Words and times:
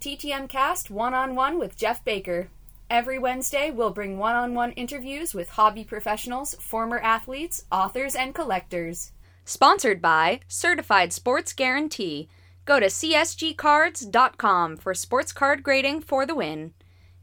TTM 0.00 0.48
Cast 0.48 0.90
One 0.90 1.12
on 1.12 1.34
One 1.34 1.58
with 1.58 1.76
Jeff 1.76 2.02
Baker. 2.04 2.48
Every 2.88 3.18
Wednesday, 3.18 3.70
we'll 3.70 3.90
bring 3.90 4.16
one 4.16 4.34
on 4.34 4.54
one 4.54 4.72
interviews 4.72 5.34
with 5.34 5.50
hobby 5.50 5.84
professionals, 5.84 6.54
former 6.54 6.98
athletes, 7.00 7.66
authors, 7.70 8.14
and 8.14 8.34
collectors. 8.34 9.12
Sponsored 9.44 10.00
by 10.00 10.40
Certified 10.48 11.12
Sports 11.12 11.52
Guarantee. 11.52 12.30
Go 12.64 12.80
to 12.80 12.86
csgcards.com 12.86 14.78
for 14.78 14.94
sports 14.94 15.32
card 15.32 15.62
grading 15.62 16.00
for 16.00 16.24
the 16.24 16.34
win. 16.34 16.72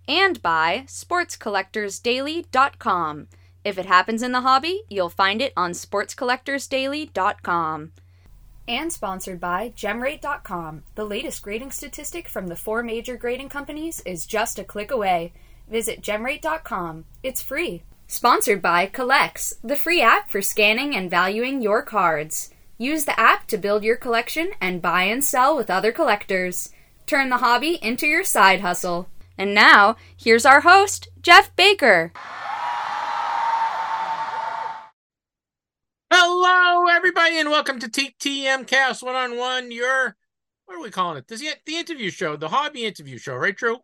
And 0.07 0.39
by 0.43 0.83
sportscollectorsdaily.com. 0.85 3.27
If 3.63 3.79
it 3.79 3.87
happens 3.87 4.21
in 4.21 4.33
the 4.33 4.41
hobby, 4.41 4.83
you'll 4.87 5.09
find 5.09 5.41
it 5.41 5.53
on 5.57 5.71
sportscollectorsdaily.com. 5.71 7.91
And 8.67 8.91
sponsored 8.91 9.39
by 9.39 9.69
Gemrate.com. 9.75 10.83
The 10.95 11.05
latest 11.05 11.41
grading 11.41 11.71
statistic 11.71 12.27
from 12.27 12.47
the 12.47 12.55
four 12.55 12.83
major 12.83 13.15
grading 13.15 13.49
companies 13.49 14.01
is 14.05 14.25
just 14.25 14.59
a 14.59 14.63
click 14.63 14.91
away. 14.91 15.31
Visit 15.69 16.01
Gemrate.com. 16.01 17.05
It's 17.23 17.41
free. 17.41 17.83
Sponsored 18.07 18.61
by 18.61 18.87
CollX, 18.87 19.55
the 19.63 19.75
free 19.75 20.01
app 20.01 20.29
for 20.29 20.41
scanning 20.41 20.95
and 20.95 21.09
valuing 21.09 21.61
your 21.61 21.81
cards. 21.81 22.51
Use 22.77 23.05
the 23.05 23.19
app 23.19 23.47
to 23.47 23.57
build 23.57 23.83
your 23.83 23.95
collection 23.97 24.51
and 24.61 24.81
buy 24.81 25.03
and 25.03 25.23
sell 25.23 25.55
with 25.55 25.69
other 25.69 25.91
collectors. 25.91 26.71
Turn 27.05 27.29
the 27.29 27.37
hobby 27.37 27.79
into 27.81 28.05
your 28.05 28.23
side 28.23 28.61
hustle. 28.61 29.09
And 29.37 29.53
now, 29.53 29.95
here's 30.15 30.45
our 30.45 30.61
host, 30.61 31.07
Jeff 31.21 31.55
Baker. 31.55 32.11
Hello, 36.19 36.87
everybody, 36.89 37.39
and 37.39 37.51
welcome 37.51 37.77
to 37.77 37.87
TTM 37.87 38.65
Cast 38.65 39.03
One 39.03 39.13
on 39.13 39.37
One. 39.37 39.71
Your 39.71 40.15
what 40.65 40.75
are 40.75 40.81
we 40.81 40.89
calling 40.89 41.19
it? 41.19 41.27
This 41.27 41.41
the, 41.41 41.49
the 41.67 41.77
interview 41.77 42.09
show, 42.09 42.35
the 42.35 42.49
hobby 42.49 42.85
interview 42.85 43.19
show, 43.19 43.35
right, 43.35 43.55
Drew? 43.55 43.77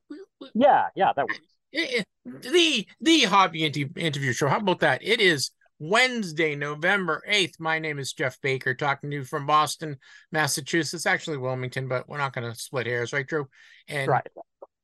Yeah, 0.55 0.85
yeah, 0.95 1.11
that 1.15 1.27
works. 1.27 1.39
Eh, 1.75 1.99
eh, 1.99 2.03
the 2.25 2.87
the 2.99 3.21
hobby 3.25 3.63
interview 3.65 4.33
show. 4.33 4.47
How 4.47 4.57
about 4.57 4.79
that? 4.79 5.03
It 5.03 5.21
is 5.21 5.51
Wednesday, 5.77 6.55
November 6.55 7.21
8th. 7.29 7.59
My 7.59 7.77
name 7.77 7.99
is 7.99 8.13
Jeff 8.13 8.41
Baker, 8.41 8.73
talking 8.73 9.11
to 9.11 9.17
you 9.17 9.23
from 9.25 9.45
Boston, 9.45 9.97
Massachusetts, 10.31 11.05
actually 11.05 11.37
Wilmington, 11.37 11.87
but 11.87 12.09
we're 12.09 12.17
not 12.17 12.33
going 12.33 12.51
to 12.51 12.59
split 12.59 12.87
hairs, 12.87 13.13
right, 13.13 13.27
Drew? 13.27 13.47
And 13.87 14.07
right. 14.09 14.27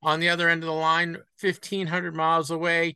on 0.04 0.20
the 0.20 0.30
other 0.30 0.50
end 0.50 0.62
of 0.62 0.68
the 0.68 0.74
line, 0.74 1.18
1,500 1.42 2.16
miles 2.16 2.52
away, 2.52 2.96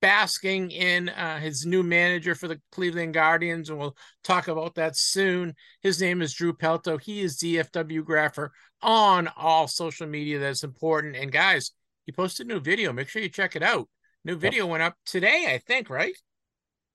basking 0.00 0.70
in 0.70 1.08
uh, 1.08 1.38
his 1.38 1.66
new 1.66 1.82
manager 1.82 2.34
for 2.34 2.48
the 2.48 2.60
Cleveland 2.72 3.14
Guardians, 3.14 3.70
and 3.70 3.78
we'll 3.78 3.96
talk 4.24 4.48
about 4.48 4.74
that 4.76 4.96
soon. 4.96 5.54
His 5.80 6.00
name 6.00 6.22
is 6.22 6.34
Drew 6.34 6.52
Pelto. 6.52 7.00
He 7.00 7.20
is 7.20 7.38
DFW 7.38 8.02
Grapher 8.02 8.50
on 8.82 9.28
all 9.36 9.66
social 9.66 10.06
media 10.06 10.38
that's 10.38 10.64
important. 10.64 11.16
And 11.16 11.32
guys, 11.32 11.72
he 12.06 12.12
posted 12.12 12.46
a 12.46 12.48
new 12.48 12.60
video. 12.60 12.92
Make 12.92 13.08
sure 13.08 13.22
you 13.22 13.28
check 13.28 13.56
it 13.56 13.62
out. 13.62 13.88
New 14.24 14.36
video 14.36 14.64
yep. 14.64 14.70
went 14.70 14.82
up 14.82 14.94
today, 15.04 15.46
I 15.48 15.58
think, 15.58 15.90
right? 15.90 16.14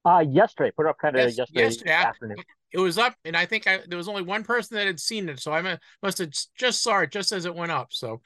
Uh, 0.05 0.23
yesterday, 0.27 0.71
put 0.75 0.85
up 0.85 0.97
kind 0.97 1.15
of 1.15 1.21
yes, 1.21 1.37
yesterday, 1.37 1.61
yesterday 1.61 1.91
afternoon. 1.91 2.37
It 2.73 2.79
was 2.79 2.97
up, 2.97 3.15
and 3.23 3.37
I 3.37 3.45
think 3.45 3.67
I, 3.67 3.79
there 3.87 3.97
was 3.97 4.09
only 4.09 4.23
one 4.23 4.43
person 4.43 4.75
that 4.75 4.87
had 4.87 4.99
seen 4.99 5.29
it, 5.29 5.39
so 5.39 5.53
I 5.53 5.77
must 6.01 6.17
have 6.17 6.31
just 6.57 6.81
saw 6.81 6.99
it 6.99 7.11
just 7.11 7.31
as 7.31 7.45
it 7.45 7.55
went 7.55 7.71
up. 7.71 7.87
So 7.91 8.21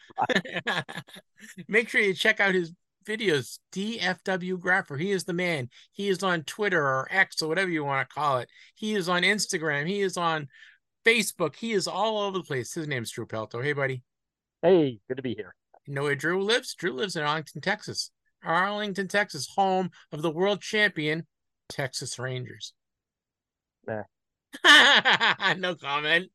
make 1.68 1.90
sure 1.90 2.02
you 2.02 2.14
check 2.14 2.40
out 2.40 2.56
his 2.56 2.72
videos. 3.08 3.60
DFW 3.74 4.60
Grapher, 4.60 5.00
he 5.00 5.12
is 5.12 5.24
the 5.24 5.34
man. 5.34 5.70
He 5.92 6.10
is 6.10 6.22
on 6.24 6.44
Twitter 6.44 6.82
or 6.82 7.08
X 7.10 7.42
or 7.42 7.48
whatever 7.48 7.72
you 7.72 7.84
want 7.84 8.08
to 8.08 8.14
call 8.14 8.40
it. 8.40 8.50
He 8.76 8.94
is 8.94 9.10
on 9.10 9.24
Instagram. 9.24 9.88
He 9.88 10.02
is 10.02 10.18
on 10.18 10.48
Facebook. 11.06 11.56
He 11.56 11.74
is 11.74 11.88
all 11.88 12.20
over 12.20 12.38
the 12.38 12.44
place. 12.44 12.74
His 12.74 12.88
name's 12.88 13.12
Drew 13.12 13.26
Pelto. 13.26 13.64
Hey, 13.64 13.74
buddy. 13.74 14.04
Hey, 14.62 15.00
good 15.08 15.18
to 15.18 15.24
be 15.24 15.34
here. 15.36 15.56
You 15.86 15.94
know 15.94 16.04
where 16.04 16.16
Drew 16.16 16.44
lives? 16.44 16.76
Drew 16.76 16.92
lives 16.92 17.16
in 17.16 17.24
Arlington, 17.24 17.62
Texas. 17.62 18.12
Arlington, 18.44 19.08
Texas, 19.08 19.48
home 19.56 19.90
of 20.12 20.22
the 20.22 20.32
world 20.32 20.62
champion 20.62 21.26
Texas 21.70 22.20
Rangers. 22.20 22.74
Nah. 23.88 24.04
no 25.58 25.76
comment. 25.76 26.30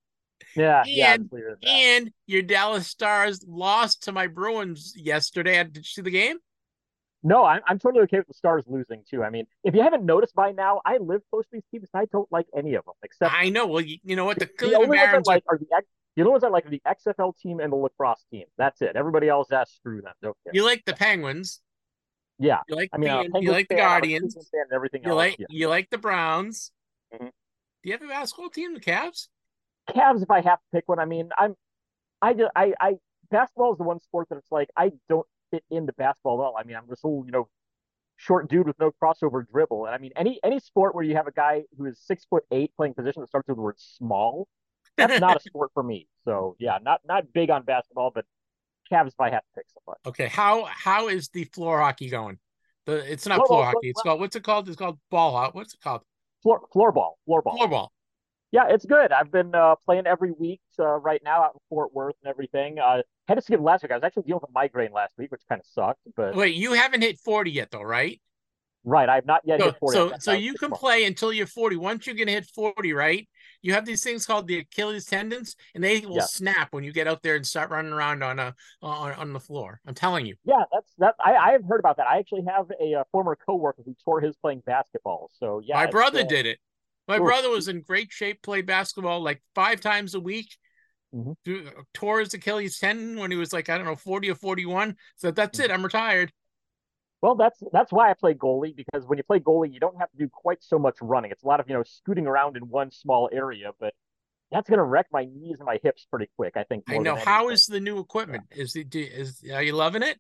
Yeah, 0.57 0.83
and, 0.87 1.31
yeah. 1.33 1.55
And 1.63 2.11
your 2.27 2.43
Dallas 2.43 2.87
Stars 2.87 3.45
lost 3.47 4.05
to 4.05 4.13
my 4.13 4.27
Bruins 4.27 4.95
yesterday. 4.97 5.63
Did 5.65 5.79
you 5.79 5.83
see 5.85 6.03
the 6.03 6.11
game? 6.11 6.37
No, 7.25 7.45
I'm, 7.45 7.61
I'm 7.67 7.79
totally 7.79 8.03
okay 8.05 8.19
with 8.19 8.27
the 8.27 8.35
Stars 8.35 8.65
losing 8.67 9.03
too. 9.09 9.23
I 9.23 9.31
mean, 9.31 9.47
if 9.63 9.75
you 9.75 9.83
haven't 9.83 10.05
noticed 10.05 10.35
by 10.35 10.53
now, 10.53 10.81
I 10.85 10.99
live 10.99 11.23
close 11.31 11.45
to 11.45 11.51
these 11.53 11.63
teams 11.71 11.89
and 11.95 12.03
I 12.03 12.07
don't 12.07 12.31
like 12.33 12.47
any 12.57 12.75
of 12.75 12.85
them 12.85 12.95
except. 13.05 13.33
I 13.33 13.49
know. 13.49 13.67
Well, 13.67 13.81
you, 13.81 13.99
you 14.03 14.17
know 14.17 14.25
what? 14.25 14.39
The, 14.39 14.51
the 14.59 14.75
only 14.75 14.99
ones 14.99 15.29
I 15.29 15.33
like 15.33 15.45
are 15.49 15.59
the 15.59 15.67
the 16.17 16.23
only 16.23 16.33
ones 16.33 16.45
I 16.45 16.49
like 16.49 16.67
are 16.67 16.71
the 16.71 16.83
XFL 16.87 17.37
team 17.39 17.61
and 17.61 17.73
the 17.73 17.77
lacrosse 17.77 18.25
team. 18.31 18.45
That's 18.59 18.83
it. 18.83 18.97
Everybody 18.97 19.29
else, 19.29 19.49
that's 19.49 19.73
screw 19.73 20.03
them. 20.03 20.13
Don't 20.21 20.37
care. 20.45 20.53
You 20.53 20.65
like 20.65 20.85
the 20.85 20.95
Penguins. 20.95 21.61
Yeah, 22.39 22.59
you 22.69 22.75
like 22.75 22.91
I 22.93 22.99
mean, 22.99 23.31
the, 23.33 23.41
you 23.41 23.53
like 23.53 23.69
the 23.69 23.77
Guardians 23.77 24.35
and 24.35 24.73
everything. 24.73 25.03
You 25.05 25.11
else. 25.11 25.17
like 25.17 25.37
yeah. 25.39 25.47
you 25.49 25.69
like 25.69 25.91
the 25.91 25.99
Browns. 25.99 26.73
Mm-hmm. 27.15 27.27
Do 27.27 27.31
you 27.85 27.93
have 27.93 28.03
a 28.03 28.09
basketball 28.09 28.51
team, 28.51 28.75
the 28.75 28.81
Cavs? 28.81 29.29
Cavs, 29.91 30.23
if 30.23 30.31
I 30.31 30.41
have 30.41 30.59
to 30.59 30.65
pick 30.73 30.89
one. 30.89 30.99
I 30.99 31.05
mean, 31.05 31.31
I'm, 31.37 31.55
I 32.21 32.35
just, 32.35 32.51
I, 32.55 32.75
I, 32.81 32.95
basketball 33.31 33.73
is 33.73 33.79
the 33.79 33.85
one 33.85 34.01
sport 34.01 34.29
that 34.29 34.39
it's 34.39 34.53
like 34.53 34.69
I 34.77 34.93
don't 35.09 35.27
fit 35.53 35.65
into 35.71 35.93
basketball 35.93 36.41
at 36.41 36.45
all. 36.47 36.57
I 36.59 36.65
mean, 36.65 36.77
I'm 36.77 36.85
this 36.89 37.05
little, 37.05 37.25
you 37.25 37.31
know, 37.31 37.49
short 38.17 38.49
dude 38.49 38.67
with 38.67 38.79
no 38.81 38.91
crossover 39.03 39.45
dribble. 39.47 39.87
And 39.87 39.95
I 39.95 39.99
mean, 39.99 40.13
any 40.17 40.41
any 40.43 40.59
sport 40.59 40.95
where 40.95 41.05
you 41.05 41.15
have 41.15 41.27
a 41.27 41.33
guy 41.33 41.63
who 41.77 41.87
is 41.87 42.01
six 42.05 42.25
foot 42.25 42.45
eight 42.51 42.73
playing 42.77 42.95
position 42.95 43.23
that 43.23 43.29
starts 43.29 43.47
with 43.47 43.57
the 43.57 43.63
word 43.63 43.77
small, 43.79 44.49
that's 44.97 45.21
not 45.21 45.37
a 45.37 45.41
sport 45.49 45.71
for 45.75 45.83
me. 45.83 46.09
So 46.25 46.57
yeah, 46.59 46.79
not 46.83 47.01
not 47.07 47.33
big 47.33 47.51
on 47.51 47.65
basketball, 47.65 48.11
but 48.13 48.25
Cavs 48.91 49.09
if 49.09 49.21
I 49.21 49.31
have 49.31 49.43
to 49.43 49.49
pick 49.55 49.67
someone. 49.75 49.97
Okay, 50.07 50.29
how 50.29 50.65
how 50.65 51.09
is 51.09 51.29
the 51.29 51.45
floor 51.45 51.81
hockey 51.81 52.09
going? 52.09 52.39
The 52.87 53.11
it's 53.11 53.27
not 53.27 53.37
floor, 53.37 53.47
floor 53.47 53.65
hockey. 53.67 53.91
It's 53.91 54.03
called 54.03 54.21
what's 54.21 54.37
it 54.37 54.43
called? 54.43 54.69
It's 54.69 54.77
called 54.77 54.99
ball. 55.11 55.51
What's 55.53 55.75
it 55.75 55.81
called? 55.81 56.03
Floor 56.43 56.61
ball. 56.93 57.19
Floor 57.25 57.43
ball. 57.43 57.57
Floor 57.57 57.69
ball. 57.69 57.93
Yeah, 58.51 58.65
it's 58.69 58.85
good. 58.85 59.13
I've 59.13 59.33
been 59.33 59.55
uh, 59.55 59.77
playing 59.87 60.07
every 60.07 60.31
week 60.31 60.61
uh, 60.79 60.85
right 60.85 61.23
now 61.25 61.43
out 61.43 61.53
in 61.55 61.61
Fort 61.71 61.95
Worth 61.95 62.17
and 62.23 62.29
everything. 62.29 62.79
Uh, 62.79 62.99
had 63.33 63.39
to 63.39 63.43
skip 63.43 63.61
last 63.61 63.83
week. 63.83 63.93
I 63.93 63.97
was 63.97 64.05
actually 64.05 64.25
dealing 64.25 64.41
with 64.43 64.51
a 64.51 64.53
migraine 64.53 64.93
last 64.93 65.15
week, 65.19 65.33
which 65.33 65.43
kind 65.49 65.61
of 65.61 65.67
sucked. 65.67 66.01
But 66.17 66.37
wait, 66.37 66.55
you 66.55 66.75
haven't 66.75 67.03
hit 67.03 67.19
forty 67.19 67.51
yet, 67.51 67.71
though, 67.71 67.83
right? 67.83 68.21
Right, 68.85 69.09
I've 69.09 69.27
not 69.27 69.43
yet 69.45 69.61
so, 69.61 69.67
hit 69.67 69.77
forty. 69.79 69.97
So, 69.97 70.13
so 70.19 70.33
you 70.33 70.55
can 70.55 70.73
play 70.73 71.05
until 71.05 71.33
you're 71.33 71.47
forty. 71.47 71.77
Once 71.77 72.07
you're 72.07 72.17
gonna 72.17 72.33
hit 72.33 72.51
forty, 72.55 72.93
right? 72.93 73.29
You 73.63 73.75
have 73.75 73.87
these 73.87 74.03
things 74.03 74.27
called 74.27 74.49
the 74.49 74.59
Achilles 74.59 75.05
tendons, 75.05 75.55
and 75.75 75.85
they 75.85 76.01
will 76.01 76.21
snap 76.21 76.69
when 76.73 76.83
you 76.83 76.93
get 76.93 77.07
out 77.07 77.23
there 77.23 77.37
and 77.37 77.47
start 77.47 77.71
running 77.71 77.93
around 77.93 78.25
on 78.25 78.39
a 78.41 78.55
on, 78.83 79.13
on 79.13 79.33
the 79.33 79.41
floor. 79.41 79.81
I'm 79.87 79.95
telling 79.95 80.27
you. 80.27 80.35
Yeah, 80.45 80.65
that's 80.73 80.93
that. 80.99 81.15
I 81.25 81.35
I 81.35 81.53
have 81.53 81.65
heard 81.65 81.79
about 81.79 81.97
that. 81.99 82.07
I 82.07 82.19
actually 82.19 82.43
have 82.49 82.67
a, 82.81 82.95
a 82.95 83.05
former 83.13 83.37
coworker 83.37 83.83
who 83.85 83.95
tore 84.05 84.21
his 84.21 84.37
playing 84.37 84.63
basketball. 84.67 85.31
So 85.39 85.61
yeah, 85.65 85.77
my 85.77 85.87
brother 85.87 86.21
uh, 86.21 86.25
did 86.25 86.47
it. 86.47 86.59
My 87.09 87.19
brother 87.19 87.51
was 87.51 87.69
in 87.69 87.83
great 87.83 88.13
shape, 88.13 88.43
played 88.43 88.67
basketball 88.67 89.21
like 89.21 89.43
five 89.55 89.81
times 89.81 90.15
a 90.15 90.21
week. 90.21 90.57
Mm-hmm. 91.15 91.79
Tore 91.93 92.21
his 92.21 92.33
Achilles 92.33 92.79
tendon 92.79 93.19
when 93.19 93.31
he 93.31 93.37
was 93.37 93.53
like 93.53 93.69
I 93.69 93.77
don't 93.77 93.87
know 93.87 93.97
forty 93.97 94.31
or 94.31 94.35
forty 94.35 94.65
one. 94.65 94.97
So 95.17 95.31
that's 95.31 95.59
mm-hmm. 95.59 95.71
it. 95.71 95.75
I'm 95.75 95.85
retired. 95.85 96.33
Well, 97.21 97.37
that's 97.37 97.63
that's 97.73 97.93
why 97.93 98.11
I 98.11 98.15
play 98.15 98.35
goalie 98.35 98.75
because 98.75 99.07
when 99.07 99.19
you 99.19 99.23
play 99.25 99.39
goalie, 99.39 99.73
you 99.73 99.79
don't 99.79 99.99
have 99.99 100.11
to 100.11 100.17
do 100.17 100.29
quite 100.29 100.63
so 100.63 100.79
much 100.79 100.97
running. 101.01 101.31
It's 101.31 101.45
a 101.45 101.47
lot 101.47 101.61
of 101.61 101.69
you 101.69 101.75
know 101.75 101.85
scooting 101.85 102.27
around 102.27 102.57
in 102.57 102.69
one 102.69 102.91
small 102.91 103.29
area, 103.33 103.71
but 103.79 103.95
that's 104.51 104.69
going 104.69 104.79
to 104.79 104.85
wreck 104.85 105.07
my 105.13 105.25
knees 105.25 105.57
and 105.59 105.67
my 105.67 105.79
hips 105.83 106.07
pretty 106.11 106.31
quick. 106.37 106.55
I 106.57 106.65
think. 106.65 106.85
I 106.89 106.99
know. 106.99 107.15
How 107.15 107.51
is 107.51 107.67
the 107.67 107.79
new 107.79 107.99
equipment? 107.99 108.45
Yeah. 108.51 108.63
Is 108.63 108.75
it 108.75 108.95
is 108.95 109.43
are 109.53 109.63
you 109.63 109.75
loving 109.75 110.03
it? 110.03 110.19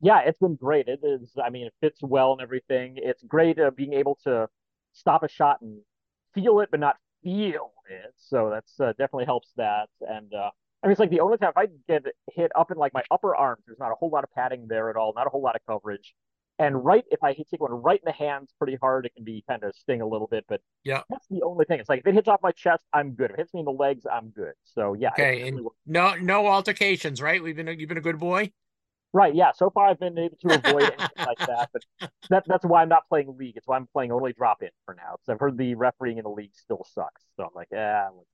Yeah, 0.00 0.20
it's 0.26 0.38
been 0.38 0.56
great. 0.56 0.88
It 0.88 1.00
is. 1.02 1.34
I 1.42 1.50
mean, 1.50 1.66
it 1.66 1.74
fits 1.80 2.00
well 2.02 2.32
and 2.32 2.40
everything. 2.40 2.94
It's 2.96 3.22
great 3.22 3.58
uh, 3.58 3.70
being 3.70 3.92
able 3.92 4.18
to 4.24 4.48
stop 4.92 5.22
a 5.22 5.28
shot 5.28 5.60
and 5.60 5.80
feel 6.34 6.60
it, 6.60 6.70
but 6.70 6.80
not 6.80 6.96
feel 7.22 7.72
it. 7.88 8.14
So 8.16 8.50
that's 8.50 8.78
uh, 8.80 8.92
definitely 8.98 9.26
helps 9.26 9.52
that. 9.56 9.88
And 10.00 10.32
uh, 10.34 10.50
I 10.82 10.86
mean, 10.86 10.92
it's 10.92 11.00
like 11.00 11.10
the 11.10 11.20
only 11.20 11.38
time 11.38 11.50
if 11.50 11.58
I 11.58 11.66
get 11.88 12.04
hit 12.32 12.50
up 12.54 12.70
in 12.70 12.78
like 12.78 12.94
my 12.94 13.02
upper 13.10 13.34
arms, 13.36 13.62
there's 13.66 13.78
not 13.78 13.92
a 13.92 13.94
whole 13.94 14.10
lot 14.10 14.24
of 14.24 14.30
padding 14.32 14.66
there 14.68 14.90
at 14.90 14.96
all, 14.96 15.12
not 15.14 15.26
a 15.26 15.30
whole 15.30 15.42
lot 15.42 15.56
of 15.56 15.62
coverage. 15.66 16.14
And 16.58 16.84
right, 16.84 17.04
if 17.10 17.22
I 17.22 17.32
hit 17.32 17.48
take 17.50 17.62
one 17.62 17.72
right 17.72 17.98
in 17.98 18.04
the 18.04 18.12
hands 18.12 18.52
pretty 18.58 18.76
hard, 18.82 19.06
it 19.06 19.14
can 19.14 19.24
be 19.24 19.42
kind 19.48 19.64
of 19.64 19.74
sting 19.74 20.02
a 20.02 20.06
little 20.06 20.26
bit. 20.26 20.44
But 20.46 20.60
yeah, 20.84 21.02
that's 21.08 21.26
the 21.28 21.42
only 21.42 21.64
thing. 21.64 21.80
It's 21.80 21.88
like 21.88 22.00
if 22.00 22.06
it 22.06 22.14
hits 22.14 22.28
off 22.28 22.40
my 22.42 22.52
chest, 22.52 22.84
I'm 22.92 23.12
good. 23.12 23.30
If 23.30 23.34
it 23.34 23.38
hits 23.40 23.54
me 23.54 23.60
in 23.60 23.64
the 23.66 23.72
legs, 23.72 24.04
I'm 24.10 24.28
good. 24.28 24.52
So 24.64 24.92
yeah. 24.92 25.08
Okay, 25.12 25.48
and 25.48 25.60
no 25.86 26.16
no 26.16 26.46
altercations, 26.46 27.22
right? 27.22 27.42
We've 27.42 27.56
been 27.56 27.66
you've 27.78 27.88
been 27.88 27.96
a 27.96 28.02
good 28.02 28.18
boy. 28.18 28.52
Right. 29.12 29.34
Yeah. 29.34 29.50
So 29.52 29.70
far, 29.70 29.88
I've 29.88 29.98
been 29.98 30.16
able 30.18 30.36
to 30.36 30.54
avoid 30.54 30.82
anything 30.84 31.08
like 31.26 31.38
that, 31.38 31.70
but 31.72 31.82
that, 32.30 32.44
that's 32.46 32.64
why 32.64 32.82
I'm 32.82 32.88
not 32.88 33.08
playing 33.08 33.34
league. 33.36 33.56
It's 33.56 33.66
why 33.66 33.76
I'm 33.76 33.88
playing 33.92 34.12
only 34.12 34.32
drop 34.32 34.62
in 34.62 34.68
for 34.84 34.94
now. 34.94 35.16
Because 35.16 35.34
I've 35.34 35.40
heard 35.40 35.58
the 35.58 35.74
refereeing 35.74 36.18
in 36.18 36.24
the 36.24 36.30
league 36.30 36.52
still 36.54 36.86
sucks. 36.94 37.24
So 37.36 37.44
I'm 37.44 37.50
like, 37.54 37.68
yeah, 37.72 38.06
I'm 38.08 38.14
not. 38.14 38.24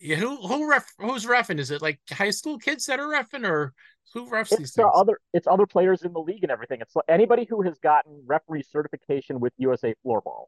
Yeah. 0.00 0.16
Who 0.16 0.36
who 0.46 0.68
ref 0.68 0.92
who's 0.98 1.24
refing? 1.24 1.60
Is 1.60 1.70
it 1.70 1.82
like 1.82 2.00
high 2.10 2.30
school 2.30 2.58
kids 2.58 2.86
that 2.86 2.98
are 2.98 3.06
refing, 3.06 3.48
or 3.48 3.74
who 4.12 4.28
refs 4.28 4.50
it's 4.50 4.56
these 4.56 4.72
the 4.72 4.82
things? 4.82 4.92
other 4.94 5.20
it's 5.32 5.46
other 5.46 5.66
players 5.66 6.02
in 6.02 6.12
the 6.12 6.20
league 6.20 6.42
and 6.42 6.50
everything. 6.50 6.80
It's 6.80 6.96
like 6.96 7.04
anybody 7.08 7.46
who 7.48 7.62
has 7.62 7.78
gotten 7.78 8.22
referee 8.26 8.64
certification 8.64 9.38
with 9.38 9.52
USA 9.58 9.94
Floorball. 10.04 10.46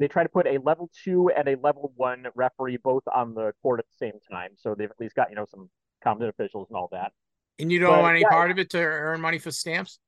They 0.00 0.08
try 0.08 0.24
to 0.24 0.28
put 0.28 0.48
a 0.48 0.58
level 0.58 0.90
two 1.04 1.30
and 1.30 1.46
a 1.46 1.56
level 1.62 1.92
one 1.94 2.26
referee 2.34 2.78
both 2.78 3.04
on 3.14 3.34
the 3.34 3.52
court 3.62 3.78
at 3.78 3.86
the 3.86 3.96
same 4.04 4.18
time, 4.28 4.50
so 4.56 4.74
they've 4.74 4.90
at 4.90 4.98
least 4.98 5.14
got 5.14 5.30
you 5.30 5.36
know 5.36 5.46
some 5.48 5.70
competent 6.02 6.30
officials 6.30 6.66
and 6.70 6.76
all 6.76 6.88
that. 6.90 7.12
And 7.58 7.70
you 7.70 7.78
don't 7.78 7.90
But, 7.92 8.00
want 8.00 8.12
any 8.16 8.22
yeah. 8.22 8.28
part 8.30 8.50
of 8.50 8.58
it 8.58 8.70
to 8.70 8.78
earn 8.78 9.20
money 9.20 9.38
for 9.38 9.50
stamps? 9.50 9.98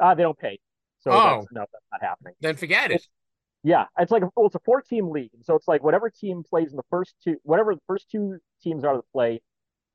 Uh, 0.00 0.14
they 0.14 0.22
don't 0.22 0.38
pay, 0.38 0.58
so 1.00 1.10
Oh. 1.10 1.40
that's, 1.40 1.52
no, 1.52 1.60
that's 1.72 1.84
not 1.92 2.02
happening. 2.02 2.34
Then 2.40 2.56
forget 2.56 2.90
it. 2.90 3.06
Yeah, 3.64 3.86
it's 3.98 4.12
like 4.12 4.22
well, 4.36 4.46
it's 4.46 4.54
a 4.54 4.60
four 4.60 4.80
team 4.82 5.10
league, 5.10 5.30
so 5.42 5.54
it's 5.56 5.66
like 5.66 5.82
whatever 5.82 6.10
team 6.10 6.44
plays 6.44 6.70
in 6.70 6.76
the 6.76 6.84
first 6.90 7.14
two, 7.22 7.36
whatever 7.42 7.74
the 7.74 7.80
first 7.88 8.08
two 8.10 8.38
teams 8.62 8.84
are 8.84 8.94
to 8.96 9.02
play, 9.12 9.40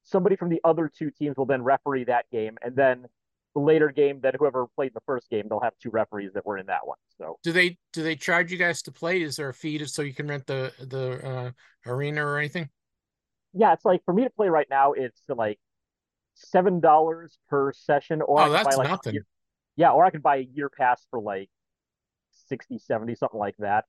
somebody 0.04 0.36
from 0.36 0.50
the 0.50 0.60
other 0.66 0.90
two 0.94 1.12
teams 1.12 1.38
will 1.38 1.46
then 1.46 1.64
referee 1.64 2.04
that 2.06 2.30
game, 2.32 2.58
and 2.62 2.76
then 2.76 3.06
the 3.56 3.62
later 3.62 3.90
game, 3.92 4.20
that 4.22 4.36
whoever 4.36 4.68
played 4.76 4.88
in 4.88 4.94
the 4.96 5.02
first 5.06 5.30
game, 5.30 5.46
they'll 5.48 5.60
have 5.62 5.74
two 5.82 5.92
referees 5.92 6.34
that 6.34 6.46
were 6.46 6.58
in 6.58 6.66
that 6.66 6.86
one. 6.86 6.98
So 7.18 7.40
Do 7.44 7.52
they 7.54 7.78
do 7.94 8.04
they 8.04 8.16
charge 8.16 8.52
you 8.52 8.58
guys 8.58 8.82
to 8.84 8.92
play? 8.92 9.22
Is 9.22 9.36
there 9.38 9.50
a 9.50 9.54
fee 9.54 9.78
to, 9.78 9.88
so 9.88 10.02
you 10.02 10.14
can 10.14 10.28
rent 10.28 10.46
the 10.48 10.74
the 10.80 11.26
uh, 11.28 11.52
arena 11.90 12.26
or 12.26 12.38
anything? 12.38 12.70
yeah, 13.54 13.74
it's 13.74 13.86
like 13.86 14.04
for 14.06 14.14
me 14.14 14.24
to 14.24 14.30
play 14.32 14.50
right 14.50 14.68
now, 14.70 14.94
it's 14.94 15.22
like 15.30 15.60
seven 16.34 16.80
dollars 16.80 17.38
per 17.50 17.72
session, 17.74 18.22
or 18.22 18.42
Oh, 18.42 18.52
that's 18.52 18.68
buy 18.68 18.76
like 18.76 18.90
nothing. 18.90 19.14
year- 19.14 19.26
yeah, 19.76 19.92
or 19.92 20.06
I 20.06 20.10
could 20.12 20.24
buy 20.24 20.38
a 20.38 20.48
year 20.54 20.70
pass 20.70 21.06
for 21.10 21.20
like 21.20 21.50
60, 22.48 22.78
70, 22.80 23.16
something 23.16 23.40
like 23.40 23.56
that. 23.60 23.86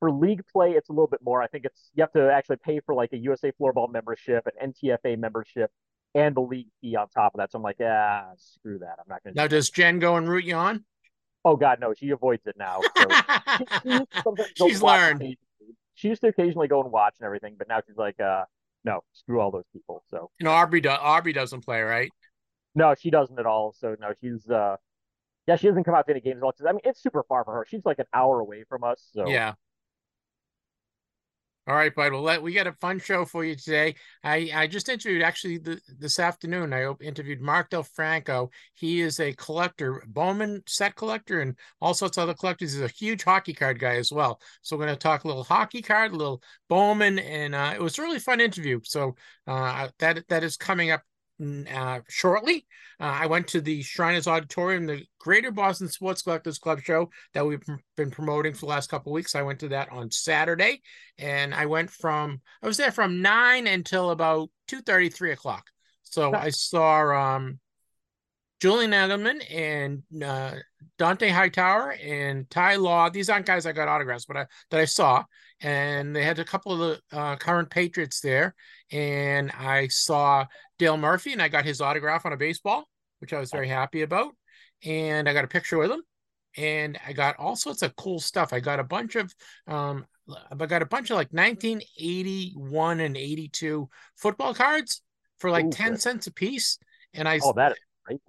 For 0.00 0.10
league 0.10 0.42
play, 0.52 0.72
it's 0.72 0.88
a 0.88 0.92
little 0.92 1.06
bit 1.06 1.20
more. 1.22 1.42
I 1.42 1.46
think 1.46 1.64
it's 1.64 1.90
you 1.94 2.02
have 2.02 2.12
to 2.12 2.30
actually 2.32 2.56
pay 2.56 2.80
for 2.80 2.94
like 2.94 3.12
a 3.12 3.18
USA 3.18 3.52
Floorball 3.52 3.90
membership, 3.92 4.46
an 4.60 4.72
NTFA 4.72 5.16
membership, 5.18 5.70
and 6.14 6.34
the 6.34 6.40
league 6.40 6.66
fee 6.80 6.96
on 6.96 7.08
top 7.08 7.34
of 7.34 7.38
that. 7.38 7.52
So 7.52 7.56
I'm 7.58 7.62
like, 7.62 7.76
ah, 7.80 8.30
screw 8.36 8.78
that. 8.80 8.96
I'm 8.98 9.04
not 9.08 9.22
gonna. 9.22 9.34
Now, 9.34 9.46
does 9.46 9.70
Jen 9.70 10.00
go 10.00 10.16
and 10.16 10.28
root 10.28 10.44
you 10.44 10.56
on? 10.56 10.84
Oh 11.44 11.56
God, 11.56 11.78
no, 11.80 11.94
she 11.94 12.10
avoids 12.10 12.46
it 12.46 12.56
now. 12.58 12.80
So 12.96 13.04
she, 13.08 13.64
she 13.82 13.88
used 13.90 14.10
to 14.12 14.22
sometimes 14.22 14.52
go 14.58 14.68
She's 14.68 14.82
learned. 14.82 15.36
She 15.94 16.08
used 16.08 16.22
to 16.22 16.28
occasionally 16.28 16.68
go 16.68 16.82
and 16.82 16.90
watch 16.90 17.14
and 17.20 17.26
everything, 17.26 17.54
but 17.56 17.68
now 17.68 17.80
she's 17.86 17.96
like, 17.96 18.18
uh, 18.18 18.44
no, 18.84 19.02
screw 19.12 19.40
all 19.40 19.50
those 19.50 19.66
people. 19.72 20.02
So 20.10 20.30
You 20.38 20.44
know, 20.44 20.52
Aubrey 20.52 20.80
do, 20.80 20.90
Aubrey 20.90 21.32
doesn't 21.32 21.62
play, 21.64 21.82
right? 21.82 22.10
no, 22.74 22.94
she 22.94 23.10
doesn't 23.10 23.38
at 23.38 23.46
all. 23.46 23.72
So 23.78 23.96
no, 24.00 24.12
she's 24.20 24.48
uh, 24.48 24.76
yeah, 25.46 25.56
she 25.56 25.68
doesn't 25.68 25.84
come 25.84 25.94
out 25.94 26.06
to 26.06 26.12
any 26.12 26.20
games 26.20 26.38
at 26.38 26.44
all. 26.44 26.52
'cause, 26.52 26.66
I 26.68 26.72
mean, 26.72 26.80
it's 26.84 27.02
super 27.02 27.22
far 27.24 27.44
for 27.44 27.54
her. 27.54 27.66
She's 27.68 27.84
like 27.84 27.98
an 27.98 28.06
hour 28.14 28.40
away 28.40 28.64
from 28.64 28.84
us. 28.84 29.08
So 29.12 29.24
Yeah. 29.28 29.54
All 31.68 31.76
right, 31.76 31.94
bud. 31.94 32.12
Well, 32.12 32.22
let, 32.22 32.42
we 32.42 32.52
got 32.54 32.66
a 32.66 32.72
fun 32.72 32.98
show 32.98 33.24
for 33.24 33.44
you 33.44 33.54
today. 33.54 33.94
I, 34.24 34.50
I 34.52 34.66
just 34.66 34.88
interviewed 34.88 35.22
actually 35.22 35.58
the, 35.58 35.80
this 35.96 36.18
afternoon. 36.18 36.72
I 36.72 36.92
interviewed 37.00 37.40
Mark 37.40 37.70
Del 37.70 37.84
Franco. 37.84 38.50
He 38.74 39.00
is 39.00 39.20
a 39.20 39.32
collector, 39.34 40.02
Bowman 40.08 40.64
set 40.66 40.96
collector, 40.96 41.40
and 41.40 41.54
all 41.80 41.94
sorts 41.94 42.18
of 42.18 42.24
other 42.24 42.34
collectors. 42.34 42.72
He's 42.72 42.82
a 42.82 42.88
huge 42.88 43.22
hockey 43.22 43.52
card 43.52 43.78
guy 43.78 43.94
as 43.94 44.10
well. 44.10 44.40
So 44.62 44.76
we're 44.76 44.86
going 44.86 44.96
to 44.96 45.00
talk 45.00 45.22
a 45.22 45.28
little 45.28 45.44
hockey 45.44 45.82
card, 45.82 46.12
a 46.12 46.16
little 46.16 46.42
Bowman, 46.68 47.20
and 47.20 47.54
uh, 47.54 47.72
it 47.76 47.80
was 47.80 47.96
a 47.96 48.02
really 48.02 48.18
fun 48.18 48.40
interview. 48.40 48.80
So 48.82 49.14
uh, 49.46 49.88
that 50.00 50.26
that 50.30 50.42
is 50.42 50.56
coming 50.56 50.90
up 50.90 51.02
uh, 51.42 52.00
shortly. 52.08 52.66
Uh, 53.00 53.18
I 53.22 53.26
went 53.26 53.48
to 53.48 53.60
the 53.60 53.82
Shriners 53.82 54.28
Auditorium, 54.28 54.86
the 54.86 55.04
Greater 55.18 55.50
Boston 55.50 55.88
Sports 55.88 56.22
Collectors 56.22 56.58
Club 56.58 56.80
show 56.80 57.10
that 57.34 57.46
we've 57.46 57.62
been 57.96 58.10
promoting 58.10 58.54
for 58.54 58.60
the 58.60 58.66
last 58.66 58.90
couple 58.90 59.12
of 59.12 59.14
weeks. 59.14 59.34
I 59.34 59.42
went 59.42 59.60
to 59.60 59.68
that 59.68 59.90
on 59.90 60.10
Saturday, 60.10 60.82
and 61.18 61.54
I 61.54 61.66
went 61.66 61.90
from 61.90 62.40
I 62.62 62.66
was 62.66 62.76
there 62.76 62.92
from 62.92 63.22
nine 63.22 63.66
until 63.66 64.10
about 64.10 64.50
two 64.68 64.80
thirty, 64.82 65.08
three 65.08 65.32
o'clock. 65.32 65.64
So 66.02 66.34
I 66.34 66.50
saw 66.50 67.36
um, 67.36 67.58
Julian 68.60 68.92
Edelman 68.92 69.40
and 69.50 70.02
uh, 70.22 70.52
Dont'a 70.98 71.30
Hightower 71.30 71.96
and 72.02 72.48
Ty 72.50 72.76
Law. 72.76 73.08
These 73.08 73.30
aren't 73.30 73.46
guys 73.46 73.66
I 73.66 73.72
got 73.72 73.88
autographs, 73.88 74.26
but 74.26 74.36
I, 74.36 74.46
that 74.70 74.80
I 74.80 74.84
saw. 74.84 75.24
And 75.62 76.14
they 76.14 76.22
had 76.22 76.38
a 76.38 76.44
couple 76.44 76.72
of 76.72 76.78
the 77.10 77.16
uh, 77.16 77.36
current 77.36 77.70
Patriots 77.70 78.20
there. 78.20 78.54
And 78.90 79.50
I 79.52 79.88
saw 79.88 80.46
Dale 80.82 80.96
Murphy, 80.96 81.32
and 81.32 81.40
I 81.40 81.46
got 81.46 81.64
his 81.64 81.80
autograph 81.80 82.26
on 82.26 82.32
a 82.32 82.36
baseball, 82.36 82.88
which 83.20 83.32
I 83.32 83.38
was 83.38 83.52
very 83.52 83.68
happy 83.68 84.02
about. 84.02 84.34
And 84.84 85.28
I 85.28 85.32
got 85.32 85.44
a 85.44 85.48
picture 85.48 85.78
with 85.78 85.92
him. 85.92 86.02
And 86.56 86.98
I 87.06 87.12
got 87.12 87.38
all 87.38 87.54
sorts 87.54 87.82
of 87.82 87.94
cool 87.94 88.18
stuff. 88.18 88.52
I 88.52 88.58
got 88.58 88.80
a 88.80 88.84
bunch 88.84 89.14
of 89.14 89.32
um, 89.68 90.04
I 90.50 90.66
got 90.66 90.82
a 90.82 90.86
bunch 90.86 91.10
of 91.10 91.16
like 91.16 91.32
1981 91.32 92.98
and 93.00 93.16
82 93.16 93.88
football 94.16 94.54
cards 94.54 95.02
for 95.38 95.52
like 95.52 95.66
Ooh, 95.66 95.70
10 95.70 95.92
good. 95.92 96.02
cents 96.02 96.26
a 96.26 96.32
piece. 96.32 96.78
And 97.14 97.28
I 97.28 97.38
oh, 97.44 97.52
that 97.52 97.72
is 97.72 97.78
great. 98.04 98.20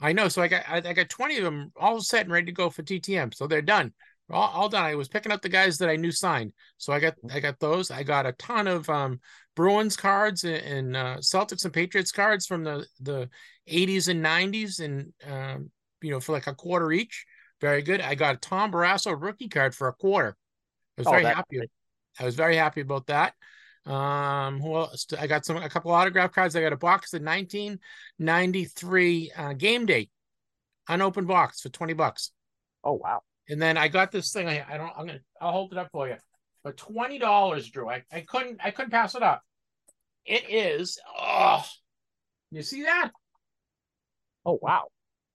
I 0.00 0.12
know. 0.12 0.26
So 0.26 0.42
I 0.42 0.48
got 0.48 0.64
I, 0.68 0.78
I 0.78 0.92
got 0.92 1.08
20 1.08 1.38
of 1.38 1.44
them 1.44 1.72
all 1.76 2.00
set 2.00 2.22
and 2.22 2.32
ready 2.32 2.46
to 2.46 2.52
go 2.52 2.70
for 2.70 2.82
TTM. 2.82 3.32
So 3.34 3.46
they're 3.46 3.62
done. 3.62 3.92
All, 4.30 4.48
all 4.48 4.68
done. 4.68 4.84
I 4.84 4.94
was 4.94 5.08
picking 5.08 5.32
up 5.32 5.42
the 5.42 5.48
guys 5.48 5.78
that 5.78 5.88
I 5.88 5.96
knew 5.96 6.12
signed. 6.12 6.52
So 6.78 6.92
I 6.92 7.00
got 7.00 7.14
I 7.32 7.40
got 7.40 7.58
those. 7.58 7.90
I 7.90 8.02
got 8.02 8.26
a 8.26 8.32
ton 8.32 8.66
of 8.66 8.88
um 8.88 9.20
Bruins 9.56 9.96
cards 9.96 10.44
and, 10.44 10.56
and 10.56 10.96
uh, 10.96 11.16
Celtics 11.18 11.64
and 11.64 11.74
Patriots 11.74 12.12
cards 12.12 12.46
from 12.46 12.64
the 12.64 12.86
the 13.00 13.28
80s 13.66 14.08
and 14.08 14.22
90s 14.22 14.80
and 14.80 15.12
um 15.26 15.70
you 16.02 16.10
know 16.10 16.20
for 16.20 16.32
like 16.32 16.46
a 16.46 16.54
quarter 16.54 16.92
each. 16.92 17.26
Very 17.60 17.82
good. 17.82 18.00
I 18.00 18.14
got 18.14 18.36
a 18.36 18.38
Tom 18.38 18.72
Barrasso 18.72 19.14
rookie 19.20 19.48
card 19.48 19.74
for 19.74 19.88
a 19.88 19.92
quarter. 19.92 20.36
I 20.96 21.00
was 21.00 21.08
Oh, 21.08 21.12
very 21.12 21.24
happy. 21.26 21.60
I 22.18 22.24
was 22.24 22.34
very 22.34 22.56
happy 22.56 22.80
about 22.80 23.06
that. 23.06 23.34
Um, 23.86 24.60
who 24.60 24.76
else? 24.76 25.06
I 25.18 25.26
got 25.26 25.44
some 25.44 25.56
a 25.56 25.68
couple 25.68 25.90
autograph 25.90 26.32
cards. 26.32 26.54
I 26.54 26.60
got 26.60 26.72
a 26.72 26.76
box 26.76 27.12
of 27.14 27.22
1993 27.22 29.32
uh, 29.36 29.52
game 29.54 29.86
day, 29.86 30.10
unopened 30.88 31.28
box 31.28 31.60
for 31.60 31.70
20 31.70 31.94
bucks. 31.94 32.30
Oh 32.84 32.94
wow. 32.94 33.22
And 33.50 33.60
then 33.60 33.76
I 33.76 33.88
got 33.88 34.12
this 34.12 34.32
thing. 34.32 34.48
I, 34.48 34.64
I 34.68 34.78
don't. 34.78 34.92
I'm 34.96 35.06
gonna. 35.06 35.20
I'll 35.40 35.52
hold 35.52 35.72
it 35.72 35.78
up 35.78 35.90
for 35.92 36.08
you. 36.08 36.16
But 36.62 36.76
twenty 36.76 37.18
dollars, 37.18 37.68
Drew. 37.68 37.90
I, 37.90 38.04
I 38.12 38.20
couldn't. 38.20 38.60
I 38.64 38.70
couldn't 38.70 38.92
pass 38.92 39.14
it 39.14 39.22
up. 39.22 39.42
It 40.24 40.44
is. 40.48 40.98
Oh, 41.18 41.64
you 42.50 42.62
see 42.62 42.84
that? 42.84 43.10
Oh 44.46 44.58
wow. 44.62 44.84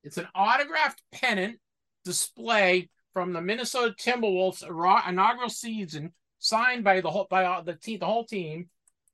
It's 0.03 0.17
an 0.17 0.27
autographed 0.33 1.01
pennant 1.11 1.59
display 2.05 2.89
from 3.13 3.33
the 3.33 3.41
Minnesota 3.41 3.93
Timberwolves 3.97 4.63
inaugural 5.07 5.49
season, 5.49 6.13
signed 6.39 6.83
by 6.83 7.01
the 7.01 7.09
whole 7.09 7.27
by 7.29 7.61
the 7.65 7.73
team, 7.73 7.99
the 7.99 8.05
whole 8.05 8.25
team. 8.25 8.69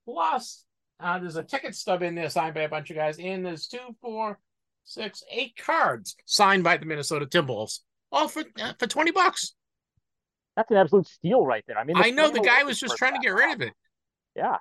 Plus, 0.05 0.65
uh, 0.99 1.17
there's 1.19 1.37
a 1.37 1.43
ticket 1.43 1.75
stub 1.75 2.03
in 2.03 2.15
there 2.15 2.29
signed 2.29 2.53
by 2.53 2.61
a 2.61 2.69
bunch 2.69 2.89
of 2.89 2.97
guys, 2.97 3.17
and 3.19 3.45
there's 3.45 3.67
two, 3.67 3.95
four, 4.01 4.39
six, 4.83 5.23
eight 5.31 5.55
cards 5.55 6.15
signed 6.25 6.63
by 6.63 6.77
the 6.77 6.85
Minnesota 6.85 7.25
Timberwolves, 7.25 7.79
all 8.11 8.27
for 8.27 8.43
uh, 8.59 8.73
for 8.79 8.87
twenty 8.87 9.11
bucks. 9.11 9.53
That's 10.55 10.69
an 10.71 10.77
absolute 10.77 11.07
steal 11.07 11.45
right 11.45 11.63
there. 11.67 11.77
I 11.77 11.83
mean, 11.83 11.95
I 11.97 12.09
know 12.09 12.29
the 12.29 12.41
guy 12.41 12.63
was 12.63 12.79
just 12.79 12.97
trying 12.97 13.13
to 13.13 13.19
get 13.19 13.33
rid 13.33 13.53
of 13.55 13.61
it. 13.61 13.73
Yeah. 14.35 14.57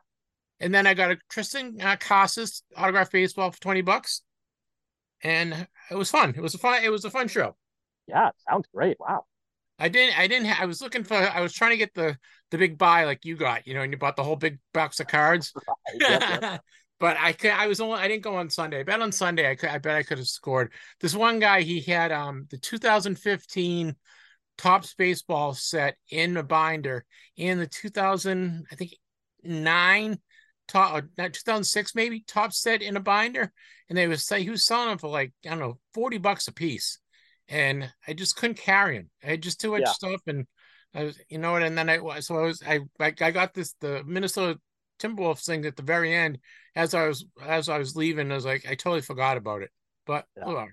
And 0.61 0.75
then 0.75 0.87
I 0.87 0.95
got 0.95 1.11
a 1.11 1.19
Triston 1.33 1.83
uh, 1.83 1.97
Casas 1.97 2.62
autographed 2.76 3.12
baseball 3.12 3.50
for 3.50 3.61
twenty 3.61 3.80
bucks, 3.80 4.23
and 5.23 5.66
it 5.90 5.95
was 5.95 6.11
fun. 6.11 6.35
It 6.37 6.42
was 6.42 6.54
a 6.54 6.59
fun. 6.59 6.85
It 6.85 6.90
was 6.90 7.04
a 7.04 7.11
fun 7.11 7.28
show. 7.28 7.57
Yeah. 8.07 8.30
Sounds 8.49 8.66
great. 8.75 8.99
Wow. 9.00 9.25
I 9.78 9.88
didn't. 9.88 10.19
I 10.19 10.26
didn't. 10.26 10.47
Ha- 10.47 10.62
I 10.62 10.66
was 10.66 10.83
looking 10.83 11.04
for. 11.04 11.14
I 11.14 11.40
was 11.40 11.54
trying 11.54 11.71
to 11.71 11.76
get 11.78 11.95
the 11.95 12.19
the 12.50 12.59
big 12.59 12.76
buy 12.76 13.04
like 13.04 13.25
you 13.25 13.37
got. 13.37 13.66
You 13.66 13.75
know, 13.75 13.80
and 13.80 13.90
you 13.92 13.99
bought 13.99 14.16
the 14.16 14.23
whole 14.23 14.37
big 14.37 14.59
box 14.75 15.00
of 15.00 15.09
cards. 15.09 15.52
but 17.00 17.16
I 17.19 17.33
could. 17.33 17.50
I 17.50 17.66
was 17.66 17.80
only. 17.80 17.99
I 17.99 18.09
didn't 18.09 18.23
go 18.23 18.37
on 18.37 18.50
Sunday. 18.50 18.80
I 18.80 18.83
bet 18.85 19.00
on 19.00 19.12
Sunday. 19.12 19.50
I 19.50 19.57
could. 19.57 19.71
I 19.71 19.78
bet 19.78 19.97
I 19.97 20.02
could 20.02 20.19
have 20.19 20.28
scored. 20.28 20.73
This 21.00 21.14
one 21.14 21.40
guy. 21.40 21.62
He 21.62 21.80
had 21.80 22.12
um 22.12 22.47
the 22.50 22.59
2015 22.59 23.97
Topps 24.59 24.95
baseball 24.95 25.54
set 25.54 25.97
in 26.11 26.37
a 26.37 26.42
binder 26.42 27.04
in 27.37 27.59
the 27.59 27.66
2000. 27.66 28.66
I 28.71 28.75
think 28.75 28.92
nine. 29.42 30.19
Top, 30.69 31.02
2006 31.16 31.97
maybe 31.97 32.23
top 32.28 32.52
set 32.52 32.80
in 32.80 32.97
a 32.97 33.00
binder, 33.00 33.52
and 33.88 33.99
they 33.99 34.07
was 34.07 34.25
say 34.25 34.45
he 34.45 34.50
was 34.50 34.64
selling 34.64 34.88
them 34.88 34.99
for 34.99 35.09
like 35.09 35.33
I 35.45 35.49
don't 35.49 35.59
know 35.59 35.78
40 35.95 36.19
bucks 36.19 36.47
a 36.47 36.52
piece 36.52 37.00
and 37.49 37.92
I 38.07 38.12
just 38.12 38.37
couldn't 38.37 38.59
carry 38.59 38.97
him. 38.97 39.11
I 39.23 39.30
had 39.30 39.42
just 39.42 39.61
too 39.61 39.73
much 39.73 39.83
Yeah. 39.83 39.92
stuff, 39.92 40.21
and 40.26 40.47
I 40.95 41.04
was, 41.04 41.19
you 41.28 41.38
know 41.38 41.52
what? 41.52 41.62
And 41.62 41.76
then 41.76 41.90
I 41.90 41.99
was, 41.99 42.26
so 42.26 42.37
I 42.37 42.42
was, 42.42 42.62
I, 42.66 42.80
I 43.00 43.11
got 43.11 43.52
this 43.52 43.75
the 43.80 44.02
Minnesota 44.07 44.59
Timberwolves 45.00 45.45
thing 45.45 45.64
at 45.66 45.76
the 45.76 45.83
very 45.83 46.14
end 46.14 46.38
as 46.76 46.95
I 46.95 47.07
was, 47.09 47.25
as 47.45 47.69
I 47.69 47.78
was 47.78 47.97
leaving. 47.97 48.30
I 48.30 48.35
was 48.35 48.45
like, 48.45 48.64
I 48.66 48.75
totally 48.75 49.00
forgot 49.00 49.37
about 49.37 49.62
it, 49.62 49.71
but 50.07 50.26
Yeah. 50.37 50.45
all 50.45 50.54
right. 50.54 50.69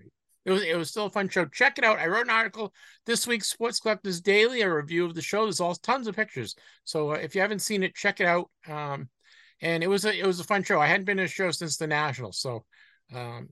it 0.45 0.51
was, 0.51 0.63
it 0.63 0.77
was 0.77 0.89
still 0.89 1.05
a 1.05 1.09
fun 1.09 1.29
show. 1.29 1.45
Check 1.45 1.77
it 1.77 1.83
out. 1.83 1.99
I 1.99 2.07
wrote 2.07 2.25
an 2.25 2.29
article 2.29 2.73
this 3.05 3.25
week, 3.25 3.43
Sports 3.43 3.79
Collectors 3.79 4.21
Daily, 4.21 4.61
a 4.61 4.73
review 4.73 5.05
of 5.05 5.15
the 5.15 5.21
show. 5.21 5.43
There's 5.43 5.59
all 5.59 5.75
tons 5.75 6.07
of 6.07 6.15
pictures. 6.15 6.55
So 6.83 7.11
uh, 7.11 7.15
if 7.15 7.33
you 7.35 7.41
haven't 7.41 7.59
seen 7.61 7.83
it, 7.83 7.95
check 7.95 8.19
it 8.19 8.27
out. 8.27 8.49
Um, 8.67 9.09
and 9.61 9.83
it 9.83 9.87
was 9.87 10.05
a, 10.05 10.17
it 10.17 10.25
was 10.25 10.39
a 10.39 10.43
fun 10.43 10.63
show. 10.63 10.79
I 10.79 10.87
hadn't 10.87 11.05
been 11.05 11.17
to 11.17 11.23
a 11.23 11.27
show 11.27 11.49
since 11.51 11.77
the 11.77 11.87
Nationals, 11.87 12.37
so 12.39 12.63
um, 13.15 13.49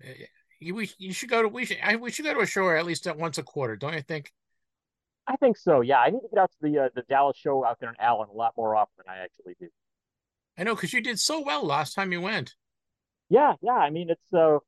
you 0.59 0.75
we 0.75 0.89
you 0.99 1.11
should 1.13 1.29
go 1.29 1.41
to 1.41 1.47
we 1.47 1.65
should 1.65 1.77
I, 1.81 1.95
we 1.95 2.11
should 2.11 2.25
go 2.25 2.33
to 2.33 2.41
a 2.41 2.45
show 2.45 2.69
at 2.69 2.85
least 2.85 3.07
at 3.07 3.17
once 3.17 3.37
a 3.39 3.43
quarter, 3.43 3.75
don't 3.75 3.93
you 3.95 4.01
think? 4.01 4.31
I 5.27 5.35
think 5.37 5.57
so. 5.57 5.81
Yeah. 5.81 5.97
I 5.99 6.11
need 6.11 6.19
to 6.19 6.27
get 6.29 6.39
out 6.39 6.51
to 6.51 6.57
the 6.61 6.77
uh, 6.77 6.89
the 6.93 7.01
Dallas 7.09 7.35
show 7.37 7.65
out 7.65 7.79
there 7.79 7.89
in 7.89 7.95
Allen 7.99 8.29
a 8.31 8.37
lot 8.37 8.53
more 8.55 8.75
often 8.75 8.93
than 8.97 9.13
I 9.15 9.23
actually 9.23 9.55
do. 9.59 9.67
I 10.57 10.63
know 10.63 10.75
because 10.75 10.93
you 10.93 11.01
did 11.01 11.19
so 11.19 11.41
well 11.41 11.65
last 11.65 11.93
time 11.93 12.11
you 12.11 12.21
went. 12.21 12.55
Yeah. 13.29 13.53
Yeah. 13.61 13.73
I 13.73 13.89
mean, 13.89 14.09
it's 14.09 14.33
uh, 14.33 14.59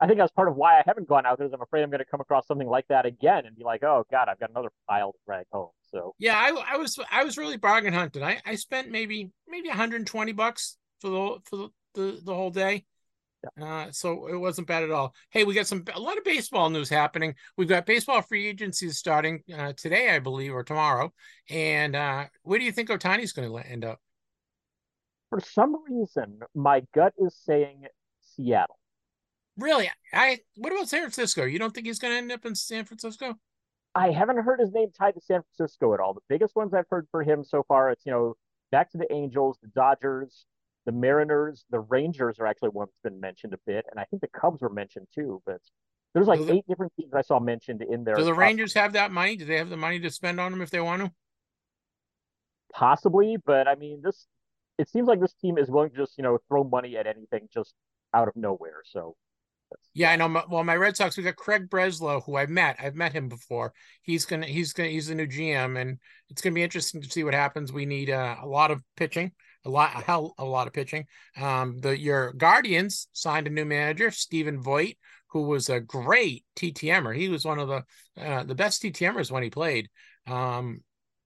I 0.00 0.06
think 0.06 0.18
that's 0.18 0.32
part 0.32 0.48
of 0.48 0.56
why 0.56 0.78
I 0.78 0.82
haven't 0.86 1.08
gone 1.08 1.26
out 1.26 1.38
there. 1.38 1.46
Is 1.46 1.52
I'm 1.52 1.62
afraid 1.62 1.82
I'm 1.82 1.90
going 1.90 2.00
to 2.00 2.04
come 2.04 2.20
across 2.20 2.46
something 2.46 2.68
like 2.68 2.86
that 2.88 3.06
again 3.06 3.46
and 3.46 3.56
be 3.56 3.64
like, 3.64 3.82
oh 3.82 4.04
God, 4.10 4.28
I've 4.28 4.40
got 4.40 4.50
another 4.50 4.70
pile 4.88 5.12
to 5.12 5.18
drag 5.26 5.46
home. 5.52 5.70
So 5.90 6.14
Yeah, 6.18 6.36
I, 6.36 6.74
I 6.74 6.76
was 6.76 6.98
I 7.10 7.24
was 7.24 7.38
really 7.38 7.56
bargain 7.56 7.92
hunting. 7.92 8.22
I, 8.22 8.40
I 8.44 8.56
spent 8.56 8.90
maybe 8.90 9.30
maybe 9.48 9.68
120 9.68 10.32
bucks 10.32 10.76
for 11.00 11.10
the 11.10 11.38
for 11.44 11.56
the, 11.56 11.68
the, 11.94 12.20
the 12.24 12.34
whole 12.34 12.50
day. 12.50 12.84
Uh, 13.60 13.90
so 13.90 14.26
it 14.26 14.36
wasn't 14.36 14.66
bad 14.66 14.82
at 14.82 14.90
all. 14.90 15.14
Hey, 15.30 15.44
we 15.44 15.54
got 15.54 15.66
some 15.66 15.84
a 15.92 16.00
lot 16.00 16.18
of 16.18 16.24
baseball 16.24 16.70
news 16.70 16.88
happening. 16.88 17.34
We've 17.56 17.68
got 17.68 17.86
baseball 17.86 18.22
free 18.22 18.48
agency 18.48 18.88
starting 18.90 19.42
uh, 19.54 19.74
today, 19.76 20.10
I 20.10 20.18
believe, 20.18 20.54
or 20.54 20.64
tomorrow. 20.64 21.12
And 21.50 21.94
uh, 21.94 22.26
where 22.42 22.58
do 22.58 22.64
you 22.64 22.72
think 22.72 22.88
Ohtani's 22.88 23.32
going 23.32 23.50
to 23.50 23.70
end 23.70 23.84
up? 23.84 24.00
For 25.34 25.40
some 25.40 25.82
reason, 25.90 26.38
my 26.54 26.84
gut 26.94 27.12
is 27.18 27.34
saying 27.44 27.86
Seattle. 28.20 28.78
Really? 29.56 29.90
I. 30.12 30.38
What 30.54 30.72
about 30.72 30.88
San 30.88 31.00
Francisco? 31.00 31.42
You 31.44 31.58
don't 31.58 31.74
think 31.74 31.88
he's 31.88 31.98
going 31.98 32.12
to 32.12 32.18
end 32.18 32.30
up 32.30 32.46
in 32.46 32.54
San 32.54 32.84
Francisco? 32.84 33.34
I 33.96 34.12
haven't 34.12 34.36
heard 34.36 34.60
his 34.60 34.70
name 34.70 34.92
tied 34.96 35.14
to 35.14 35.20
San 35.20 35.40
Francisco 35.42 35.92
at 35.92 35.98
all. 35.98 36.14
The 36.14 36.20
biggest 36.28 36.54
ones 36.54 36.72
I've 36.72 36.86
heard 36.88 37.08
for 37.10 37.24
him 37.24 37.42
so 37.42 37.64
far, 37.66 37.90
it's 37.90 38.06
you 38.06 38.12
know 38.12 38.34
back 38.70 38.92
to 38.92 38.98
the 38.98 39.12
Angels, 39.12 39.58
the 39.60 39.66
Dodgers, 39.74 40.46
the 40.86 40.92
Mariners, 40.92 41.64
the 41.68 41.80
Rangers 41.80 42.38
are 42.38 42.46
actually 42.46 42.68
one 42.68 42.86
that's 42.86 43.12
been 43.12 43.20
mentioned 43.20 43.54
a 43.54 43.58
bit, 43.66 43.86
and 43.90 43.98
I 43.98 44.04
think 44.04 44.22
the 44.22 44.28
Cubs 44.28 44.62
were 44.62 44.70
mentioned 44.70 45.08
too. 45.12 45.42
But 45.44 45.58
there's 46.12 46.28
like 46.28 46.46
the, 46.46 46.52
eight 46.52 46.64
different 46.68 46.92
teams 46.96 47.12
I 47.12 47.22
saw 47.22 47.40
mentioned 47.40 47.82
in 47.82 48.04
there. 48.04 48.14
Do 48.14 48.22
the 48.22 48.34
Rangers 48.34 48.74
have 48.74 48.92
that 48.92 49.10
money? 49.10 49.34
Do 49.34 49.46
they 49.46 49.58
have 49.58 49.68
the 49.68 49.76
money 49.76 49.98
to 49.98 50.10
spend 50.12 50.38
on 50.38 50.52
them 50.52 50.62
if 50.62 50.70
they 50.70 50.78
want 50.78 51.02
to? 51.02 51.12
Possibly, 52.72 53.36
but 53.44 53.66
I 53.66 53.74
mean, 53.74 54.00
this 54.00 54.28
it 54.78 54.88
seems 54.88 55.06
like 55.06 55.20
this 55.20 55.34
team 55.34 55.58
is 55.58 55.68
willing 55.68 55.90
to 55.90 55.96
just 55.96 56.14
you 56.16 56.24
know 56.24 56.38
throw 56.48 56.64
money 56.64 56.96
at 56.96 57.06
anything 57.06 57.48
just 57.52 57.74
out 58.12 58.28
of 58.28 58.36
nowhere. 58.36 58.82
So 58.84 59.16
yeah, 59.92 60.10
I 60.10 60.16
know. 60.16 60.42
Well, 60.48 60.64
my 60.64 60.76
Red 60.76 60.96
Sox, 60.96 61.16
we 61.16 61.22
got 61.22 61.36
Craig 61.36 61.68
Breslow, 61.70 62.24
who 62.24 62.36
I've 62.36 62.50
met. 62.50 62.76
I've 62.80 62.96
met 62.96 63.12
him 63.12 63.28
before. 63.28 63.72
He's 64.02 64.24
gonna, 64.24 64.46
he's 64.46 64.72
gonna, 64.72 64.88
he's 64.88 65.06
the 65.06 65.14
new 65.14 65.26
GM, 65.26 65.80
and 65.80 65.98
it's 66.28 66.42
gonna 66.42 66.54
be 66.54 66.62
interesting 66.62 67.00
to 67.02 67.10
see 67.10 67.24
what 67.24 67.34
happens. 67.34 67.72
We 67.72 67.86
need 67.86 68.10
uh, 68.10 68.36
a 68.42 68.46
lot 68.46 68.70
of 68.70 68.82
pitching, 68.96 69.32
a 69.64 69.70
lot, 69.70 69.92
a 69.94 69.98
hell, 70.02 70.34
a 70.38 70.44
lot 70.44 70.66
of 70.66 70.72
pitching. 70.72 71.06
Um, 71.40 71.78
the 71.78 71.98
your 71.98 72.32
Guardians 72.32 73.08
signed 73.12 73.46
a 73.46 73.50
new 73.50 73.64
manager, 73.64 74.10
Stephen 74.10 74.60
Vogt, 74.60 74.96
who 75.28 75.42
was 75.42 75.68
a 75.68 75.80
great 75.80 76.44
TTMer. 76.56 77.16
He 77.16 77.28
was 77.28 77.44
one 77.44 77.58
of 77.58 77.68
the 77.68 77.84
uh, 78.20 78.44
the 78.44 78.54
best 78.54 78.82
TTMers 78.82 79.30
when 79.30 79.42
he 79.42 79.50
played. 79.50 79.88
Um, 80.26 80.82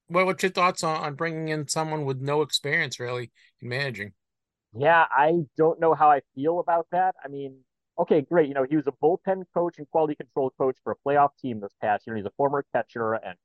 what 0.08 0.26
what's 0.26 0.42
your 0.42 0.52
thoughts 0.52 0.82
on, 0.82 0.96
on 0.96 1.14
bringing 1.14 1.48
in 1.48 1.68
someone 1.68 2.04
with 2.04 2.20
no 2.20 2.42
experience 2.42 2.98
really 2.98 3.30
in 3.60 3.68
managing? 3.68 4.12
Yeah, 4.74 5.06
I 5.10 5.32
don't 5.56 5.80
know 5.80 5.94
how 5.94 6.10
I 6.10 6.20
feel 6.34 6.60
about 6.60 6.86
that. 6.92 7.14
I 7.24 7.28
mean, 7.28 7.58
okay, 7.98 8.20
great. 8.20 8.48
You 8.48 8.54
know, 8.54 8.66
he 8.68 8.76
was 8.76 8.86
a 8.86 8.92
bullpen 9.02 9.44
coach 9.54 9.78
and 9.78 9.88
quality 9.90 10.14
control 10.14 10.52
coach 10.58 10.76
for 10.84 10.92
a 10.92 11.08
playoff 11.08 11.30
team 11.40 11.60
this 11.60 11.74
past 11.80 12.06
year. 12.06 12.16
He's 12.16 12.26
a 12.26 12.32
former 12.36 12.64
catcher, 12.74 13.14
and 13.14 13.36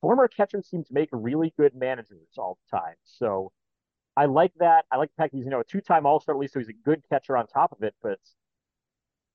former 0.00 0.28
catchers 0.28 0.68
seem 0.68 0.84
to 0.84 0.92
make 0.92 1.08
really 1.12 1.52
good 1.58 1.74
managers 1.74 2.28
all 2.36 2.58
the 2.70 2.76
time. 2.76 2.94
So 3.04 3.52
I 4.16 4.26
like 4.26 4.52
that. 4.58 4.84
I 4.90 4.96
like 4.96 5.10
the 5.16 5.22
fact 5.22 5.34
he's, 5.34 5.44
you 5.44 5.50
know, 5.50 5.60
a 5.60 5.64
two 5.64 5.80
time 5.80 6.06
All 6.06 6.20
Star 6.20 6.34
at 6.34 6.40
least, 6.40 6.54
so 6.54 6.60
he's 6.60 6.68
a 6.68 6.72
good 6.72 7.02
catcher 7.08 7.36
on 7.36 7.46
top 7.46 7.72
of 7.72 7.82
it. 7.82 7.94
But 8.02 8.18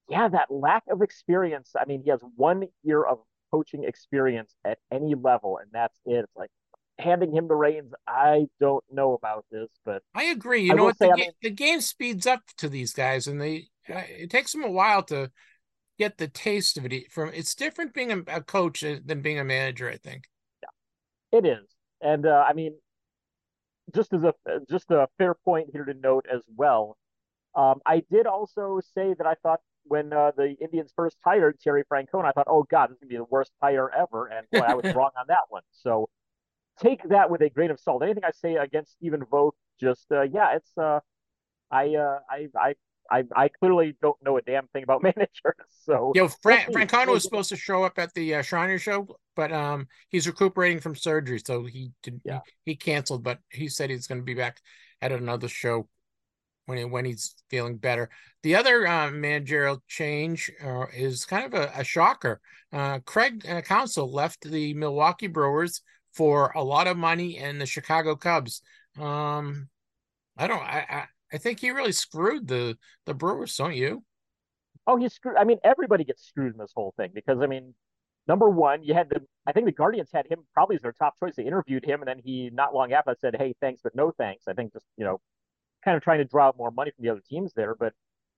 yeah, 0.10 0.28
that 0.28 0.52
lack 0.52 0.84
of 0.90 1.02
experience. 1.02 1.72
I 1.80 1.86
mean, 1.86 2.04
he 2.04 2.10
has 2.10 2.22
one 2.36 2.66
year 2.84 3.04
of 3.04 3.20
coaching 3.54 3.84
experience 3.84 4.56
at 4.66 4.80
any 4.92 5.14
level, 5.16 5.60
and 5.62 5.70
that's 5.72 6.00
it. 6.06 6.26
It's 6.26 6.36
like, 6.36 6.50
handing 7.00 7.36
him 7.36 7.48
the 7.48 7.56
reins, 7.56 7.92
I 8.08 8.48
don't 8.60 8.84
know 8.92 9.14
about 9.14 9.46
this, 9.52 9.70
but 9.86 10.02
I 10.16 10.26
agree. 10.26 10.64
You 10.64 10.74
I 10.74 10.76
know 10.76 10.84
what? 10.86 11.00
The, 11.00 11.12
I 11.12 11.16
mean, 11.16 11.32
the, 11.42 11.50
game 11.50 11.82
speeds 11.82 12.28
up 12.28 12.42
to 12.58 12.70
these 12.70 12.94
guys, 12.94 13.28
and 13.28 13.42
they 13.42 13.68
it 13.88 14.30
takes 14.30 14.52
them 14.52 14.64
a 14.64 14.72
while 14.72 15.04
to 15.04 15.32
get 15.98 16.18
the 16.18 16.28
taste 16.28 16.78
of 16.78 16.86
it. 16.86 17.12
From 17.12 17.30
it's 17.34 17.56
different 17.56 17.94
being 17.94 18.12
a, 18.12 18.20
a 18.28 18.42
coach 18.42 18.82
than 18.82 19.22
being 19.22 19.40
a 19.40 19.44
manager. 19.44 19.90
I 19.90 19.98
think. 19.98 20.24
Yeah, 20.62 21.40
it 21.40 21.46
is, 21.46 21.68
and 22.02 22.26
uh, 22.26 22.46
I 22.48 22.54
mean, 22.54 22.76
just 23.94 24.14
as 24.14 24.24
a 24.24 24.34
just 24.70 24.92
a 24.92 25.08
fair 25.18 25.34
point 25.34 25.70
here 25.72 25.86
to 25.86 25.94
note 25.94 26.26
as 26.34 26.42
well. 26.56 26.98
Um, 27.56 27.82
I 27.86 28.02
did 28.12 28.26
also 28.26 28.80
say 28.96 29.14
that 29.14 29.28
I 29.28 29.36
thought 29.44 29.60
when 29.86 30.14
uh, 30.14 30.32
the 30.36 30.56
Indians 30.62 30.92
first 30.96 31.18
hired 31.24 31.60
Terry 31.60 31.84
Francona, 31.92 32.26
I 32.26 32.32
thought, 32.32 32.48
oh 32.48 32.64
God, 32.70 32.90
this 32.90 32.96
is 32.96 33.00
gonna 33.02 33.10
be 33.10 33.18
the 33.18 33.26
worst 33.26 33.52
hire 33.62 33.90
ever, 33.94 34.28
and 34.28 34.48
boy, 34.52 34.66
I 34.66 34.74
was 34.76 34.86
wrong 34.96 35.12
on 35.18 35.26
that 35.28 35.46
one. 35.50 35.64
So 35.72 36.10
take 36.80 37.08
that 37.10 37.30
with 37.30 37.42
a 37.42 37.50
grain 37.50 37.72
of 37.72 37.80
salt. 37.80 38.04
Anything 38.04 38.24
I 38.24 38.32
say 38.32 38.56
against 38.56 38.94
Stephen 38.94 39.24
Vogt, 39.30 39.58
just 39.80 40.06
uh, 40.12 40.24
yeah, 40.24 40.56
it's 40.56 40.72
uh, 40.78 41.00
I, 41.72 41.96
uh, 41.96 42.20
I 42.30 42.48
I 42.56 42.74
I 43.12 43.24
I 43.36 43.48
clearly 43.50 43.96
don't 44.02 44.18
know 44.24 44.38
a 44.38 44.42
damn 44.42 44.68
thing 44.68 44.84
about 44.84 45.04
managers. 45.04 45.68
So 45.86 46.12
yo, 46.16 46.28
Fran- 46.28 46.72
Francona 46.72 47.08
was 47.08 47.24
supposed 47.24 47.50
to 47.50 47.58
show 47.58 47.84
up 47.84 48.00
at 48.00 48.14
the 48.14 48.36
uh, 48.36 48.42
Shriner 48.42 48.80
show, 48.80 49.08
but 49.36 49.52
um, 49.52 49.88
he's 50.10 50.28
recuperating 50.28 50.80
from 50.80 50.96
surgery, 50.96 51.42
so 51.46 51.66
he 51.66 51.92
did 52.02 52.22
yeah. 52.24 52.40
he, 52.64 52.72
he 52.72 52.76
canceled. 52.76 53.24
But 53.24 53.40
he 53.50 53.68
said 53.68 53.90
he's 53.90 54.08
going 54.08 54.22
to 54.22 54.26
be 54.26 54.34
back 54.34 54.60
at 55.02 55.12
another 55.12 55.48
show 55.48 55.88
when 56.66 56.78
he, 56.78 56.86
when 56.86 57.06
he's 57.06 57.36
feeling 57.50 57.78
better. 57.78 58.10
The 58.44 58.56
other 58.56 58.88
uh, 58.88 59.12
managerial 59.12 59.84
change 59.88 60.52
uh, 60.64 60.86
is 60.94 61.26
kind 61.26 61.46
of 61.46 61.54
a, 61.54 61.72
a 61.76 61.84
shocker. 61.84 62.42
Uh, 62.72 63.00
Craig 63.00 63.46
uh, 63.48 63.62
Counsell 63.62 64.12
left 64.12 64.42
the 64.50 64.74
Milwaukee 64.74 65.28
Brewers 65.28 65.82
for 66.14 66.52
a 66.56 66.64
lot 66.64 66.88
of 66.88 66.98
money 66.98 67.38
and 67.38 67.60
the 67.60 67.66
Chicago 67.66 68.16
Cubs. 68.16 68.62
Um, 69.00 69.70
I 70.38 70.48
don't. 70.48 70.62
I, 70.62 70.86
I 70.90 71.04
I 71.34 71.38
think 71.40 71.60
he 71.60 71.72
really 71.72 71.92
screwed 71.92 72.48
the 72.48 72.78
the 73.06 73.14
Brewers, 73.14 73.56
don't 73.56 73.76
you? 73.76 74.04
Oh, 74.86 74.98
he 74.98 75.10
screwed. 75.10 75.36
I 75.38 75.44
mean, 75.44 75.58
everybody 75.64 76.04
gets 76.04 76.24
screwed 76.26 76.54
in 76.54 76.60
this 76.60 76.72
whole 76.76 76.94
thing 76.96 77.12
because 77.14 77.40
I 77.42 77.48
mean, 77.48 77.74
number 78.28 78.50
one, 78.50 78.84
you 78.84 78.94
had 78.94 79.10
the. 79.10 79.22
I 79.48 79.52
think 79.52 79.66
the 79.66 79.72
Guardians 79.72 80.10
had 80.14 80.28
him 80.28 80.40
probably 80.54 80.76
as 80.76 80.84
their 80.84 80.94
top 80.94 81.16
choice. 81.20 81.36
They 81.36 81.44
interviewed 81.44 81.86
him, 81.86 82.02
and 82.02 82.08
then 82.08 82.20
he 82.24 82.50
not 82.54 82.74
long 82.74 82.94
after 82.94 83.16
said, 83.20 83.36
"Hey, 83.38 83.56
thanks, 83.60 83.82
but 83.84 83.96
no 83.96 84.12
thanks." 84.12 84.48
I 84.48 84.54
think 84.54 84.74
just 84.74 84.86
you 84.98 85.06
know, 85.06 85.20
kind 85.84 85.98
of 85.98 86.04
trying 86.04 86.20
to 86.20 86.26
draw 86.26 86.48
out 86.48 86.58
more 86.58 86.72
money 86.72 86.92
from 86.96 87.04
the 87.04 87.12
other 87.12 87.24
teams 87.30 87.54
there, 87.54 87.76
but. 87.76 87.94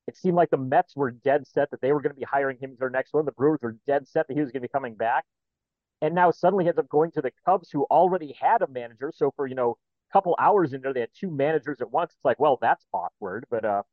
It 0.07 0.15
seemed 0.15 0.35
like 0.35 0.51
the 0.51 0.57
Mets 0.57 0.95
were 0.95 1.09
dead 1.09 1.47
set 1.47 1.71
that 1.71 1.81
they 1.81 1.91
were 1.91 1.99
going 1.99 2.13
to 2.13 2.19
be 2.19 2.27
hiring 2.31 2.59
him 2.59 2.73
as 2.73 2.77
their 2.77 2.91
next 2.91 3.11
one. 3.11 3.25
The 3.25 3.31
Brewers 3.31 3.57
were 3.63 3.75
dead 3.87 4.07
set 4.07 4.27
that 4.27 4.35
he 4.35 4.39
was 4.39 4.51
going 4.51 4.61
to 4.61 4.67
be 4.67 4.71
coming 4.71 4.93
back 4.93 5.25
and 6.01 6.13
now 6.13 6.31
suddenly 6.31 6.67
ends 6.67 6.77
up 6.77 6.89
going 6.89 7.11
to 7.11 7.21
the 7.21 7.31
Cubs, 7.45 7.69
who 7.71 7.83
already 7.85 8.35
had 8.39 8.61
a 8.61 8.67
manager. 8.67 9.11
So 9.15 9.31
for 9.35 9.47
you 9.47 9.55
know 9.55 9.77
a 10.09 10.13
couple 10.13 10.35
hours 10.39 10.73
in 10.73 10.81
there, 10.81 10.93
they 10.93 10.99
had 11.01 11.09
two 11.19 11.31
managers 11.31 11.81
at 11.81 11.91
once. 11.91 12.11
It's 12.11 12.25
like, 12.25 12.39
well, 12.39 12.57
that's 12.61 12.85
awkward. 12.93 13.45
But 13.49 13.65
uh, 13.65 13.83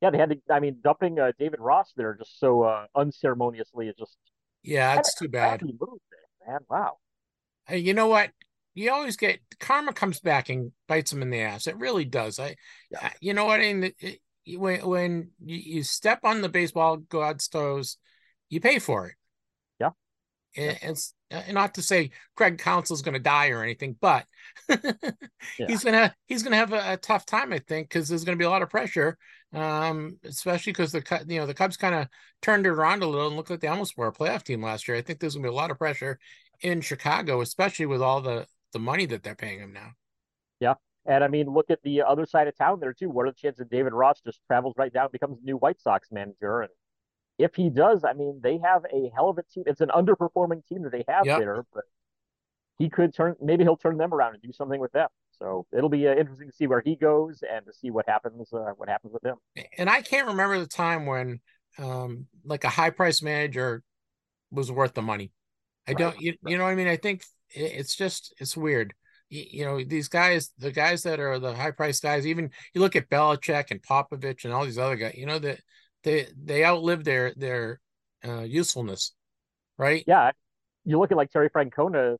yeah, 0.00 0.10
they 0.10 0.18
had 0.18 0.30
to. 0.30 0.36
I 0.50 0.60
mean, 0.60 0.78
dumping 0.82 1.18
uh, 1.18 1.32
David 1.38 1.60
Ross 1.60 1.92
there 1.96 2.14
just 2.14 2.38
so 2.38 2.62
uh, 2.62 2.86
unceremoniously 2.94 3.88
is 3.88 3.94
just 3.96 4.16
yeah, 4.62 4.98
it's 4.98 5.14
too 5.14 5.28
bad. 5.28 5.62
Move 5.62 5.78
there, 5.80 6.52
man, 6.52 6.60
wow. 6.68 6.98
Hey, 7.66 7.78
you 7.78 7.94
know 7.94 8.08
what? 8.08 8.30
You 8.74 8.90
always 8.92 9.16
get 9.16 9.40
karma 9.60 9.92
comes 9.92 10.20
back 10.20 10.48
and 10.48 10.72
bites 10.88 11.10
them 11.10 11.22
in 11.22 11.30
the 11.30 11.40
ass. 11.40 11.66
It 11.66 11.76
really 11.76 12.04
does. 12.04 12.38
I, 12.38 12.56
yeah. 12.90 13.10
you 13.20 13.34
know 13.34 13.44
what? 13.44 13.60
I 13.60 13.72
mean, 13.72 13.92
it, 13.98 14.20
when 14.56 14.86
when 14.86 15.30
you 15.44 15.82
step 15.82 16.20
on 16.24 16.40
the 16.40 16.48
baseball 16.48 16.96
god's 16.96 17.48
toes, 17.48 17.98
you 18.48 18.60
pay 18.60 18.78
for 18.78 19.08
it. 19.08 19.14
Yeah, 20.56 20.76
it's 20.82 21.14
uh, 21.30 21.42
not 21.50 21.74
to 21.74 21.82
say 21.82 22.10
Craig 22.36 22.58
Counsell's 22.58 23.02
going 23.02 23.14
to 23.14 23.20
die 23.20 23.50
or 23.50 23.62
anything, 23.62 23.96
but 24.00 24.26
yeah. 24.68 25.12
he's 25.66 25.84
gonna 25.84 26.14
he's 26.26 26.42
gonna 26.42 26.56
have 26.56 26.72
a, 26.72 26.92
a 26.92 26.96
tough 26.96 27.24
time, 27.24 27.52
I 27.52 27.58
think, 27.58 27.88
because 27.88 28.08
there's 28.08 28.24
going 28.24 28.36
to 28.36 28.42
be 28.42 28.46
a 28.46 28.50
lot 28.50 28.62
of 28.62 28.70
pressure, 28.70 29.16
um, 29.54 30.18
especially 30.24 30.72
because 30.72 30.92
the 30.92 31.24
you 31.26 31.38
know 31.38 31.46
the 31.46 31.54
Cubs 31.54 31.76
kind 31.76 31.94
of 31.94 32.08
turned 32.42 32.66
it 32.66 32.70
around 32.70 33.02
a 33.02 33.06
little 33.06 33.28
and 33.28 33.36
looked 33.36 33.50
like 33.50 33.60
they 33.60 33.68
almost 33.68 33.96
were 33.96 34.08
a 34.08 34.12
playoff 34.12 34.42
team 34.42 34.62
last 34.62 34.88
year. 34.88 34.96
I 34.96 35.02
think 35.02 35.20
there's 35.20 35.34
going 35.34 35.42
to 35.42 35.48
be 35.48 35.52
a 35.52 35.56
lot 35.56 35.70
of 35.70 35.78
pressure 35.78 36.18
in 36.60 36.80
Chicago, 36.80 37.40
especially 37.40 37.86
with 37.86 38.02
all 38.02 38.20
the 38.20 38.46
the 38.72 38.78
money 38.78 39.06
that 39.06 39.22
they're 39.22 39.34
paying 39.34 39.60
him 39.60 39.72
now. 39.72 39.90
Yeah, 40.60 40.74
and 41.06 41.24
I 41.24 41.28
mean, 41.28 41.46
look 41.46 41.70
at 41.70 41.82
the 41.82 42.02
other 42.02 42.26
side 42.26 42.48
of 42.48 42.56
town 42.56 42.80
there 42.80 42.92
too. 42.92 43.10
What 43.10 43.26
are 43.26 43.30
the 43.30 43.36
chances 43.36 43.66
David 43.70 43.92
Ross 43.92 44.20
just 44.24 44.40
travels 44.46 44.74
right 44.76 44.92
down, 44.92 45.08
becomes 45.12 45.38
new 45.42 45.56
White 45.56 45.80
Sox 45.80 46.08
manager, 46.10 46.62
and 46.62 46.70
if 47.38 47.54
he 47.54 47.70
does, 47.70 48.04
I 48.04 48.12
mean, 48.12 48.40
they 48.42 48.58
have 48.62 48.84
a 48.92 49.10
hell 49.14 49.30
of 49.30 49.38
a 49.38 49.42
team. 49.42 49.64
It's 49.66 49.80
an 49.80 49.88
underperforming 49.88 50.66
team 50.66 50.82
that 50.82 50.92
they 50.92 51.04
have 51.08 51.26
yep. 51.26 51.38
there, 51.38 51.64
but 51.72 51.84
he 52.78 52.88
could 52.88 53.14
turn. 53.14 53.34
Maybe 53.40 53.64
he'll 53.64 53.76
turn 53.76 53.96
them 53.96 54.12
around 54.14 54.34
and 54.34 54.42
do 54.42 54.52
something 54.52 54.80
with 54.80 54.92
them. 54.92 55.08
So 55.30 55.66
it'll 55.76 55.88
be 55.88 56.06
uh, 56.06 56.14
interesting 56.14 56.48
to 56.48 56.54
see 56.54 56.66
where 56.66 56.82
he 56.84 56.94
goes 56.94 57.42
and 57.48 57.64
to 57.66 57.72
see 57.72 57.90
what 57.90 58.08
happens. 58.08 58.52
Uh, 58.52 58.72
what 58.76 58.88
happens 58.88 59.12
with 59.12 59.24
him. 59.24 59.36
And 59.78 59.88
I 59.90 60.02
can't 60.02 60.28
remember 60.28 60.58
the 60.58 60.66
time 60.66 61.06
when, 61.06 61.40
um, 61.78 62.26
like 62.44 62.64
a 62.64 62.68
high 62.68 62.90
price 62.90 63.22
manager 63.22 63.82
was 64.50 64.70
worth 64.70 64.94
the 64.94 65.02
money. 65.02 65.32
I 65.88 65.92
right. 65.92 65.98
don't. 65.98 66.20
You, 66.20 66.34
right. 66.42 66.52
you 66.52 66.58
know 66.58 66.64
what 66.64 66.70
I 66.70 66.74
mean? 66.74 66.88
I 66.88 66.96
think 66.96 67.24
it's 67.54 67.96
just 67.96 68.34
it's 68.38 68.56
weird. 68.56 68.94
You, 69.28 69.64
know 69.64 69.82
these 69.82 70.08
guys, 70.08 70.50
the 70.58 70.70
guys 70.70 71.04
that 71.04 71.18
are 71.18 71.38
the 71.38 71.54
high 71.54 71.70
price 71.70 72.00
guys. 72.00 72.26
Even 72.26 72.50
you 72.74 72.82
look 72.82 72.96
at 72.96 73.08
Belichick 73.08 73.70
and 73.70 73.82
Popovich 73.82 74.44
and 74.44 74.52
all 74.52 74.64
these 74.64 74.78
other 74.78 74.96
guys. 74.96 75.14
You 75.16 75.24
know 75.24 75.38
that 75.38 75.60
they 76.04 76.26
they 76.36 76.64
outlive 76.64 77.04
their 77.04 77.32
their 77.36 77.80
uh, 78.26 78.42
usefulness, 78.42 79.14
right? 79.78 80.04
Yeah, 80.06 80.32
you 80.84 80.98
look 80.98 81.10
at 81.10 81.16
like 81.16 81.30
Terry 81.30 81.48
Francona. 81.48 82.16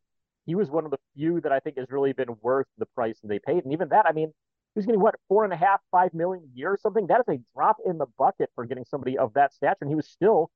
He 0.46 0.54
was 0.54 0.70
one 0.70 0.84
of 0.84 0.90
the 0.90 0.98
few 1.14 1.40
that 1.42 1.52
I 1.52 1.60
think 1.60 1.76
has 1.76 1.86
really 1.90 2.12
been 2.12 2.34
worth 2.40 2.66
the 2.78 2.86
price 2.86 3.20
that 3.20 3.28
they 3.28 3.38
paid, 3.38 3.64
and 3.64 3.72
even 3.72 3.90
that, 3.90 4.06
I 4.06 4.12
mean, 4.12 4.32
he's 4.74 4.86
getting 4.86 5.00
what 5.00 5.14
four 5.28 5.44
and 5.44 5.52
a 5.52 5.56
half, 5.56 5.80
five 5.90 6.14
million 6.14 6.44
a 6.44 6.58
year 6.58 6.72
or 6.72 6.78
something. 6.80 7.06
That 7.08 7.20
is 7.20 7.34
a 7.34 7.38
drop 7.54 7.76
in 7.84 7.98
the 7.98 8.06
bucket 8.18 8.50
for 8.54 8.64
getting 8.64 8.84
somebody 8.84 9.18
of 9.18 9.34
that 9.34 9.52
stature, 9.52 9.78
and 9.82 9.90
he 9.90 9.96
was 9.96 10.08
still 10.08 10.50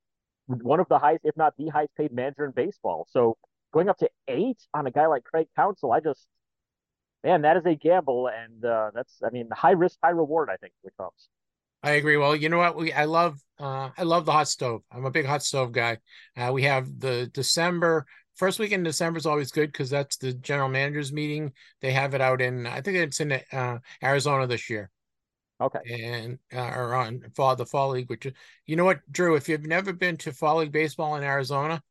one 0.47 0.81
of 0.81 0.89
the 0.89 0.99
highest, 0.99 1.25
if 1.25 1.37
not 1.37 1.55
the 1.59 1.69
highest 1.69 1.95
paid 1.97 2.13
manager 2.13 2.45
in 2.45 2.53
baseball. 2.53 3.07
So 3.11 3.37
going 3.77 3.91
up 3.91 3.99
to 3.99 4.09
eight 4.27 4.57
on 4.73 4.87
a 4.87 4.91
guy 4.91 5.07
like 5.07 5.23
Craig 5.25 5.49
Counsell, 5.55 5.93
I 5.93 6.01
just 6.01 6.27
man, 7.23 7.43
that 7.43 7.59
is 7.59 7.67
a 7.67 7.75
gamble, 7.75 8.29
and 8.29 8.65
uh, 8.65 8.91
that's 8.95 9.21
I 9.23 9.31
mean 9.31 9.51
high 9.53 9.73
risk, 9.73 9.99
high 10.03 10.11
reward. 10.11 10.49
I 10.51 10.57
think 10.57 10.73
for 10.81 10.91
the 10.91 11.03
Cubs. 11.05 11.29
I 11.83 11.93
agree. 11.93 12.17
Well, 12.17 12.35
you 12.35 12.49
know 12.49 12.59
what? 12.59 12.77
We 12.77 12.93
I 12.93 13.05
love 13.05 13.39
uh 13.61 13.91
I 13.97 14.05
love 14.05 14.25
the 14.25 14.33
hot 14.33 14.49
stove. 14.49 14.83
I'm 14.91 15.05
a 15.05 15.11
big 15.11 15.27
hot 15.27 15.43
stove 15.43 15.73
guy. 15.73 15.99
Uh, 16.37 16.53
we 16.55 16.63
have 16.63 16.87
the 16.99 17.31
December 17.33 18.07
first 18.35 18.59
week 18.59 18.73
in 18.73 18.83
December 18.83 19.19
is 19.19 19.27
always 19.27 19.51
good 19.51 19.73
because 19.73 19.91
that's 19.91 20.17
the 20.17 20.33
general 20.33 20.69
managers 20.71 21.13
meeting. 21.13 21.53
They 21.83 21.93
have 21.93 22.15
it 22.15 22.23
out 22.23 22.41
in 22.41 22.67
I 22.67 22.81
think 22.81 22.97
it's 22.97 23.21
in 23.21 23.33
uh, 23.53 23.79
Arizona 24.03 24.47
this 24.47 24.71
year. 24.71 24.91
Okay. 25.61 25.81
And 26.03 26.39
uh, 26.55 26.73
or 26.75 26.95
on 26.95 27.23
fall 27.35 27.55
the 27.57 27.67
fall 27.67 27.91
league, 27.91 28.09
which 28.09 28.27
you 28.65 28.77
know 28.77 28.87
what, 28.87 29.01
Drew, 29.13 29.35
if 29.35 29.51
you've 29.51 29.67
never 29.67 29.93
been 29.93 30.17
to 30.19 30.33
fall 30.33 30.57
league 30.57 30.73
baseball 30.73 31.17
in 31.17 31.23
Arizona, 31.23 31.83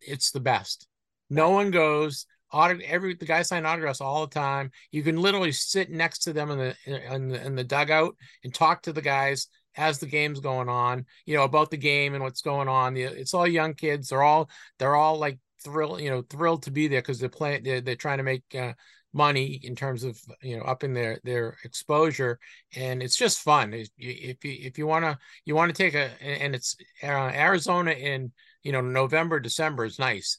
it's 0.00 0.30
the 0.30 0.40
best. 0.40 0.86
No 1.30 1.50
one 1.50 1.70
goes. 1.70 2.26
Auto, 2.52 2.80
every 2.84 3.14
the 3.14 3.24
guys 3.24 3.48
sign 3.48 3.64
autographs 3.64 4.00
all 4.00 4.26
the 4.26 4.34
time. 4.34 4.72
You 4.90 5.04
can 5.04 5.22
literally 5.22 5.52
sit 5.52 5.88
next 5.88 6.20
to 6.24 6.32
them 6.32 6.50
in 6.50 6.58
the 6.58 6.74
in 7.14 7.28
the, 7.28 7.46
in 7.46 7.54
the 7.54 7.64
dugout 7.64 8.16
and 8.42 8.52
talk 8.52 8.82
to 8.82 8.92
the 8.92 9.02
guys 9.02 9.46
as 9.76 10.00
the 10.00 10.06
game's 10.06 10.40
going 10.40 10.68
on. 10.68 11.06
You 11.26 11.36
know 11.36 11.44
about 11.44 11.70
the 11.70 11.76
game 11.76 12.14
and 12.14 12.24
what's 12.24 12.42
going 12.42 12.66
on. 12.66 12.96
It's 12.96 13.34
all 13.34 13.46
young 13.46 13.74
kids. 13.74 14.08
They're 14.08 14.24
all 14.24 14.50
they're 14.78 14.96
all 14.96 15.18
like 15.18 15.38
thrilled, 15.62 16.00
you 16.00 16.10
know, 16.10 16.22
thrilled 16.22 16.64
to 16.64 16.70
be 16.70 16.88
there 16.88 17.00
because 17.00 17.20
they're 17.20 17.28
playing. 17.28 17.62
They're, 17.62 17.80
they're 17.80 17.94
trying 17.94 18.18
to 18.18 18.24
make 18.24 18.42
uh, 18.54 18.72
money 19.12 19.60
in 19.62 19.74
terms 19.74 20.04
of 20.04 20.18
you 20.42 20.56
know 20.56 20.64
upping 20.64 20.92
their 20.92 21.20
their 21.24 21.56
exposure, 21.64 22.38
and 22.76 23.02
it's 23.02 23.16
just 23.16 23.40
fun. 23.40 23.74
If 23.74 23.88
you 23.96 24.34
if 24.42 24.78
you 24.78 24.86
want 24.86 25.04
to 25.04 25.18
you 25.44 25.54
want 25.54 25.74
to 25.74 25.82
take 25.82 25.94
a 25.94 26.10
and 26.22 26.54
it's 26.54 26.76
uh, 27.02 27.06
Arizona 27.06 27.92
in 27.92 28.32
you 28.62 28.72
know 28.72 28.80
November 28.80 29.40
December 29.40 29.84
is 29.84 29.98
nice. 29.98 30.38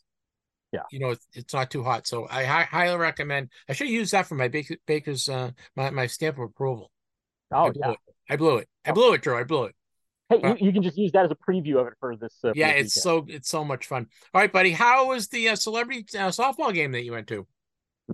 Yeah, 0.72 0.82
you 0.92 1.00
know 1.00 1.10
it's, 1.12 1.28
it's 1.34 1.54
not 1.54 1.70
too 1.70 1.84
hot, 1.84 2.08
so 2.08 2.28
I 2.30 2.46
hi- 2.46 2.64
highly 2.64 2.98
recommend. 2.98 3.50
I 3.68 3.74
should 3.74 3.90
use 3.90 4.12
that 4.12 4.28
for 4.28 4.36
my 4.36 4.48
baker, 4.48 4.78
baker's 4.88 5.28
uh 5.28 5.52
my 5.76 5.90
my 5.90 6.08
stamp 6.08 6.38
of 6.38 6.44
approval. 6.44 6.92
Oh 7.52 7.66
I 7.66 7.70
blew 7.72 7.82
yeah, 7.84 7.92
it. 7.92 8.00
I 8.30 8.36
blew 8.38 8.58
it. 8.58 8.70
I 8.86 8.92
blew 8.92 9.14
it, 9.14 9.22
Drew. 9.22 9.38
I 9.38 9.44
blew 9.44 9.66
it. 9.66 9.76
Hey, 10.30 10.40
you, 10.42 10.68
you, 10.68 10.72
can 10.72 10.82
just 10.82 10.98
use 10.98 11.12
that 11.12 11.26
as 11.26 11.32
a 11.32 11.36
preview 11.36 11.82
of 11.82 11.88
it 11.88 11.94
for 12.00 12.16
this. 12.16 12.38
Uh, 12.42 12.54
yeah, 12.56 12.72
for 12.72 12.78
this 12.78 12.96
it's 12.96 13.04
so 13.04 13.26
it's 13.28 13.50
so 13.50 13.66
much 13.66 13.88
fun. 13.88 14.08
All 14.34 14.40
right, 14.40 14.52
buddy. 14.52 14.72
How 14.72 15.10
was 15.10 15.28
the 15.28 15.50
uh, 15.50 15.56
celebrity 15.56 16.06
uh, 16.18 16.30
softball 16.30 16.74
game 16.74 16.94
that 16.94 17.04
you 17.04 17.12
went 17.12 17.28
to? 17.28 17.46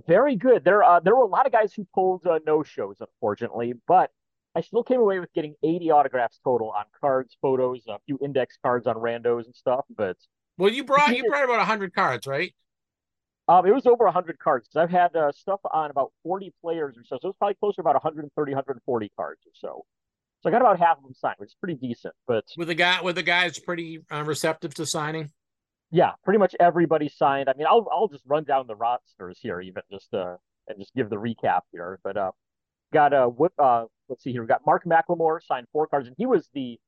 Very 0.06 0.36
good. 0.36 0.64
There, 0.64 0.82
uh, 0.82 1.00
there 1.00 1.14
were 1.14 1.22
a 1.22 1.28
lot 1.28 1.46
of 1.46 1.52
guys 1.52 1.72
who 1.72 1.86
pulled 1.94 2.26
uh, 2.26 2.38
no 2.46 2.62
shows, 2.62 2.96
unfortunately, 3.00 3.74
but 3.86 4.10
I 4.54 4.60
still 4.60 4.82
came 4.82 5.00
away 5.00 5.20
with 5.20 5.32
getting 5.32 5.54
80 5.62 5.90
autographs 5.90 6.40
total 6.42 6.70
on 6.70 6.84
cards, 7.00 7.36
photos, 7.40 7.82
a 7.88 7.98
few 8.06 8.18
index 8.22 8.58
cards 8.62 8.86
on 8.86 8.96
randos 8.96 9.46
and 9.46 9.54
stuff. 9.54 9.84
But 9.94 10.16
well, 10.58 10.70
you 10.70 10.84
brought 10.84 11.16
you 11.16 11.24
brought 11.28 11.44
about 11.44 11.58
100 11.58 11.94
cards, 11.94 12.26
right? 12.26 12.54
Um, 13.48 13.64
it 13.64 13.74
was 13.74 13.86
over 13.86 14.04
100 14.04 14.38
cards. 14.38 14.68
because 14.68 14.82
I've 14.82 14.90
had 14.90 15.16
uh, 15.16 15.32
stuff 15.32 15.60
on 15.72 15.90
about 15.90 16.12
40 16.22 16.52
players 16.60 16.98
or 16.98 17.04
so, 17.04 17.16
so 17.16 17.28
it 17.28 17.28
was 17.28 17.36
probably 17.38 17.54
closer 17.54 17.76
to 17.76 17.80
about 17.80 17.94
130, 17.94 18.52
140 18.52 19.12
cards 19.16 19.40
or 19.46 19.52
so. 19.54 19.86
So 20.40 20.48
I 20.48 20.52
got 20.52 20.60
about 20.60 20.78
half 20.78 20.98
of 20.98 21.02
them 21.02 21.14
signed, 21.14 21.36
which 21.38 21.48
is 21.48 21.56
pretty 21.58 21.74
decent. 21.74 22.14
But 22.26 22.44
with 22.56 22.68
the 22.68 22.74
guy, 22.74 23.00
with 23.00 23.16
the 23.16 23.22
guys 23.22 23.58
pretty 23.58 24.00
uh, 24.10 24.22
receptive 24.24 24.74
to 24.74 24.86
signing. 24.86 25.30
Yeah, 25.90 26.12
pretty 26.22 26.38
much 26.38 26.54
everybody 26.60 27.08
signed. 27.08 27.48
I 27.48 27.54
mean, 27.56 27.66
I'll 27.66 27.88
I'll 27.90 28.08
just 28.08 28.24
run 28.26 28.44
down 28.44 28.66
the 28.66 28.76
rosters 28.76 29.38
here, 29.40 29.60
even 29.60 29.82
just 29.90 30.12
uh 30.12 30.36
and 30.68 30.78
just 30.78 30.94
give 30.94 31.08
the 31.08 31.16
recap 31.16 31.62
here. 31.72 31.98
But 32.04 32.16
uh, 32.16 32.32
got 32.92 33.12
a 33.12 33.24
uh, 33.24 33.28
whip. 33.28 33.52
Uh, 33.58 33.86
let's 34.08 34.22
see 34.22 34.32
here. 34.32 34.42
We 34.42 34.46
got 34.46 34.64
Mark 34.66 34.84
McLemore 34.84 35.42
signed 35.42 35.66
four 35.72 35.86
cards, 35.86 36.06
and 36.06 36.16
he 36.18 36.26
was 36.26 36.48
the 36.54 36.78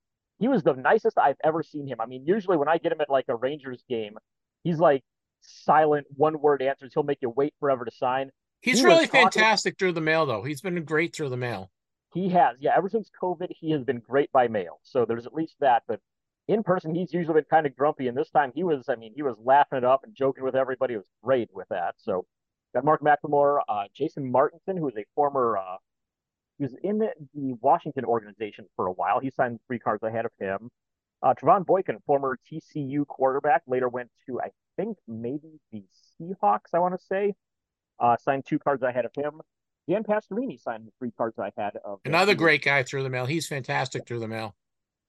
he 0.41 0.49
was 0.49 0.63
the 0.63 0.73
nicest 0.73 1.19
I've 1.19 1.37
ever 1.45 1.63
seen 1.63 1.87
him. 1.87 2.01
I 2.01 2.07
mean, 2.07 2.25
usually 2.27 2.57
when 2.57 2.67
I 2.67 2.79
get 2.79 2.93
him 2.93 3.01
at 3.01 3.11
like 3.11 3.27
a 3.29 3.37
Rangers 3.37 3.85
game, 3.89 4.17
he's 4.65 4.79
like 4.79 5.05
silent, 5.43 6.07
one 6.17 6.41
word 6.41 6.63
answers. 6.63 6.93
He'll 6.95 7.03
make 7.03 7.19
you 7.21 7.29
wait 7.29 7.55
forever 7.61 7.85
to 7.85 7.91
sign. 7.91 8.31
He's 8.63 8.81
he 8.81 8.87
really 8.87 9.07
fantastic 9.07 9.79
through 9.79 9.93
the 9.93 10.01
mail, 10.01 10.27
though. 10.27 10.43
He's 10.43 10.63
been 10.63 10.83
great 10.85 11.15
through 11.15 11.29
the 11.29 11.37
mail. 11.37 11.71
He 12.15 12.31
has, 12.31 12.57
yeah. 12.59 12.73
Ever 12.77 12.89
since 12.89 13.11
COVID, 13.23 13.49
he 13.51 13.71
has 13.71 13.85
been 13.85 14.01
great 14.01 14.33
by 14.33 14.49
mail. 14.49 14.81
So 14.83 15.05
there's 15.05 15.27
at 15.27 15.35
least 15.35 15.57
that. 15.61 15.83
But 15.87 16.01
in 16.49 16.63
person, 16.63 16.95
he's 16.95 17.13
usually 17.13 17.35
been 17.35 17.45
kind 17.51 17.67
of 17.67 17.77
grumpy, 17.77 18.09
and 18.09 18.17
this 18.17 18.31
time 18.31 18.51
he 18.55 18.65
was. 18.65 18.87
I 18.89 18.97
mean, 18.97 19.13
he 19.15 19.23
was 19.23 19.37
laughing 19.45 19.79
it 19.79 19.85
up 19.85 20.05
and 20.05 20.15
joking 20.15 20.43
with 20.43 20.57
everybody. 20.57 20.95
It 20.95 20.99
was 20.99 21.07
great 21.23 21.51
with 21.53 21.69
that. 21.69 21.95
So 21.99 22.25
got 22.75 22.85
Mark 22.85 23.03
McLemore, 23.03 23.61
uh, 23.69 23.85
Jason 23.95 24.31
Martinson, 24.31 24.77
who 24.77 24.89
is 24.89 24.97
a 24.97 25.05
former. 25.15 25.59
Uh, 25.59 25.77
he 26.61 26.65
was 26.65 26.75
in 26.83 26.99
the, 26.99 27.09
the, 27.35 27.55
Washington 27.63 28.05
organization 28.05 28.67
for 28.77 28.87
a 28.87 28.93
while. 28.93 29.19
He 29.19 29.31
signed 29.31 29.61
three 29.67 29.79
cards 29.79 30.03
ahead 30.03 30.27
of 30.27 30.33
him. 30.39 30.69
Uh, 31.23 31.33
Trevone 31.33 31.65
Boykin, 31.65 31.97
former 32.07 32.39
TCU 32.53 33.07
quarterback, 33.07 33.63
later 33.67 33.89
went 33.89 34.11
to 34.27 34.41
I 34.43 34.51
think 34.77 34.99
maybe 35.09 35.59
the 35.73 35.83
Seahawks. 36.21 36.75
I 36.75 36.79
want 36.79 36.99
to 36.99 37.07
say, 37.07 37.33
uh, 37.99 38.17
signed 38.19 38.45
two 38.47 38.59
cards 38.59 38.83
ahead 38.83 39.07
of 39.07 39.13
him. 39.17 39.41
Dan 39.89 40.03
Pastorini 40.05 40.61
signed 40.61 40.87
the 40.87 40.93
three 40.99 41.11
cards 41.17 41.39
I 41.39 41.51
had 41.57 41.77
of 41.83 42.01
another 42.05 42.35
great 42.35 42.63
guy 42.63 42.83
through 42.83 43.05
the 43.05 43.11
mail. 43.11 43.25
He's 43.25 43.47
fantastic 43.47 44.07
through 44.07 44.21
the 44.21 44.29
mail. 44.29 44.55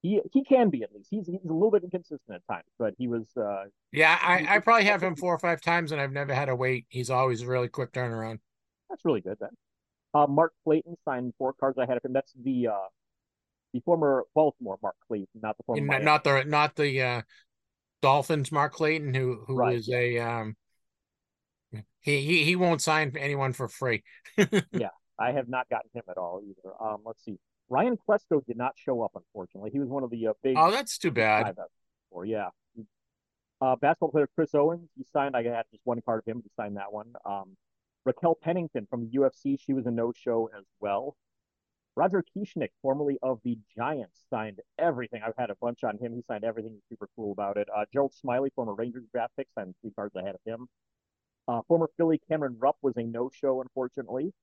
He 0.02 0.22
he 0.32 0.46
can 0.46 0.70
be 0.70 0.84
at 0.84 0.94
least. 0.94 1.10
He's 1.12 1.28
he's 1.28 1.44
a 1.44 1.54
little 1.54 1.70
bit 1.70 1.84
inconsistent 1.84 2.34
at 2.34 2.48
times, 2.50 2.68
but 2.80 2.94
he 2.98 3.10
was. 3.10 3.26
uh 3.36 3.66
Yeah, 3.92 4.18
I 4.22 4.56
I 4.56 4.60
probably 4.60 4.86
have 4.86 5.04
him 5.04 5.18
four 5.18 5.36
or 5.36 5.40
five 5.40 5.60
times, 5.60 5.92
and 5.92 6.00
I've 6.00 6.14
never 6.14 6.34
had 6.34 6.46
to 6.46 6.56
wait. 6.56 6.86
He's 6.88 7.10
always 7.10 7.42
a 7.42 7.48
really 7.48 7.68
quick 7.68 7.92
turnaround. 7.92 8.40
That's 8.90 9.04
really 9.04 9.22
good 9.22 9.38
then. 9.40 9.50
Uh, 10.14 10.28
Mark 10.28 10.54
Clayton 10.64 10.98
signed 11.06 11.34
four 11.38 11.54
cards 11.54 11.78
I 11.78 11.86
had 11.86 11.98
of 11.98 12.06
him. 12.06 12.14
That's 12.14 12.34
the 12.34 12.68
uh 12.68 12.88
the 13.74 13.80
former 13.82 14.26
Baltimore 14.36 14.78
Mark 14.82 14.96
Clayton, 15.08 15.40
not 15.42 15.58
the 15.58 15.64
former. 15.64 15.82
Not, 15.82 16.04
not 16.04 16.24
the 16.24 16.44
not 16.44 16.76
the 16.76 17.02
uh 17.02 17.22
Dolphins 18.02 18.52
Mark 18.52 18.74
Clayton, 18.74 19.14
who 19.14 19.44
who 19.48 19.56
right. 19.56 19.76
is 19.76 19.90
a 19.90 20.20
um 20.20 20.56
he, 22.02 22.22
he 22.22 22.44
he 22.44 22.56
won't 22.56 22.82
sign 22.82 23.16
anyone 23.18 23.54
for 23.54 23.68
free. 23.68 24.04
yeah, 24.38 24.90
I 25.20 25.32
have 25.32 25.48
not 25.48 25.70
gotten 25.70 25.90
him 25.94 26.04
at 26.10 26.18
all 26.18 26.42
either. 26.44 26.74
Um, 26.82 27.02
let's 27.06 27.24
see. 27.24 27.38
Ryan 27.70 27.98
Klesko 27.98 28.46
did 28.46 28.58
not 28.58 28.74
show 28.76 29.02
up, 29.02 29.12
unfortunately. 29.16 29.70
He 29.72 29.80
was 29.80 29.88
one 29.88 30.04
of 30.04 30.10
the 30.10 30.28
uh, 30.28 30.34
big. 30.44 30.56
Oh, 30.58 30.72
that's 30.72 30.98
too 30.98 31.12
bad. 31.12 31.56
Or 32.10 32.26
yeah, 32.26 32.50
uh, 33.62 33.76
basketball 33.76 34.10
player 34.10 34.28
Chris 34.36 34.54
Owens. 34.54 34.90
He 34.98 35.06
signed. 35.14 35.36
I 35.36 35.44
had 35.44 35.64
just 35.72 35.82
one 35.86 36.02
card 36.02 36.20
of 36.20 36.26
him. 36.26 36.42
He 36.44 36.50
signed 36.58 36.78
that 36.78 36.92
one. 36.92 37.14
Um, 37.24 37.56
Raquel 38.06 38.36
Pennington 38.36 38.88
from 38.90 39.02
the 39.02 39.18
UFC. 39.18 39.60
She 39.60 39.74
was 39.74 39.86
a 39.86 39.92
no-show 39.92 40.50
as 40.58 40.66
well. 40.80 41.16
Roger 41.96 42.24
Kieschnick, 42.36 42.70
formerly 42.82 43.18
of 43.22 43.40
the 43.44 43.58
Giants, 43.76 44.22
signed 44.30 44.62
everything. 44.80 45.22
I've 45.26 45.36
had 45.38 45.50
a 45.50 45.56
bunch 45.62 45.84
on 45.84 45.98
him. 45.98 46.16
He 46.16 46.24
signed 46.28 46.44
everything. 46.44 46.72
He's 46.74 46.84
super 46.90 47.10
cool 47.16 47.34
about 47.34 47.58
it. 47.58 47.68
Uh, 47.76 47.84
Gerald 47.92 48.14
Smiley, 48.14 48.50
former 48.56 48.74
Rangers 48.74 49.04
draft 49.12 49.34
pick, 49.36 49.48
signed 49.54 49.76
three 49.82 49.92
cards 49.92 50.16
ahead 50.16 50.36
of 50.36 50.42
him. 50.46 50.68
Uh, 51.48 51.62
former 51.68 51.90
Philly 51.98 52.20
Cameron 52.30 52.56
Rupp 52.60 52.78
was 52.82 52.96
a 52.96 53.04
no-show, 53.04 53.62
unfortunately. 53.62 54.34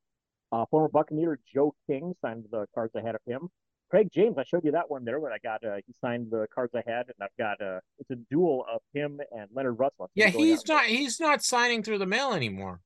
Uh, 0.53 0.67
former 0.71 0.89
Buccaneer 0.89 1.39
Joe 1.53 1.75
King 1.87 2.15
signed 2.21 2.45
the 2.51 2.67
cards 2.75 2.95
I 2.95 3.01
had 3.01 3.15
of 3.15 3.21
him. 3.27 3.49
Craig 3.91 4.11
James, 4.13 4.37
I 4.37 4.45
showed 4.45 4.65
you 4.65 4.73
that 4.73 4.91
one 4.91 5.05
there 5.05 5.19
when 5.19 5.33
I 5.33 5.39
got. 5.43 5.65
Uh, 5.65 5.77
he 5.87 5.95
signed 5.99 6.31
the 6.31 6.47
cards 6.55 6.75
I 6.75 6.83
had, 6.87 7.07
and 7.07 7.15
I've 7.23 7.37
got. 7.39 7.61
Uh, 7.63 7.81
it's 7.99 8.11
a 8.11 8.17
duel 8.31 8.67
of 8.71 8.83
him 8.93 9.21
and 9.33 9.49
Leonard 9.55 9.79
Russell. 9.79 10.11
Yeah, 10.15 10.29
he's 10.29 10.67
not. 10.69 10.85
He's 10.85 11.19
not 11.19 11.43
signing 11.43 11.83
through 11.83 11.99
the 11.99 12.07
mail 12.07 12.35
anymore. 12.35 12.81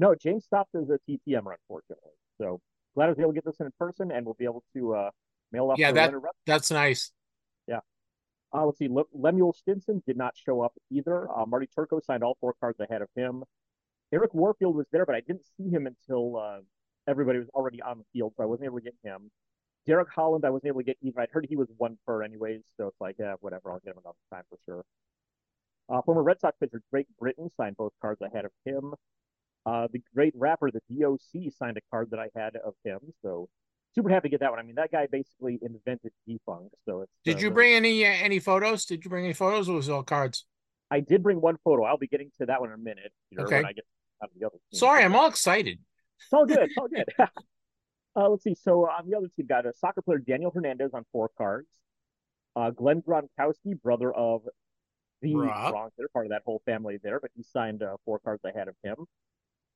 No, 0.00 0.14
James 0.14 0.46
stopped 0.46 0.74
as 0.74 0.88
a 0.88 0.98
TTM, 1.06 1.44
unfortunately. 1.44 2.12
So 2.38 2.58
glad 2.94 3.06
I 3.06 3.08
was 3.10 3.18
able 3.18 3.32
to 3.32 3.34
get 3.34 3.44
this 3.44 3.60
in 3.60 3.70
person, 3.78 4.10
and 4.10 4.24
we'll 4.24 4.34
be 4.38 4.46
able 4.46 4.64
to 4.74 4.94
uh, 4.94 5.10
mail 5.52 5.70
off. 5.70 5.78
Yeah, 5.78 5.92
that 5.92 6.14
that's 6.46 6.70
nice. 6.70 7.12
Yeah. 7.68 7.80
Uh, 8.54 8.64
let's 8.64 8.78
see. 8.78 8.88
Le- 8.88 9.04
Lemuel 9.12 9.52
Stinson 9.52 10.02
did 10.06 10.16
not 10.16 10.32
show 10.38 10.62
up 10.62 10.72
either. 10.90 11.28
Uh, 11.30 11.44
Marty 11.44 11.68
Turco 11.76 12.00
signed 12.00 12.24
all 12.24 12.38
four 12.40 12.54
cards 12.60 12.80
ahead 12.80 13.02
of 13.02 13.08
him. 13.14 13.44
Eric 14.10 14.32
Warfield 14.32 14.74
was 14.74 14.86
there, 14.90 15.04
but 15.04 15.14
I 15.14 15.20
didn't 15.20 15.46
see 15.58 15.68
him 15.68 15.86
until 15.86 16.38
uh, 16.38 16.60
everybody 17.06 17.38
was 17.38 17.48
already 17.50 17.82
on 17.82 17.98
the 17.98 18.04
field, 18.14 18.32
so 18.38 18.42
I 18.42 18.46
wasn't 18.46 18.64
able 18.64 18.78
to 18.78 18.84
get 18.84 18.94
him. 19.04 19.30
Derek 19.86 20.08
Holland, 20.08 20.46
I 20.46 20.50
wasn't 20.50 20.68
able 20.68 20.80
to 20.80 20.84
get 20.84 20.96
even. 21.02 21.20
I'd 21.20 21.28
heard 21.30 21.46
he 21.46 21.56
was 21.56 21.68
one 21.76 21.98
per 22.06 22.22
anyways, 22.22 22.62
so 22.78 22.88
it's 22.88 23.00
like, 23.02 23.16
yeah, 23.18 23.34
whatever, 23.40 23.70
I'll 23.70 23.80
get 23.80 23.90
him 23.90 23.98
another 24.02 24.16
time 24.32 24.44
for 24.48 24.58
sure. 24.64 24.82
Uh, 25.90 26.00
former 26.02 26.22
Red 26.22 26.40
Sox 26.40 26.56
pitcher 26.58 26.80
Drake 26.90 27.06
Britton 27.18 27.50
signed 27.54 27.76
both 27.76 27.92
cards 28.00 28.22
ahead 28.22 28.46
of 28.46 28.52
him. 28.64 28.94
Uh, 29.66 29.88
the 29.92 30.00
great 30.14 30.32
rapper, 30.36 30.70
the 30.70 30.80
DOC, 30.90 31.52
signed 31.52 31.76
a 31.76 31.80
card 31.90 32.10
that 32.10 32.18
I 32.18 32.28
had 32.34 32.56
of 32.56 32.74
him, 32.84 32.98
so 33.22 33.48
super 33.94 34.08
happy 34.08 34.28
to 34.28 34.30
get 34.30 34.40
that 34.40 34.50
one. 34.50 34.58
I 34.58 34.62
mean, 34.62 34.76
that 34.76 34.90
guy 34.90 35.06
basically 35.10 35.58
invented 35.62 36.12
defunct. 36.26 36.74
So 36.86 37.02
it's. 37.02 37.12
Did 37.24 37.36
uh, 37.36 37.40
you 37.40 37.50
bring 37.50 37.74
any 37.74 38.04
uh, 38.04 38.08
any 38.08 38.38
photos? 38.38 38.84
Did 38.84 39.04
you 39.04 39.10
bring 39.10 39.24
any 39.24 39.34
photos, 39.34 39.68
or 39.68 39.76
was 39.76 39.88
it 39.88 39.92
all 39.92 40.02
cards? 40.02 40.46
I 40.90 41.00
did 41.00 41.22
bring 41.22 41.40
one 41.40 41.56
photo. 41.62 41.84
I'll 41.84 41.98
be 41.98 42.08
getting 42.08 42.30
to 42.40 42.46
that 42.46 42.60
one 42.60 42.70
in 42.70 42.74
a 42.74 42.78
minute. 42.78 43.12
okay. 43.38 43.56
When 43.56 43.66
I 43.66 43.72
get 43.72 43.84
out 44.22 44.30
of 44.30 44.40
the 44.40 44.46
other 44.46 44.56
team. 44.70 44.78
Sorry, 44.78 45.04
I'm 45.04 45.14
all 45.14 45.28
excited. 45.28 45.78
It's 46.18 46.32
all 46.32 46.46
good. 46.46 46.58
It's 46.58 46.74
all 46.76 46.88
good. 46.88 47.04
uh, 48.16 48.28
let's 48.28 48.42
see. 48.42 48.54
So 48.54 48.86
on 48.86 49.08
the 49.08 49.16
other 49.16 49.28
team, 49.36 49.46
got 49.46 49.66
a 49.66 49.72
soccer 49.74 50.02
player 50.02 50.18
Daniel 50.18 50.50
Hernandez 50.50 50.90
on 50.94 51.04
four 51.12 51.30
cards. 51.38 51.68
Uh, 52.56 52.70
Glenn 52.70 53.02
Gronkowski, 53.02 53.80
brother 53.80 54.12
of 54.12 54.42
the 55.22 55.34
Gronk, 55.34 55.90
they're 55.96 56.08
part 56.08 56.26
of 56.26 56.30
that 56.30 56.42
whole 56.44 56.62
family 56.66 56.98
there, 57.02 57.20
but 57.20 57.30
he 57.36 57.44
signed 57.44 57.82
uh, 57.82 57.96
four 58.04 58.18
cards 58.18 58.42
I 58.44 58.50
had 58.56 58.68
of 58.68 58.74
him. 58.82 58.96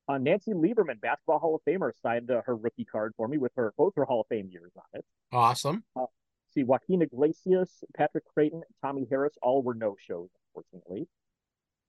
Uh, 0.07 0.19
Nancy 0.19 0.53
Lieberman, 0.53 1.01
Basketball 1.01 1.39
Hall 1.39 1.55
of 1.55 1.63
Famer, 1.67 1.93
signed 2.03 2.31
uh, 2.31 2.43
her 2.45 2.57
rookie 2.57 2.85
card 2.85 3.15
for 3.17 3.27
me 3.27 3.39
with 3.39 3.53
her 3.57 3.73
both 3.77 3.95
her 3.97 4.05
Hall 4.05 4.21
of 4.21 4.27
Fame 4.29 4.49
years 4.51 4.73
on 4.77 4.99
it. 4.99 5.05
Awesome. 5.33 5.83
Uh, 5.97 6.07
see, 6.53 6.63
Joaquin 6.63 7.03
Iglesias, 7.03 7.83
Patrick 7.97 8.25
Creighton, 8.27 8.63
Tommy 8.83 9.07
Harris, 9.09 9.35
all 9.41 9.63
were 9.63 9.75
no 9.75 9.97
shows, 9.99 10.29
unfortunately. 10.55 11.09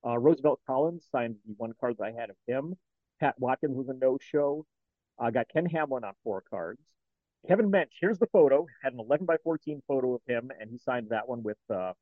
Uh, 0.06 0.18
Roosevelt 0.18 0.62
Collins 0.66 1.06
signed 1.12 1.36
the 1.46 1.56
one 1.58 1.74
card 1.80 1.96
that 1.98 2.06
I 2.06 2.12
had 2.12 2.30
of 2.30 2.36
him. 2.48 2.76
Pat 3.20 3.36
Watkins 3.40 3.76
was 3.76 3.90
a 3.90 3.94
no 3.94 4.18
show. 4.22 4.66
I 5.20 5.28
uh, 5.28 5.32
got 5.32 5.50
Ken 5.50 5.66
Hamlin 5.66 6.04
on 6.04 6.14
four 6.24 6.44
cards. 6.50 6.82
Kevin 7.48 7.70
Mench. 7.70 7.92
Here's 8.00 8.20
the 8.20 8.28
photo. 8.28 8.66
Had 8.84 8.94
an 8.94 9.00
11 9.00 9.26
by 9.26 9.38
14 9.44 9.82
photo 9.88 10.16
of 10.16 10.22
him, 10.28 10.52
and 10.60 10.70
he 10.70 10.78
signed 10.78 11.08
that 11.10 11.28
one 11.28 11.44
with 11.44 11.58
uh, 11.74 11.94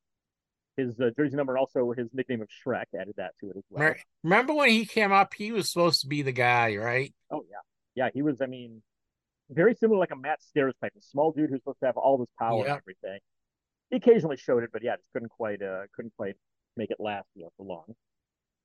his 0.77 0.99
uh, 0.99 1.09
jersey 1.15 1.35
number, 1.35 1.57
also 1.57 1.91
his 1.91 2.09
nickname 2.13 2.41
of 2.41 2.49
Shrek. 2.49 2.85
Added 2.99 3.15
that 3.17 3.33
to 3.39 3.49
it 3.49 3.57
as 3.57 3.63
well. 3.69 3.93
Remember 4.23 4.53
when 4.53 4.69
he 4.69 4.85
came 4.85 5.11
up? 5.11 5.33
He 5.33 5.51
was 5.51 5.69
supposed 5.69 6.01
to 6.01 6.07
be 6.07 6.21
the 6.21 6.31
guy, 6.31 6.75
right? 6.77 7.13
Oh 7.31 7.43
yeah, 7.49 7.57
yeah. 7.95 8.09
He 8.13 8.21
was. 8.21 8.41
I 8.41 8.47
mean, 8.47 8.81
very 9.49 9.75
similar, 9.75 9.99
like 9.99 10.11
a 10.11 10.15
Matt 10.15 10.41
Stairs 10.41 10.75
type, 10.81 10.93
a 10.97 11.01
small 11.01 11.31
dude 11.31 11.49
who's 11.49 11.59
supposed 11.59 11.79
to 11.81 11.85
have 11.85 11.97
all 11.97 12.17
this 12.17 12.29
power 12.39 12.65
and 12.65 12.69
everything. 12.69 13.19
He 13.89 13.97
occasionally 13.97 14.37
showed 14.37 14.63
it, 14.63 14.71
but 14.71 14.83
yeah, 14.83 14.95
just 14.95 15.11
couldn't 15.13 15.29
quite, 15.29 15.61
uh, 15.61 15.83
couldn't 15.95 16.13
quite 16.17 16.35
make 16.75 16.89
it 16.89 16.97
last 16.99 17.27
you 17.35 17.43
know, 17.43 17.49
for 17.57 17.65
long. 17.65 17.95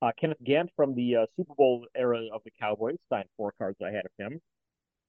Uh, 0.00 0.12
Kenneth 0.18 0.42
Gant 0.42 0.70
from 0.76 0.94
the 0.94 1.16
uh, 1.16 1.26
Super 1.36 1.54
Bowl 1.54 1.86
era 1.96 2.20
of 2.32 2.42
the 2.44 2.52
Cowboys 2.58 2.96
signed 3.08 3.28
four 3.36 3.52
cards 3.58 3.78
I 3.82 3.90
had 3.90 4.04
of 4.06 4.12
him. 4.16 4.40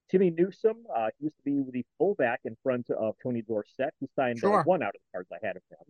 Timmy 0.10 0.32
Newsome 0.32 0.84
uh, 0.96 1.10
used 1.20 1.36
to 1.38 1.44
be 1.46 1.72
the 1.72 1.86
fullback 1.98 2.40
in 2.44 2.58
front 2.64 2.90
of 2.90 3.16
Tony 3.22 3.44
Dorsett. 3.44 3.94
He 4.00 4.08
signed 4.16 4.40
uh, 4.40 4.42
sure. 4.42 4.64
one 4.64 4.82
out 4.82 4.90
of 4.90 4.94
the 4.94 5.18
cards 5.18 5.30
I 5.32 5.46
had 5.46 5.56
of 5.56 5.62
him. 5.70 5.86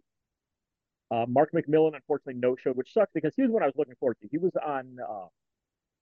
Uh, 1.12 1.26
Mark 1.28 1.52
McMillan, 1.54 1.96
unfortunately, 1.96 2.36
no 2.36 2.56
showed, 2.56 2.78
which 2.78 2.94
sucks 2.94 3.12
because 3.14 3.34
he 3.36 3.42
was 3.42 3.52
one 3.52 3.64
I 3.64 3.66
was 3.66 3.76
looking 3.76 3.96
forward 4.00 4.18
to. 4.22 4.28
He 4.30 4.38
was 4.38 4.52
on 4.64 4.98
uh, 5.00 5.26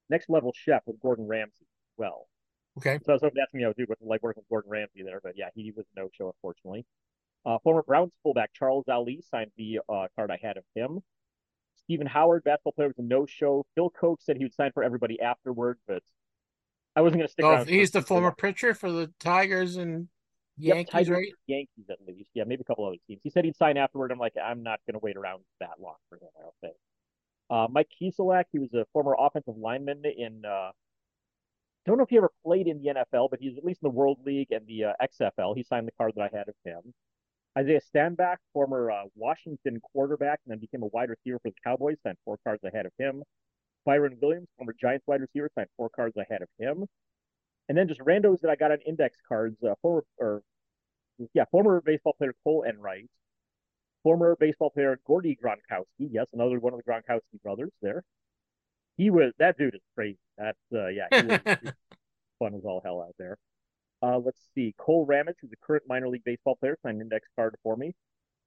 Next 0.09 0.29
Level 0.29 0.53
Chef 0.55 0.81
with 0.85 0.99
Gordon 0.99 1.27
Ramsay 1.27 1.61
as 1.61 1.97
well. 1.97 2.27
Okay. 2.77 2.99
So 3.05 3.13
I 3.13 3.15
was 3.15 3.23
asking, 3.23 3.61
you 3.61 3.67
know, 3.67 3.73
dude, 3.73 3.89
with 3.89 3.99
like 4.01 4.21
working 4.21 4.41
with 4.41 4.49
Gordon 4.49 4.69
Ramsay 4.69 5.03
there, 5.03 5.19
but 5.23 5.33
yeah, 5.35 5.47
he 5.55 5.71
was 5.75 5.85
no 5.95 6.09
show, 6.13 6.27
unfortunately. 6.27 6.85
Uh, 7.45 7.57
former 7.63 7.81
Browns 7.81 8.11
fullback 8.23 8.51
Charles 8.53 8.85
Ali 8.89 9.23
signed 9.29 9.51
the 9.57 9.79
uh, 9.87 10.07
card 10.15 10.29
I 10.29 10.39
had 10.41 10.57
of 10.57 10.63
him. 10.75 10.99
Stephen 11.75 12.05
Howard, 12.05 12.43
basketball 12.43 12.73
player, 12.73 12.89
was 12.89 12.97
a 12.97 13.03
no 13.03 13.25
show. 13.25 13.65
Phil 13.75 13.89
Coke 13.89 14.19
said 14.21 14.35
he 14.35 14.43
would 14.43 14.53
sign 14.53 14.71
for 14.73 14.83
everybody 14.83 15.21
afterward, 15.21 15.79
but 15.87 16.03
I 16.95 17.01
wasn't 17.01 17.19
going 17.19 17.27
to 17.27 17.31
stick 17.31 17.45
oh, 17.45 17.51
around. 17.51 17.69
He's 17.69 17.91
the 17.91 18.01
former 18.01 18.33
pitcher 18.33 18.73
for 18.73 18.91
the 18.91 19.11
Tigers 19.19 19.77
and 19.77 20.09
Yankees, 20.57 21.07
yep, 21.07 21.17
right? 21.17 21.33
Yankees 21.47 21.85
at 21.89 21.97
least. 22.07 22.29
Yeah, 22.33 22.43
maybe 22.45 22.61
a 22.61 22.63
couple 22.63 22.85
other 22.85 22.97
teams. 23.07 23.21
He 23.23 23.29
said 23.29 23.45
he'd 23.45 23.55
sign 23.55 23.77
afterward. 23.77 24.11
I'm 24.11 24.19
like, 24.19 24.33
I'm 24.43 24.63
not 24.63 24.79
going 24.87 24.93
to 24.93 25.03
wait 25.03 25.15
around 25.15 25.43
that 25.59 25.79
long 25.79 25.95
for 26.09 26.15
him. 26.15 26.29
I 26.37 26.41
don't 26.41 26.55
think. 26.61 26.75
Uh, 27.49 27.67
Mike 27.69 27.89
Kiselak, 28.01 28.45
he 28.51 28.59
was 28.59 28.73
a 28.73 28.85
former 28.91 29.15
offensive 29.17 29.55
lineman 29.57 30.03
in. 30.05 30.43
Uh, 30.45 30.71
don't 31.85 31.97
know 31.97 32.03
if 32.03 32.09
he 32.09 32.17
ever 32.17 32.31
played 32.45 32.67
in 32.67 32.81
the 32.81 32.89
NFL, 32.89 33.29
but 33.29 33.39
he's 33.39 33.57
at 33.57 33.63
least 33.63 33.79
in 33.81 33.87
the 33.87 33.95
World 33.95 34.17
League 34.25 34.51
and 34.51 34.67
the 34.67 34.85
uh, 34.85 34.93
XFL. 35.01 35.55
He 35.55 35.63
signed 35.63 35.87
the 35.87 35.93
card 35.93 36.13
that 36.15 36.29
I 36.33 36.37
had 36.37 36.49
of 36.49 36.55
him. 36.65 36.93
Isaiah 37.57 37.79
Stanback, 37.81 38.37
former 38.53 38.91
uh, 38.91 39.03
Washington 39.15 39.79
quarterback, 39.81 40.41
and 40.45 40.51
then 40.51 40.59
became 40.59 40.83
a 40.83 40.87
wide 40.87 41.09
receiver 41.09 41.39
for 41.41 41.49
the 41.49 41.55
Cowboys, 41.63 41.97
signed 42.03 42.17
four 42.25 42.37
cards 42.43 42.63
ahead 42.63 42.85
of 42.85 42.91
him. 42.99 43.23
Byron 43.85 44.17
Williams, 44.21 44.49
former 44.57 44.75
Giants 44.79 45.07
wide 45.07 45.21
receiver, 45.21 45.49
signed 45.55 45.69
four 45.77 45.89
cards 45.89 46.17
ahead 46.17 46.41
of 46.41 46.49
him. 46.59 46.85
And 47.69 47.77
then 47.77 47.87
just 47.87 47.99
randos 48.01 48.41
that 48.41 48.49
I 48.49 48.55
got 48.55 48.71
on 48.71 48.79
index 48.85 49.17
cards. 49.27 49.57
Uh, 49.63 49.75
former 49.81 50.03
or 50.17 50.41
yeah, 51.33 51.45
former 51.51 51.81
baseball 51.81 52.13
player 52.17 52.33
Cole 52.43 52.63
Enright, 52.67 53.09
former 54.03 54.35
baseball 54.39 54.69
player 54.69 54.99
Gordy 55.05 55.37
Gronkowski. 55.41 56.09
Yes, 56.11 56.27
another 56.33 56.59
one 56.59 56.73
of 56.73 56.79
the 56.83 56.89
Gronkowski 56.89 57.41
brothers. 57.43 57.71
There, 57.81 58.03
he 58.95 59.09
was 59.09 59.33
that 59.39 59.57
dude 59.57 59.75
is 59.75 59.81
crazy. 59.95 60.19
That's 60.37 60.57
uh, 60.73 60.87
yeah, 60.87 61.07
he 61.11 61.27
was, 61.27 61.39
fun 62.39 62.55
as 62.55 62.63
all 62.63 62.81
hell 62.83 63.01
out 63.01 63.15
there. 63.17 63.37
Uh, 64.01 64.19
let's 64.19 64.41
see. 64.53 64.75
Cole 64.77 65.05
Ramage, 65.05 65.35
who's 65.41 65.51
a 65.51 65.65
current 65.65 65.83
minor 65.87 66.07
league 66.07 66.23
baseball 66.23 66.55
player, 66.55 66.77
signed 66.83 66.97
an 66.97 67.01
index 67.01 67.27
card 67.35 67.55
for 67.63 67.75
me. 67.75 67.93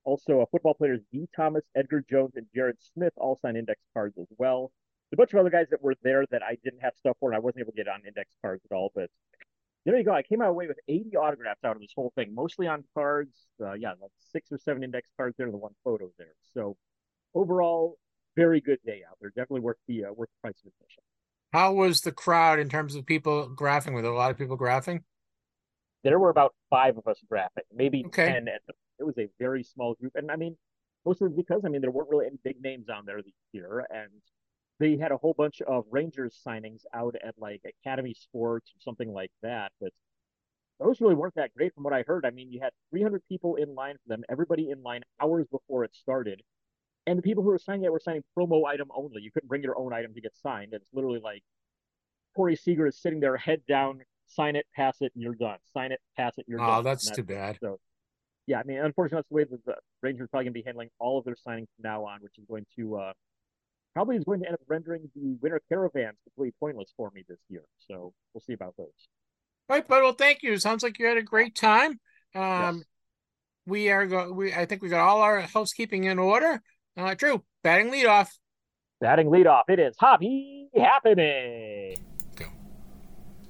Also, 0.04 0.40
uh, 0.40 0.46
football 0.50 0.74
players 0.74 1.00
D. 1.12 1.28
Thomas, 1.36 1.64
Edgar 1.74 2.04
Jones, 2.08 2.32
and 2.36 2.46
Jared 2.54 2.76
Smith 2.94 3.12
all 3.16 3.36
signed 3.36 3.56
index 3.56 3.80
cards 3.92 4.16
as 4.18 4.28
well. 4.38 4.70
A 5.12 5.16
bunch 5.16 5.32
of 5.32 5.40
other 5.40 5.50
guys 5.50 5.66
that 5.70 5.82
were 5.82 5.94
there 6.02 6.24
that 6.30 6.42
I 6.42 6.56
didn't 6.62 6.80
have 6.80 6.92
stuff 6.96 7.16
for, 7.20 7.30
and 7.30 7.36
I 7.36 7.40
wasn't 7.40 7.62
able 7.62 7.72
to 7.72 7.76
get 7.76 7.88
on 7.88 8.02
index 8.06 8.30
cards 8.42 8.62
at 8.70 8.74
all. 8.74 8.90
But 8.94 9.10
there 9.84 9.96
you 9.96 10.04
go. 10.04 10.12
I 10.12 10.22
came 10.22 10.42
out 10.42 10.48
away 10.48 10.66
with 10.66 10.78
80 10.88 11.16
autographs 11.16 11.64
out 11.64 11.76
of 11.76 11.82
this 11.82 11.92
whole 11.94 12.12
thing, 12.14 12.34
mostly 12.34 12.66
on 12.66 12.84
cards. 12.94 13.34
Uh, 13.60 13.72
yeah, 13.72 13.90
like 14.00 14.12
six 14.32 14.52
or 14.52 14.58
seven 14.58 14.84
index 14.84 15.08
cards 15.16 15.36
there, 15.36 15.46
and 15.46 15.54
the 15.54 15.58
one 15.58 15.72
photo 15.84 16.10
there. 16.18 16.34
So 16.54 16.76
overall, 17.34 17.96
very 18.36 18.60
good 18.60 18.78
day 18.84 19.02
out 19.08 19.16
there. 19.20 19.30
Definitely 19.30 19.60
worth 19.60 19.78
the 19.88 20.06
uh, 20.06 20.12
worth 20.12 20.28
the 20.28 20.48
price 20.48 20.60
of 20.64 20.72
admission. 20.72 21.02
How 21.52 21.72
was 21.72 22.02
the 22.02 22.12
crowd 22.12 22.60
in 22.60 22.68
terms 22.68 22.94
of 22.94 23.04
people 23.04 23.52
graphing? 23.54 23.92
Were 23.92 24.02
there 24.02 24.12
a 24.12 24.16
lot 24.16 24.30
of 24.30 24.38
people 24.38 24.56
graphing? 24.56 25.00
there 26.02 26.18
were 26.18 26.30
about 26.30 26.54
five 26.68 26.96
of 26.96 27.06
us 27.06 27.18
graphing, 27.30 27.66
maybe 27.74 28.04
okay. 28.06 28.26
ten. 28.26 28.48
At 28.48 28.62
the, 28.66 28.74
it 28.98 29.04
was 29.04 29.18
a 29.18 29.28
very 29.38 29.62
small 29.62 29.94
group, 29.94 30.12
and 30.14 30.30
I 30.30 30.36
mean, 30.36 30.56
mostly 31.04 31.28
because 31.28 31.62
I 31.64 31.68
mean 31.68 31.80
there 31.80 31.90
weren't 31.90 32.10
really 32.10 32.26
any 32.26 32.38
big 32.42 32.60
names 32.62 32.86
on 32.88 33.04
there 33.06 33.22
this 33.22 33.34
year, 33.52 33.86
and 33.90 34.10
they 34.80 34.96
had 34.96 35.12
a 35.12 35.16
whole 35.18 35.34
bunch 35.34 35.60
of 35.60 35.84
Rangers 35.90 36.40
signings 36.44 36.82
out 36.94 37.14
at 37.22 37.34
like 37.38 37.60
Academy 37.84 38.14
Sports 38.14 38.70
or 38.70 38.80
something 38.80 39.12
like 39.12 39.30
that. 39.42 39.72
But 39.80 39.92
those 40.80 41.00
really 41.02 41.14
weren't 41.14 41.34
that 41.34 41.54
great 41.54 41.74
from 41.74 41.84
what 41.84 41.92
I 41.92 42.02
heard. 42.06 42.24
I 42.24 42.30
mean, 42.30 42.50
you 42.50 42.60
had 42.60 42.72
300 42.90 43.22
people 43.28 43.56
in 43.56 43.74
line 43.74 43.96
for 43.96 44.08
them, 44.08 44.24
everybody 44.30 44.70
in 44.70 44.82
line 44.82 45.02
hours 45.22 45.46
before 45.52 45.84
it 45.84 45.94
started. 45.94 46.42
And 47.06 47.18
the 47.18 47.22
people 47.22 47.42
who 47.42 47.50
were 47.50 47.58
signing 47.58 47.84
it 47.84 47.92
were 47.92 48.00
signing 48.00 48.22
promo 48.36 48.66
item 48.66 48.88
only. 48.94 49.20
You 49.20 49.30
couldn't 49.30 49.48
bring 49.48 49.62
your 49.62 49.78
own 49.78 49.92
item 49.92 50.14
to 50.14 50.20
get 50.20 50.32
signed. 50.34 50.72
It's 50.72 50.88
literally 50.94 51.20
like 51.22 51.42
Corey 52.34 52.56
Seager 52.56 52.86
is 52.86 53.00
sitting 53.00 53.20
there, 53.20 53.36
head 53.36 53.60
down, 53.68 54.00
sign 54.28 54.56
it, 54.56 54.64
pass 54.74 54.96
it, 55.02 55.12
and 55.14 55.22
you're 55.22 55.34
done. 55.34 55.58
Sign 55.74 55.92
it, 55.92 56.00
pass 56.16 56.38
it, 56.38 56.46
you're 56.48 56.60
oh, 56.60 56.66
done. 56.66 56.78
Oh, 56.78 56.82
that's, 56.82 57.04
that's 57.04 57.16
too 57.16 57.24
bad. 57.24 57.58
So, 57.60 57.78
yeah, 58.46 58.60
I 58.60 58.62
mean, 58.62 58.78
unfortunately, 58.78 59.18
that's 59.18 59.28
the 59.28 59.34
way 59.34 59.44
that 59.44 59.64
the 59.66 59.74
Rangers 60.02 60.24
are 60.24 60.28
probably 60.28 60.44
going 60.44 60.54
to 60.54 60.60
be 60.60 60.64
handling 60.64 60.88
all 60.98 61.18
of 61.18 61.24
their 61.24 61.34
signings 61.34 61.68
from 61.76 61.82
now 61.82 62.04
on, 62.04 62.20
which 62.22 62.38
is 62.38 62.44
going 62.48 62.64
to 62.76 62.96
uh, 62.96 63.12
probably 63.94 64.16
is 64.16 64.24
going 64.24 64.40
to 64.40 64.46
end 64.46 64.54
up 64.54 64.60
rendering 64.68 65.10
the 65.14 65.36
winter 65.40 65.60
caravans 65.68 66.16
completely 66.24 66.54
pointless 66.60 66.92
for 66.96 67.10
me 67.14 67.24
this 67.28 67.38
year. 67.48 67.64
So 67.88 68.12
we'll 68.32 68.40
see 68.40 68.52
about 68.52 68.74
those. 68.76 68.86
All 69.68 69.76
right, 69.76 69.86
but 69.86 70.02
well, 70.02 70.12
thank 70.12 70.42
you. 70.42 70.56
Sounds 70.56 70.82
like 70.82 70.98
you 70.98 71.06
had 71.06 71.16
a 71.16 71.22
great 71.22 71.54
time. 71.54 72.00
Um, 72.34 72.76
yes. 72.76 72.84
we 73.66 73.90
are 73.90 74.06
go. 74.06 74.32
We 74.32 74.52
I 74.52 74.66
think 74.66 74.82
we 74.82 74.88
got 74.88 75.06
all 75.06 75.20
our 75.20 75.40
housekeeping 75.40 76.04
in 76.04 76.18
order. 76.18 76.60
Uh, 76.96 77.14
Drew, 77.14 77.42
batting 77.62 77.90
leadoff. 77.90 78.28
Batting 79.00 79.28
leadoff. 79.28 79.62
It 79.68 79.78
is 79.78 79.94
hobby 79.98 80.68
happening. 80.76 81.96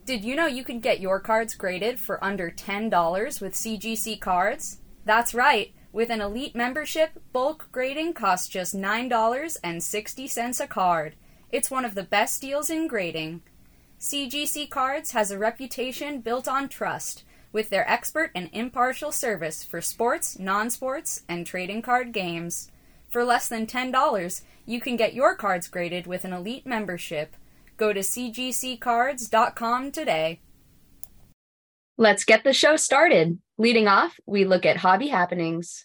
Did 0.04 0.24
you 0.24 0.34
know 0.34 0.46
you 0.46 0.64
can 0.64 0.80
get 0.80 1.00
your 1.00 1.20
cards 1.20 1.54
graded 1.54 2.00
for 2.00 2.22
under 2.24 2.50
$10 2.50 3.40
with 3.40 3.54
CGC 3.54 4.20
cards? 4.20 4.80
That's 5.04 5.34
right. 5.34 5.72
With 5.92 6.10
an 6.10 6.20
elite 6.20 6.54
membership, 6.54 7.20
bulk 7.32 7.68
grading 7.72 8.12
costs 8.12 8.46
just 8.48 8.76
$9.60 8.76 10.60
a 10.60 10.66
card. 10.68 11.16
It's 11.50 11.70
one 11.70 11.84
of 11.84 11.96
the 11.96 12.04
best 12.04 12.40
deals 12.40 12.70
in 12.70 12.86
grading. 12.86 13.42
CGC 13.98 14.70
Cards 14.70 15.10
has 15.10 15.32
a 15.32 15.38
reputation 15.38 16.20
built 16.20 16.46
on 16.46 16.68
trust 16.68 17.24
with 17.52 17.70
their 17.70 17.90
expert 17.90 18.30
and 18.36 18.48
impartial 18.52 19.10
service 19.10 19.64
for 19.64 19.80
sports, 19.80 20.38
non 20.38 20.70
sports, 20.70 21.22
and 21.28 21.44
trading 21.44 21.82
card 21.82 22.12
games. 22.12 22.70
For 23.08 23.24
less 23.24 23.48
than 23.48 23.66
$10, 23.66 24.42
you 24.64 24.80
can 24.80 24.94
get 24.96 25.14
your 25.14 25.34
cards 25.34 25.66
graded 25.66 26.06
with 26.06 26.24
an 26.24 26.32
elite 26.32 26.64
membership. 26.66 27.34
Go 27.76 27.92
to 27.92 28.00
cgccards.com 28.00 29.90
today. 29.90 30.40
Let's 31.98 32.24
get 32.24 32.44
the 32.44 32.52
show 32.52 32.76
started. 32.76 33.40
Leading 33.60 33.88
off, 33.88 34.18
we 34.24 34.46
look 34.46 34.64
at 34.64 34.78
hobby 34.78 35.08
happenings. 35.08 35.84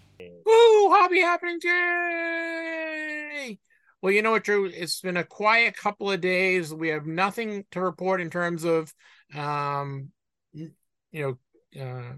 Woo! 0.51 0.89
Hobby 0.89 1.21
happening 1.21 1.59
today. 1.61 2.51
Well, 4.01 4.11
you 4.11 4.21
know 4.21 4.31
what, 4.31 4.43
Drew? 4.43 4.65
It's 4.65 4.99
been 4.99 5.15
a 5.17 5.23
quiet 5.23 5.77
couple 5.77 6.11
of 6.11 6.19
days. 6.19 6.73
We 6.73 6.89
have 6.89 7.05
nothing 7.05 7.65
to 7.71 7.79
report 7.81 8.19
in 8.19 8.29
terms 8.29 8.65
of, 8.65 8.93
um, 9.33 10.09
you 10.53 10.71
know, 11.13 11.37
uh, 11.79 12.13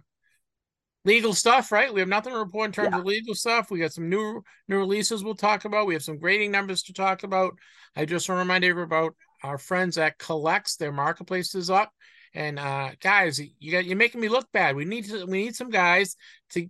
legal 1.06 1.34
stuff, 1.34 1.72
right? 1.72 1.94
We 1.94 2.00
have 2.00 2.10
nothing 2.10 2.34
to 2.34 2.40
report 2.40 2.68
in 2.68 2.72
terms 2.72 2.90
yeah. 2.92 3.00
of 3.00 3.06
legal 3.06 3.36
stuff. 3.36 3.70
We 3.70 3.80
got 3.80 3.94
some 3.94 4.10
new 4.10 4.42
new 4.68 4.78
releases 4.78 5.24
we'll 5.24 5.36
talk 5.36 5.66
about. 5.66 5.86
We 5.86 5.94
have 5.94 6.04
some 6.04 6.18
grading 6.18 6.52
numbers 6.52 6.82
to 6.84 6.94
talk 6.94 7.24
about. 7.24 7.54
I 7.96 8.06
just 8.06 8.28
want 8.28 8.38
to 8.38 8.44
remind 8.44 8.64
everyone 8.64 8.88
about 8.88 9.16
our 9.44 9.58
friends 9.60 9.98
at 9.98 10.18
CollX. 10.18 10.78
Their 10.78 10.92
marketplace 10.92 11.54
is 11.54 11.70
up. 11.70 11.92
And 12.34 12.58
uh 12.58 12.92
guys, 13.00 13.40
you 13.60 13.72
got 13.72 13.86
you're 13.86 13.98
making 13.98 14.22
me 14.22 14.30
look 14.30 14.52
bad. 14.52 14.76
We 14.76 14.86
need 14.86 15.06
to 15.06 15.26
we 15.26 15.44
need 15.44 15.56
some 15.56 15.70
guys 15.70 16.16
to 16.52 16.68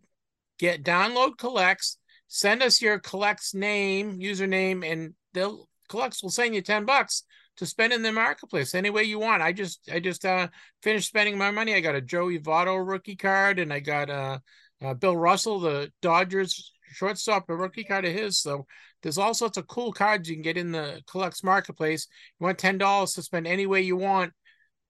get 0.64 0.82
download 0.82 1.36
CollX, 1.36 1.98
send 2.30 2.64
us 2.64 2.82
your 2.82 2.98
CollX 2.98 3.54
name, 3.54 4.18
username, 4.18 4.90
and 4.90 5.14
they'll 5.34 5.68
CollX 5.90 6.24
will 6.24 6.30
send 6.30 6.56
you 6.56 6.62
10 6.62 6.86
bucks 6.86 7.24
to 7.58 7.66
spend 7.66 7.92
in 7.92 8.02
the 8.02 8.14
marketplace 8.14 8.74
any 8.74 8.90
way 8.90 9.04
you 9.04 9.20
want. 9.20 9.44
I 9.44 9.52
just 9.52 9.82
I 9.92 10.00
just 10.00 10.24
uh 10.24 10.48
finished 10.82 11.10
spending 11.10 11.38
my 11.38 11.52
money. 11.52 11.76
I 11.76 11.82
got 11.82 11.96
a 11.96 12.02
Joey 12.02 12.40
Votto 12.40 12.78
rookie 12.88 13.18
card, 13.18 13.60
and 13.60 13.74
I 13.74 13.82
got 13.82 14.10
uh, 14.10 14.40
uh 14.82 14.94
Bill 14.94 15.18
Russell, 15.18 15.60
the 15.60 15.92
Dodgers 16.02 16.72
shortstop, 16.94 17.50
a 17.50 17.56
rookie 17.56 17.84
card 17.84 18.06
of 18.06 18.14
his. 18.14 18.40
So 18.40 18.66
there's 19.02 19.18
all 19.18 19.34
sorts 19.34 19.58
of 19.58 19.68
cool 19.68 19.92
cards 19.92 20.30
you 20.30 20.36
can 20.36 20.44
get 20.44 20.58
in 20.58 20.72
the 20.72 21.02
CollX 21.10 21.44
marketplace. 21.44 22.08
You 22.40 22.46
want 22.46 22.58
ten 22.58 22.78
dollars 22.78 23.12
to 23.16 23.22
spend 23.22 23.48
any 23.48 23.66
way 23.66 23.82
you 23.82 23.98
want. 23.98 24.32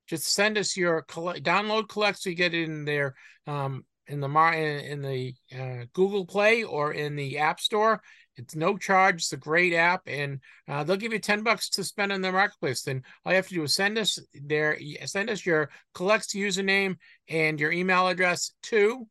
Just 0.05 0.27
send 0.27 0.59
us 0.59 0.77
your 0.77 1.01
collect, 1.01 1.43
download 1.43 1.89
collect 1.89 2.19
so 2.19 2.29
you 2.29 2.35
get 2.35 2.53
it 2.53 2.65
in 2.65 2.85
there 2.85 3.15
um, 3.47 3.85
in 4.07 4.19
the 4.19 4.27
mar 4.27 4.53
in 4.53 5.01
the 5.01 5.33
uh, 5.57 5.85
Google 5.93 6.25
Play 6.25 6.63
or 6.63 6.93
in 6.93 7.15
the 7.15 7.39
App 7.39 7.59
Store. 7.59 8.01
It's 8.35 8.55
no 8.55 8.77
charge. 8.77 9.15
It's 9.15 9.33
a 9.33 9.37
great 9.37 9.73
app, 9.73 10.01
and 10.07 10.39
uh, 10.67 10.83
they'll 10.83 10.97
give 10.97 11.13
you 11.13 11.19
ten 11.19 11.43
bucks 11.43 11.69
to 11.69 11.83
spend 11.83 12.11
in 12.11 12.21
the 12.21 12.31
marketplace. 12.31 12.81
Then 12.81 13.03
all 13.23 13.31
you 13.31 13.35
have 13.35 13.47
to 13.47 13.53
do 13.53 13.63
is 13.63 13.75
send 13.75 13.97
us 13.97 14.19
their 14.33 14.77
send 15.05 15.29
us 15.29 15.45
your 15.45 15.69
CollX 15.93 16.35
username 16.35 16.97
and 17.29 17.59
your 17.59 17.71
email 17.71 18.07
address 18.07 18.51
to 18.63 19.07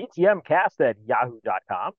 tmcast 0.00 0.80
at 0.80 0.96
yahoo.com 1.06 1.92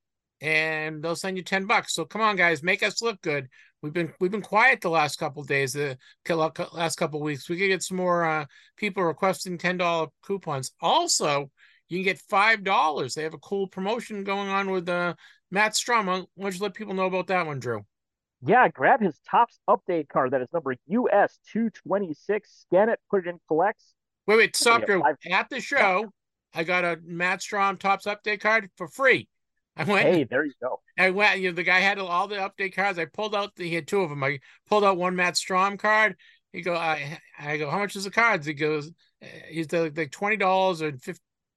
and 0.43 1.01
they'll 1.01 1.15
send 1.15 1.37
you 1.37 1.43
10 1.43 1.65
bucks. 1.65 1.93
So 1.93 2.03
come 2.03 2.21
on, 2.21 2.35
guys, 2.35 2.61
make 2.61 2.83
us 2.83 3.01
look 3.01 3.21
good. 3.21 3.47
We've 3.81 3.93
been 3.93 4.13
we've 4.19 4.31
been 4.31 4.41
quiet 4.41 4.81
the 4.81 4.89
last 4.89 5.17
couple 5.17 5.43
days, 5.43 5.73
the 5.73 5.97
last 6.25 6.95
couple 6.95 7.21
weeks. 7.21 7.49
We 7.49 7.57
could 7.57 7.67
get 7.67 7.83
some 7.83 7.97
more 7.97 8.23
uh, 8.23 8.45
people 8.77 9.03
requesting 9.03 9.57
ten 9.57 9.77
dollar 9.77 10.07
coupons. 10.21 10.71
Also, 10.79 11.51
you 11.93 11.99
can 11.99 12.13
get 12.13 12.19
five 12.19 12.63
dollars. 12.63 13.13
They 13.13 13.23
have 13.23 13.33
a 13.33 13.39
cool 13.39 13.67
promotion 13.67 14.23
going 14.23 14.49
on 14.49 14.71
with 14.71 14.89
uh, 14.89 15.13
Matt 15.51 15.73
Strahm. 15.73 16.07
Why 16.07 16.25
don't 16.39 16.55
you 16.55 16.61
let 16.61 16.73
people 16.73 16.93
know 16.93 17.05
about 17.05 17.27
that 17.27 17.45
one, 17.45 17.59
Drew? 17.59 17.85
Yeah, 18.45 18.67
grab 18.67 18.99
his 18.99 19.17
Topps 19.29 19.59
update 19.69 20.09
card. 20.09 20.31
That 20.31 20.41
is 20.41 20.47
number 20.51 20.75
US 20.87 21.37
two 21.51 21.69
twenty 21.69 22.13
six. 22.13 22.65
Scan 22.67 22.89
it, 22.89 22.99
put 23.09 23.25
it 23.25 23.29
in 23.29 23.39
CollX. 23.49 23.73
Wait, 24.25 24.37
wait, 24.37 24.55
stop, 24.55 24.85
Drew. 24.85 25.03
At 25.31 25.49
the 25.49 25.61
show, 25.61 26.11
I 26.53 26.63
got 26.63 26.83
a 26.83 26.99
Matt 27.05 27.41
Strahm 27.41 27.77
Topps 27.77 28.05
update 28.05 28.41
card 28.41 28.69
for 28.75 28.87
free. 28.87 29.27
I 29.75 29.83
went. 29.83 30.07
Hey, 30.07 30.23
there 30.23 30.45
you 30.45 30.53
go. 30.61 30.81
I 30.97 31.11
went. 31.11 31.39
You 31.41 31.49
know, 31.49 31.55
the 31.55 31.63
guy 31.63 31.79
had 31.79 31.99
all 31.99 32.27
the 32.27 32.35
update 32.37 32.75
cards. 32.75 32.97
I 32.97 33.05
pulled 33.05 33.35
out. 33.35 33.55
The, 33.55 33.67
he 33.67 33.75
had 33.75 33.87
two 33.87 34.01
of 34.01 34.09
them. 34.09 34.23
I 34.23 34.39
pulled 34.67 34.83
out 34.83 34.97
one 34.97 35.15
Matt 35.15 35.35
Strahm 35.35 35.77
card. 35.77 36.15
He 36.51 36.61
go. 36.61 36.75
I 36.75 37.19
I 37.39 37.57
go. 37.57 37.69
How 37.69 37.79
much 37.79 37.95
is 37.95 38.05
the 38.05 38.11
cards? 38.11 38.47
He 38.47 38.53
goes. 38.53 38.91
He's 39.47 39.71
like, 39.71 40.11
twenty 40.11 40.37
dollars 40.37 40.81
or 40.81 40.91
50, 40.91 41.11
uh, 41.11 41.13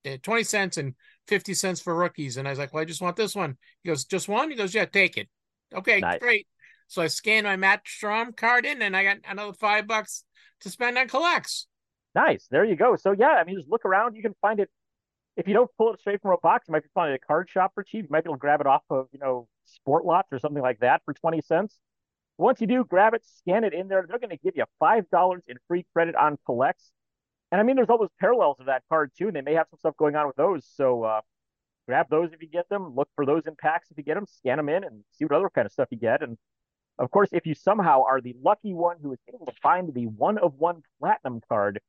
Uh, 0.07 0.17
20 0.23 0.45
cents 0.45 0.77
and 0.77 0.95
fifty 1.27 1.55
cents 1.55 1.81
for 1.81 1.95
rookies. 1.95 2.37
And 2.37 2.47
I 2.47 2.51
was 2.51 2.59
like, 2.59 2.73
well, 2.73 2.83
I 2.83 2.85
just 2.85 3.01
want 3.01 3.17
this 3.17 3.35
one. 3.35 3.57
He 3.83 3.89
goes, 3.89 4.05
just 4.05 4.29
one. 4.29 4.51
He 4.51 4.57
goes, 4.57 4.75
yeah, 4.75 4.85
take 4.85 5.17
it. 5.17 5.29
Okay, 5.75 6.01
nice. 6.01 6.21
great. 6.21 6.47
So 6.89 7.03
I 7.03 7.09
scanned 7.09 7.47
my 7.47 7.57
Matt 7.57 7.85
Strahm 7.85 8.37
card 8.37 8.65
in, 8.65 8.81
and 8.81 8.97
I 8.97 9.03
got 9.03 9.17
another 9.29 9.53
five 9.53 9.87
bucks 9.87 10.23
to 10.61 10.71
spend 10.71 10.97
on 10.97 11.09
CollX. 11.09 11.65
Nice. 12.15 12.47
There 12.51 12.65
you 12.65 12.77
go. 12.77 12.97
So 12.97 13.13
yeah, 13.13 13.31
I 13.31 13.45
mean, 13.45 13.57
just 13.57 13.69
look 13.69 13.85
around. 13.85 14.15
You 14.15 14.23
can 14.23 14.35
find 14.41 14.61
it 14.61 14.71
if 15.37 15.47
you 15.47 15.55
don't 15.55 15.71
pull 15.77 15.93
it 15.93 16.01
straight 16.01 16.23
from 16.23 16.33
a 16.33 16.39
box, 16.39 16.67
you 16.67 16.73
might 16.73 16.83
be 16.83 16.89
finding 16.95 17.15
a 17.15 17.27
card 17.27 17.49
shop 17.51 17.73
for 17.75 17.83
cheap. 17.83 18.05
You 18.05 18.09
might 18.11 18.25
be 18.25 18.29
able 18.29 18.37
to 18.37 18.41
grab 18.41 18.61
it 18.61 18.67
off 18.67 18.83
of, 18.89 19.07
you 19.13 19.19
know, 19.19 19.49
SportLots 19.87 20.33
or 20.33 20.39
something 20.39 20.63
like 20.63 20.81
that 20.81 21.03
for 21.05 21.13
20 21.13 21.43
cents. 21.43 21.77
Once 22.39 22.61
you 22.61 22.67
do, 22.67 22.85
grab 22.85 23.15
it, 23.15 23.23
scan 23.41 23.65
it 23.65 23.75
in 23.75 23.89
there. 23.89 24.07
They're 24.09 24.19
going 24.19 24.31
to 24.31 24.39
give 24.43 24.55
you 24.57 24.65
$5 24.83 25.41
in 25.47 25.57
free 25.69 25.87
credit 25.93 26.17
on 26.17 26.39
CollX. 26.49 26.73
And 27.57 27.61
I 27.63 27.65
mean, 27.65 27.77
there's 27.77 27.89
all 27.89 27.97
those 27.97 28.13
parallels 28.21 28.61
of 28.61 28.67
that 28.67 28.83
card 28.91 29.13
too, 29.17 29.29
and 29.29 29.35
they 29.35 29.41
may 29.41 29.55
have 29.55 29.67
some 29.71 29.79
stuff 29.79 29.97
going 29.97 30.15
on 30.15 30.27
with 30.27 30.37
those. 30.37 30.69
So 30.77 31.05
uh, 31.05 31.23
grab 31.89 32.05
those 32.11 32.35
if 32.35 32.43
you 32.43 32.49
get 32.49 32.69
them. 32.69 32.95
Look 32.95 33.09
for 33.17 33.25
those 33.25 33.47
in 33.47 33.57
packs 33.57 33.91
if 33.91 33.97
you 33.97 34.05
get 34.05 34.17
them. 34.17 34.27
Scan 34.27 34.59
them 34.59 34.69
in 34.69 34.85
and 34.85 35.03
see 35.13 35.25
what 35.25 35.33
other 35.33 35.49
kind 35.49 35.65
of 35.65 35.73
stuff 35.73 35.89
you 35.91 35.97
get. 35.97 36.23
And 36.23 36.37
of 36.99 37.11
course, 37.11 37.31
if 37.33 37.47
you 37.47 37.55
somehow 37.55 38.03
are 38.03 38.21
the 38.21 38.37
lucky 38.45 38.75
one 38.75 38.99
who 39.01 39.11
is 39.11 39.19
able 39.33 39.47
to 39.47 39.55
find 39.63 39.95
the 39.95 40.05
one 40.05 40.37
of 40.37 40.53
one 40.59 40.83
platinum 41.01 41.41
card, 41.49 41.81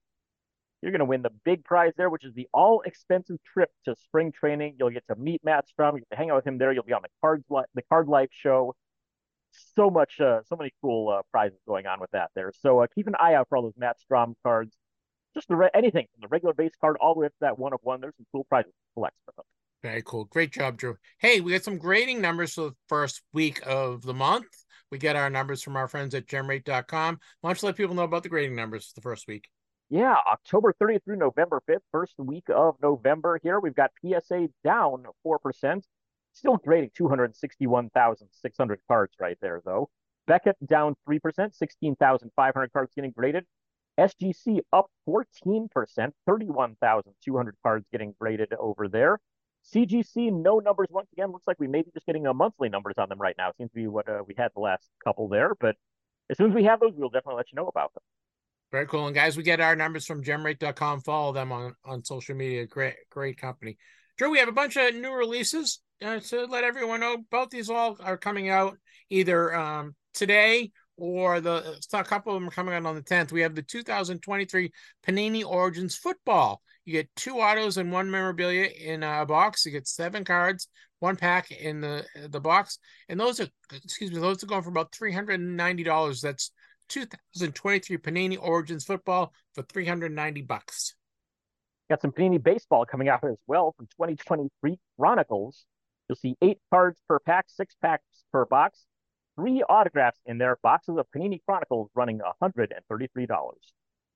you're 0.81 0.93
going 0.93 0.99
to 0.99 1.05
win 1.05 1.21
the 1.21 1.31
big 1.43 1.65
prize 1.65 1.91
there, 1.97 2.09
which 2.09 2.23
is 2.23 2.33
the 2.33 2.47
all 2.53 2.81
expensive 2.85 3.35
trip 3.43 3.69
to 3.83 3.95
spring 3.97 4.31
training. 4.31 4.77
You'll 4.79 4.91
get 4.91 5.03
to 5.09 5.17
meet 5.17 5.43
Matt 5.43 5.65
Strahm. 5.67 5.95
You 5.95 5.99
get 5.99 6.11
to 6.11 6.15
hang 6.15 6.29
out 6.29 6.37
with 6.37 6.47
him 6.47 6.59
there. 6.59 6.71
You'll 6.71 6.83
be 6.83 6.93
on 6.93 7.01
the 7.01 7.09
cards 7.19 7.43
the 7.75 7.81
Card 7.89 8.07
Life 8.07 8.29
show. 8.31 8.73
So 9.75 9.89
much, 9.89 10.21
uh, 10.21 10.43
so 10.47 10.55
many 10.55 10.71
cool 10.81 11.09
uh, 11.09 11.23
prizes 11.29 11.59
going 11.67 11.87
on 11.87 11.99
with 11.99 12.11
that 12.11 12.29
there. 12.35 12.53
So 12.61 12.79
uh, 12.79 12.87
keep 12.95 13.07
an 13.07 13.15
eye 13.19 13.33
out 13.33 13.49
for 13.49 13.57
all 13.57 13.63
those 13.63 13.77
Matt 13.77 13.97
Strahm 13.99 14.35
cards. 14.43 14.77
Just 15.33 15.47
the 15.47 15.55
re- 15.55 15.69
anything 15.73 16.07
from 16.13 16.21
the 16.21 16.27
regular 16.27 16.53
base 16.53 16.73
card 16.79 16.97
all 16.99 17.13
the 17.13 17.21
way 17.21 17.25
up 17.27 17.33
to 17.33 17.37
that 17.41 17.59
one 17.59 17.73
of 17.73 17.79
one. 17.83 18.01
There's 18.01 18.15
some 18.17 18.25
cool 18.31 18.45
prizes 18.45 18.71
to 18.71 18.93
collect 18.95 19.15
for 19.25 19.33
them. 19.37 19.45
Very 19.83 20.01
cool. 20.03 20.25
Great 20.25 20.51
job, 20.51 20.77
Drew. 20.77 20.97
Hey, 21.19 21.39
we 21.39 21.51
got 21.51 21.63
some 21.63 21.77
grading 21.77 22.19
numbers 22.19 22.53
for 22.53 22.61
the 22.61 22.75
first 22.89 23.21
week 23.33 23.61
of 23.65 24.01
the 24.01 24.13
month. 24.13 24.47
We 24.91 24.97
get 24.97 25.15
our 25.15 25.29
numbers 25.29 25.61
from 25.61 25.75
our 25.75 25.87
friends 25.87 26.15
at 26.15 26.25
gemrate.com. 26.25 27.19
Why 27.41 27.49
don't 27.49 27.61
you 27.61 27.65
let 27.67 27.75
people 27.75 27.95
know 27.95 28.03
about 28.03 28.23
the 28.23 28.29
grading 28.29 28.55
numbers 28.55 28.87
for 28.87 28.95
the 28.95 29.01
first 29.01 29.27
week? 29.27 29.47
Yeah, 29.89 30.15
October 30.29 30.73
30th 30.81 31.05
through 31.05 31.17
November 31.17 31.61
5th, 31.69 31.79
first 31.91 32.13
week 32.17 32.45
of 32.53 32.75
November 32.81 33.39
here. 33.41 33.59
We've 33.59 33.75
got 33.75 33.91
PSA 34.01 34.47
down 34.63 35.05
4%. 35.25 35.81
Still 36.33 36.57
grading 36.57 36.91
261,600 36.95 38.79
cards 38.87 39.13
right 39.19 39.37
there, 39.41 39.61
though. 39.63 39.89
Beckett 40.27 40.57
down 40.65 40.95
3%, 41.07 41.55
16,500 41.55 42.73
cards 42.73 42.91
getting 42.95 43.11
graded. 43.11 43.45
SGC 43.99 44.59
up 44.71 44.87
14%, 45.07 45.69
31,200 46.25 47.55
cards 47.63 47.85
getting 47.91 48.13
graded 48.19 48.53
over 48.59 48.87
there. 48.87 49.19
CGC, 49.73 50.31
no 50.31 50.59
numbers 50.59 50.87
once 50.89 51.07
again. 51.11 51.31
Looks 51.31 51.47
like 51.47 51.59
we 51.59 51.67
may 51.67 51.81
be 51.81 51.91
just 51.93 52.05
getting 52.05 52.25
a 52.27 52.33
monthly 52.33 52.69
numbers 52.69 52.95
on 52.97 53.09
them 53.09 53.19
right 53.19 53.35
now. 53.37 53.51
Seems 53.57 53.71
to 53.71 53.75
be 53.75 53.87
what 53.87 54.07
uh, 54.07 54.23
we 54.25 54.33
had 54.37 54.49
the 54.55 54.61
last 54.61 54.87
couple 55.03 55.27
there. 55.27 55.53
But 55.59 55.75
as 56.29 56.37
soon 56.37 56.51
as 56.51 56.55
we 56.55 56.63
have 56.65 56.79
those, 56.79 56.93
we'll 56.95 57.09
definitely 57.09 57.37
let 57.37 57.51
you 57.51 57.57
know 57.57 57.67
about 57.67 57.93
them. 57.93 58.03
Very 58.71 58.87
cool. 58.87 59.07
And 59.07 59.15
guys, 59.15 59.35
we 59.35 59.43
get 59.43 59.59
our 59.59 59.75
numbers 59.75 60.05
from 60.05 60.23
gemrate.com. 60.23 61.01
Follow 61.01 61.33
them 61.33 61.51
on, 61.51 61.73
on 61.85 62.03
social 62.03 62.35
media. 62.35 62.65
Great, 62.65 62.95
great 63.09 63.37
company. 63.37 63.77
Drew, 64.17 64.29
we 64.29 64.39
have 64.39 64.49
a 64.49 64.53
bunch 64.53 64.77
of 64.77 64.95
new 64.95 65.11
releases 65.11 65.79
uh, 66.03 66.19
to 66.19 66.45
let 66.45 66.63
everyone 66.63 66.99
know. 66.99 67.17
Both 67.29 67.49
these 67.49 67.69
all 67.69 67.97
are 68.01 68.17
coming 68.17 68.49
out 68.49 68.77
either 69.09 69.55
um, 69.55 69.95
today 70.13 70.71
or 70.97 71.39
the 71.39 71.79
a 71.93 72.03
couple 72.03 72.35
of 72.35 72.41
them 72.41 72.49
are 72.49 72.51
coming 72.51 72.73
out 72.73 72.85
on 72.85 72.95
the 72.95 73.01
10th. 73.01 73.31
We 73.31 73.41
have 73.41 73.55
the 73.55 73.61
2023 73.61 74.71
Panini 75.07 75.45
Origins 75.45 75.95
football. 75.95 76.61
You 76.85 76.93
get 76.93 77.15
two 77.15 77.35
autos 77.35 77.77
and 77.77 77.91
one 77.91 78.09
memorabilia 78.09 78.65
in 78.65 79.03
a 79.03 79.25
box. 79.25 79.65
You 79.65 79.71
get 79.71 79.87
seven 79.87 80.23
cards, 80.23 80.67
one 80.99 81.15
pack 81.15 81.51
in 81.51 81.81
the 81.81 82.05
the 82.29 82.41
box, 82.41 82.79
and 83.07 83.19
those 83.19 83.39
are 83.39 83.47
excuse 83.71 84.11
me, 84.11 84.19
those 84.19 84.43
are 84.43 84.47
going 84.47 84.63
for 84.63 84.69
about 84.69 84.93
three 84.93 85.13
hundred 85.13 85.39
and 85.39 85.55
ninety 85.55 85.83
dollars. 85.83 86.21
That's 86.21 86.51
2023 86.89 87.97
Panini 87.97 88.37
Origins 88.41 88.85
football 88.85 89.33
for 89.53 89.63
390 89.63 90.41
bucks. 90.43 90.95
Got 91.89 92.01
some 92.01 92.11
Panini 92.11 92.41
baseball 92.41 92.85
coming 92.85 93.09
out 93.09 93.23
as 93.23 93.37
well 93.45 93.73
from 93.77 93.87
2023 93.87 94.79
Chronicles. 94.97 95.65
You'll 96.07 96.15
see 96.15 96.35
eight 96.41 96.59
cards 96.71 96.99
per 97.07 97.19
pack, 97.19 97.45
six 97.49 97.75
packs 97.81 98.03
per 98.31 98.45
box, 98.45 98.85
three 99.37 99.63
autographs 99.69 100.19
in 100.25 100.37
their 100.37 100.57
Boxes 100.61 100.97
of 100.97 101.05
Panini 101.15 101.39
Chronicles 101.45 101.89
running 101.95 102.19
$133. 102.41 103.27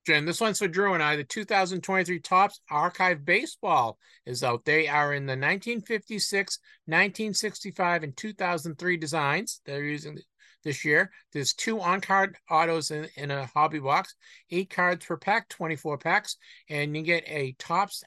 Jen, 0.05 0.25
this 0.25 0.41
one's 0.41 0.57
for 0.57 0.67
Drew 0.67 0.95
and 0.95 1.03
I. 1.03 1.15
The 1.15 1.23
2023 1.23 2.19
Topps 2.21 2.59
Archive 2.71 3.23
Baseball 3.23 3.99
is 4.25 4.43
out. 4.43 4.65
They 4.65 4.87
are 4.87 5.13
in 5.13 5.27
the 5.27 5.33
1956, 5.33 6.57
1965, 6.85 8.03
and 8.03 8.17
2003 8.17 8.97
designs. 8.97 9.61
They're 9.63 9.83
using 9.83 10.17
this 10.63 10.83
year. 10.83 11.11
There's 11.33 11.53
two 11.53 11.79
on 11.79 12.01
card 12.01 12.35
autos 12.49 12.89
in, 12.89 13.07
in 13.15 13.29
a 13.29 13.45
hobby 13.45 13.79
box, 13.79 14.15
eight 14.49 14.69
cards 14.69 15.05
per 15.05 15.17
pack, 15.17 15.49
24 15.49 15.99
packs, 15.99 16.37
and 16.69 16.95
you 16.95 17.03
get 17.03 17.23
a 17.27 17.53
Topps 17.59 18.03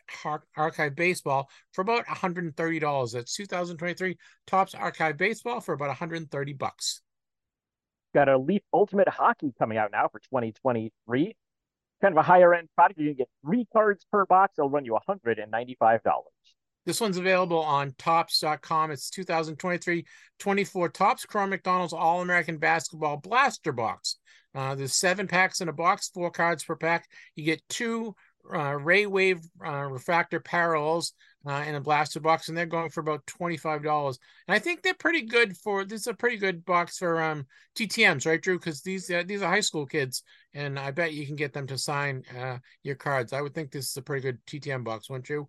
Archive 0.56 0.94
Baseball 0.96 1.48
for 1.72 1.82
about 1.82 2.06
$130. 2.06 3.12
That's 3.12 3.36
2023 3.36 4.16
Topps 4.46 4.74
Archive 4.74 5.16
Baseball 5.16 5.60
for 5.60 5.74
about 5.74 5.88
130 5.88 6.52
bucks. 6.54 7.02
Got 8.14 8.28
a 8.28 8.38
Leaf 8.38 8.62
Ultimate 8.72 9.08
Hockey 9.08 9.52
coming 9.58 9.76
out 9.76 9.90
now 9.90 10.08
for 10.08 10.20
2023. 10.20 11.36
Kind 12.00 12.12
of 12.12 12.16
a 12.16 12.22
higher 12.22 12.54
end 12.54 12.68
product. 12.76 13.00
You 13.00 13.08
can 13.08 13.16
get 13.16 13.28
three 13.44 13.66
cards 13.72 14.06
per 14.10 14.24
box. 14.24 14.54
It'll 14.56 14.70
run 14.70 14.84
you 14.84 14.96
$195. 15.08 16.00
This 16.86 17.00
one's 17.00 17.16
available 17.16 17.58
on 17.58 17.94
topps.com. 17.98 18.90
It's 18.90 19.10
2023 19.10 20.04
24 20.38 20.88
Topps 20.90 21.24
Chrome 21.26 21.50
McDonald's 21.50 21.92
All 21.92 22.20
American 22.20 22.58
Basketball 22.58 23.16
Blaster 23.16 23.72
Box. 23.72 24.16
Uh, 24.54 24.74
there's 24.74 24.94
seven 24.94 25.26
packs 25.26 25.60
in 25.60 25.68
a 25.68 25.72
box, 25.72 26.10
four 26.10 26.30
cards 26.30 26.62
per 26.62 26.76
pack. 26.76 27.08
You 27.34 27.44
get 27.44 27.62
two 27.68 28.14
uh, 28.48 28.74
RayWave 28.74 29.44
uh, 29.66 29.88
refractor 29.88 30.38
parallels 30.38 31.14
uh, 31.46 31.64
in 31.66 31.74
a 31.74 31.80
blaster 31.80 32.20
box, 32.20 32.48
and 32.48 32.56
they're 32.56 32.66
going 32.66 32.90
for 32.90 33.00
about 33.00 33.26
$25. 33.26 34.18
And 34.48 34.54
I 34.54 34.58
think 34.58 34.82
they're 34.82 34.94
pretty 34.94 35.22
good 35.22 35.56
for 35.56 35.84
this 35.84 36.02
is 36.02 36.06
a 36.06 36.14
pretty 36.14 36.36
good 36.36 36.64
box 36.64 36.98
for 36.98 37.20
um, 37.22 37.46
TTMs, 37.76 38.26
right, 38.26 38.40
Drew? 38.40 38.58
Because 38.58 38.82
these 38.82 39.10
uh, 39.10 39.22
these 39.26 39.42
are 39.42 39.50
high 39.50 39.60
school 39.60 39.86
kids, 39.86 40.22
and 40.54 40.78
I 40.78 40.90
bet 40.90 41.12
you 41.12 41.26
can 41.26 41.36
get 41.36 41.52
them 41.52 41.66
to 41.68 41.78
sign 41.78 42.22
uh, 42.38 42.58
your 42.82 42.96
cards. 42.96 43.32
I 43.32 43.40
would 43.40 43.54
think 43.54 43.70
this 43.70 43.90
is 43.90 43.96
a 43.96 44.02
pretty 44.02 44.22
good 44.22 44.38
TTM 44.46 44.84
box, 44.84 45.10
wouldn't 45.10 45.28
you? 45.28 45.48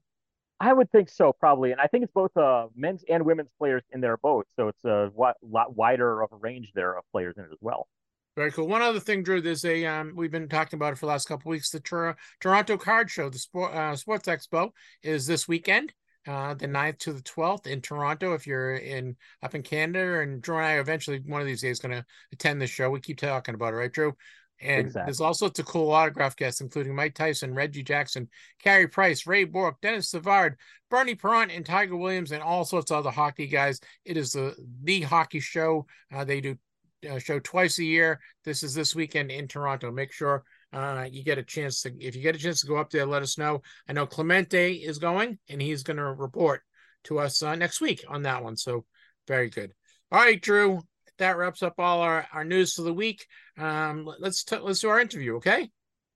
I 0.59 0.71
would 0.71 0.89
think 0.91 1.09
so, 1.09 1.33
probably, 1.37 1.73
and 1.73 1.81
I 1.81 1.87
think 1.87 2.05
it's 2.05 2.13
both 2.13 2.35
uh, 2.37 2.67
men's 2.75 3.03
and 3.09 3.25
women's 3.25 3.49
players 3.57 3.83
in 3.91 3.99
there 3.99 4.15
both, 4.17 4.45
so 4.55 4.69
it's 4.69 4.85
a 4.85 5.11
lot, 5.15 5.35
lot 5.41 5.75
wider 5.75 6.21
of 6.21 6.31
a 6.31 6.37
range 6.37 6.71
there 6.73 6.97
of 6.97 7.03
players 7.11 7.35
in 7.37 7.43
it 7.43 7.49
as 7.51 7.57
well. 7.59 7.87
Very 8.35 8.51
cool. 8.51 8.67
One 8.67 8.81
other 8.81 8.99
thing, 8.99 9.23
Drew. 9.23 9.39
There's 9.41 9.63
a 9.63 9.85
um, 9.85 10.13
we've 10.15 10.31
been 10.31 10.49
talking 10.49 10.77
about 10.77 10.91
it 10.93 10.97
for 10.97 11.05
the 11.05 11.11
last 11.11 11.27
couple 11.27 11.49
weeks. 11.51 11.69
The 11.69 11.79
Tor- 11.79 12.17
Toronto 12.41 12.77
Card 12.77 13.09
Show, 13.09 13.29
the 13.29 13.39
sport 13.39 13.73
uh, 13.73 13.95
Sports 13.95 14.27
Expo, 14.27 14.71
is 15.03 15.25
this 15.25 15.47
weekend, 15.47 15.93
uh, 16.27 16.53
the 16.53 16.67
9th 16.67 16.97
to 16.99 17.13
the 17.13 17.21
twelfth 17.21 17.65
in 17.65 17.79
Toronto. 17.79 18.33
If 18.33 18.45
you're 18.45 18.75
in 18.75 19.15
up 19.41 19.55
in 19.55 19.63
Canada, 19.63 20.19
and 20.19 20.41
Drew 20.41 20.57
and 20.57 20.65
I 20.65 20.73
are 20.73 20.81
eventually 20.81 21.19
one 21.25 21.39
of 21.39 21.47
these 21.47 21.61
days 21.61 21.79
going 21.79 21.95
to 21.95 22.05
attend 22.33 22.61
the 22.61 22.67
show. 22.67 22.89
We 22.89 22.99
keep 22.99 23.19
talking 23.19 23.55
about 23.55 23.73
it, 23.73 23.77
right, 23.77 23.91
Drew? 23.91 24.13
And 24.61 24.87
Exactly. 24.87 25.07
there's 25.07 25.21
all 25.21 25.33
sorts 25.33 25.59
of 25.59 25.65
cool 25.65 25.91
autograph 25.91 26.35
guests, 26.37 26.61
including 26.61 26.95
Mike 26.95 27.13
Tyson, 27.13 27.53
Reggie 27.53 27.83
Jackson, 27.83 28.29
Carey 28.63 28.87
Price, 28.87 29.27
Ray 29.27 29.43
Bourque, 29.43 29.81
Denis 29.81 30.09
Savard, 30.11 30.57
Bernie 30.89 31.15
Parent, 31.15 31.51
and 31.51 31.65
Tiger 31.65 31.97
Williams, 31.97 32.31
and 32.31 32.41
all 32.41 32.63
sorts 32.63 32.89
of 32.89 32.97
other 32.97 33.11
hockey 33.11 33.47
guys. 33.47 33.81
It 34.05 34.15
is 34.17 34.31
the 34.31 34.55
the 34.83 35.01
hockey 35.01 35.41
show. 35.41 35.85
Uh, 36.13 36.23
they 36.23 36.39
do 36.39 36.57
uh, 37.05 37.19
show 37.19 37.39
twice 37.39 37.79
a 37.79 37.83
year. 37.83 38.19
This 38.43 38.63
is 38.63 38.73
this 38.73 38.95
weekend 38.95 39.31
in 39.31 39.47
Toronto. 39.47 39.91
Make 39.91 40.11
sure 40.11 40.43
uh, 40.73 41.07
you 41.09 41.23
get 41.23 41.37
a 41.37 41.43
chance 41.43 41.81
to. 41.81 41.93
If 41.99 42.15
you 42.15 42.21
get 42.21 42.35
a 42.35 42.39
chance 42.39 42.61
to 42.61 42.67
go 42.67 42.77
up 42.77 42.89
there, 42.89 43.05
let 43.05 43.21
us 43.23 43.37
know. 43.37 43.61
I 43.87 43.93
know 43.93 44.05
Clemente 44.05 44.73
is 44.73 44.97
going, 44.97 45.39
and 45.49 45.61
he's 45.61 45.83
going 45.83 45.97
to 45.97 46.13
report 46.13 46.61
to 47.05 47.19
us 47.19 47.41
uh, 47.41 47.55
next 47.55 47.81
week 47.81 48.03
on 48.07 48.23
that 48.23 48.43
one. 48.43 48.57
So 48.57 48.85
very 49.27 49.49
good. 49.49 49.73
All 50.11 50.19
right, 50.19 50.41
Drew. 50.41 50.81
That 51.17 51.37
wraps 51.37 51.63
up 51.63 51.75
all 51.77 52.01
our, 52.01 52.27
our 52.33 52.43
news 52.43 52.73
for 52.73 52.81
the 52.81 52.93
week. 52.93 53.25
Um, 53.57 54.05
let- 54.05 54.21
let's 54.21 54.43
t- 54.43 54.57
let's 54.57 54.81
do 54.81 54.89
our 54.89 54.99
interview, 54.99 55.37
okay? 55.37 55.69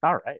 All 0.03 0.17
right. 0.25 0.39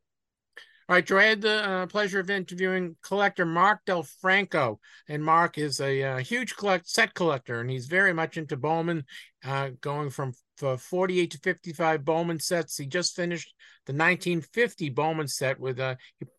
All 0.90 0.96
right, 0.96 1.06
Drew. 1.06 1.20
I 1.20 1.26
had 1.26 1.42
the 1.42 1.70
uh, 1.70 1.86
pleasure 1.86 2.20
of 2.20 2.32
interviewing 2.32 2.96
collector 3.04 3.46
Mark 3.46 3.82
Del 3.86 4.02
Franco, 4.02 4.80
and 5.08 5.24
Mark 5.24 5.60
is 5.60 5.80
a 5.80 6.02
uh, 6.02 6.18
huge 6.18 6.56
collect 6.56 6.90
set 6.90 7.14
collector, 7.14 7.62
and 7.62 7.70
he's 7.70 7.86
very 7.86 8.12
much 8.12 8.38
into 8.38 8.58
Bowman, 8.58 9.04
uh, 9.46 9.70
going 9.82 10.10
from 10.10 10.34
for 10.58 10.78
48 10.78 11.30
to 11.30 11.38
55 11.38 12.04
Bowman 12.04 12.40
sets. 12.40 12.76
He 12.76 12.88
just 12.88 13.16
finished 13.16 13.54
the 13.86 13.94
1950 13.94 14.90
Bowman 14.90 15.28
set 15.28 15.60
with 15.60 15.80
uh, 15.80 15.94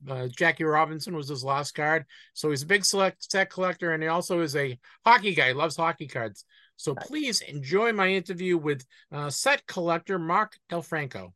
uh, 0.08 0.26
Jackie 0.36 0.64
Robinson 0.64 1.14
was 1.14 1.28
his 1.28 1.44
last 1.44 1.76
card. 1.76 2.04
So 2.34 2.50
he's 2.50 2.64
a 2.64 2.66
big 2.66 2.84
select 2.84 3.30
set 3.30 3.50
collector, 3.50 3.92
and 3.92 4.02
he 4.02 4.08
also 4.08 4.40
is 4.40 4.56
a 4.56 4.76
hockey 5.06 5.32
guy. 5.32 5.48
He 5.48 5.54
loves 5.54 5.76
hockey 5.76 6.08
cards. 6.08 6.44
So 6.74 6.96
please 6.96 7.40
enjoy 7.42 7.92
my 7.92 8.08
interview 8.08 8.58
with 8.58 8.84
uh, 9.12 9.30
set 9.30 9.64
collector 9.68 10.18
Mark 10.18 10.58
Del 10.68 10.82
Franco. 10.82 11.34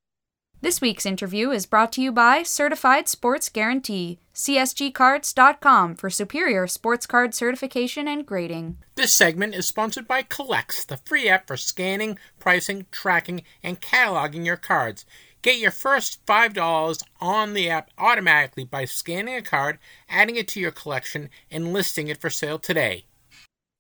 This 0.65 0.81
week's 0.81 1.05
interview 1.05 1.51
is 1.51 1.67
brought 1.67 1.93
to 1.93 2.01
you 2.01 2.11
by 2.11 2.43
Certified 2.43 3.07
Sports 3.07 3.51
Guarantee, 3.51 4.19
CSGcards.com 4.35 5.95
for 5.95 6.09
superior 6.09 6.67
sports 6.69 7.07
card 7.07 7.35
certification 7.35 8.09
and 8.09 8.25
grading. 8.25 8.79
This 8.95 9.13
segment 9.13 9.55
is 9.55 9.69
sponsored 9.69 10.09
by 10.09 10.23
CollX, 10.23 10.87
the 10.87 10.97
free 10.97 11.29
app 11.29 11.49
for 11.49 11.59
scanning, 11.59 12.19
pricing, 12.39 12.87
tracking, 12.91 13.43
and 13.63 13.83
cataloging 13.83 14.47
your 14.47 14.57
cards. 14.57 15.05
Get 15.43 15.59
your 15.59 15.71
first 15.71 16.25
$5 16.25 17.03
on 17.21 17.53
the 17.53 17.69
app 17.69 17.91
automatically 17.99 18.65
by 18.65 18.87
scanning 18.87 19.35
a 19.35 19.43
card, 19.43 19.79
adding 20.09 20.37
it 20.37 20.49
to 20.49 20.61
your 20.61 20.71
collection, 20.71 21.29
and 21.51 21.75
listing 21.75 22.09
it 22.09 22.23
for 22.23 22.31
sale 22.31 22.59
today. 22.59 23.05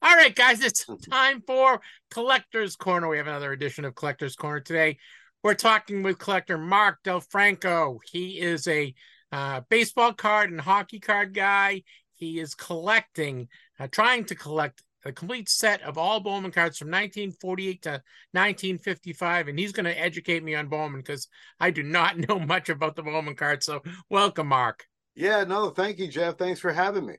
All 0.02 0.16
right, 0.16 0.36
guys, 0.36 0.60
it's 0.60 0.84
time 1.08 1.42
for 1.46 1.80
Collector's 2.10 2.76
Corner. 2.76 3.08
We 3.08 3.16
have 3.16 3.26
another 3.26 3.52
edition 3.52 3.86
of 3.86 3.94
Collector's 3.94 4.36
Corner 4.36 4.60
today. 4.60 4.98
We're 5.44 5.52
talking 5.52 6.02
with 6.02 6.18
collector 6.18 6.56
Mark 6.56 7.00
Del 7.04 7.20
Franco. 7.20 8.00
He 8.10 8.40
is 8.40 8.66
a 8.66 8.94
uh, 9.30 9.60
baseball 9.68 10.14
card 10.14 10.50
and 10.50 10.58
hockey 10.58 10.98
card 10.98 11.34
guy. 11.34 11.82
He 12.14 12.40
is 12.40 12.54
collecting, 12.54 13.48
uh, 13.78 13.88
trying 13.88 14.24
to 14.24 14.34
collect 14.34 14.82
a 15.04 15.12
complete 15.12 15.50
set 15.50 15.82
of 15.82 15.98
all 15.98 16.20
Bowman 16.20 16.50
cards 16.50 16.78
from 16.78 16.88
1948 16.88 17.82
to 17.82 17.90
1955, 18.30 19.48
and 19.48 19.58
he's 19.58 19.72
going 19.72 19.84
to 19.84 20.00
educate 20.00 20.42
me 20.42 20.54
on 20.54 20.68
Bowman 20.68 21.00
because 21.00 21.28
I 21.60 21.70
do 21.70 21.82
not 21.82 22.16
know 22.28 22.38
much 22.38 22.70
about 22.70 22.96
the 22.96 23.02
Bowman 23.02 23.36
cards. 23.36 23.66
So, 23.66 23.82
welcome, 24.08 24.46
Mark. 24.46 24.86
Yeah, 25.14 25.44
no, 25.44 25.68
thank 25.68 25.98
you, 25.98 26.08
Jeff. 26.08 26.38
Thanks 26.38 26.58
for 26.58 26.72
having 26.72 27.04
me. 27.04 27.16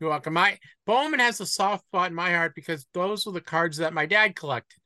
You're 0.00 0.10
welcome. 0.10 0.34
My 0.34 0.58
Bowman 0.84 1.20
has 1.20 1.40
a 1.40 1.46
soft 1.46 1.84
spot 1.84 2.08
in 2.08 2.16
my 2.16 2.32
heart 2.32 2.56
because 2.56 2.88
those 2.92 3.24
were 3.24 3.30
the 3.30 3.40
cards 3.40 3.76
that 3.76 3.94
my 3.94 4.04
dad 4.04 4.34
collected. 4.34 4.81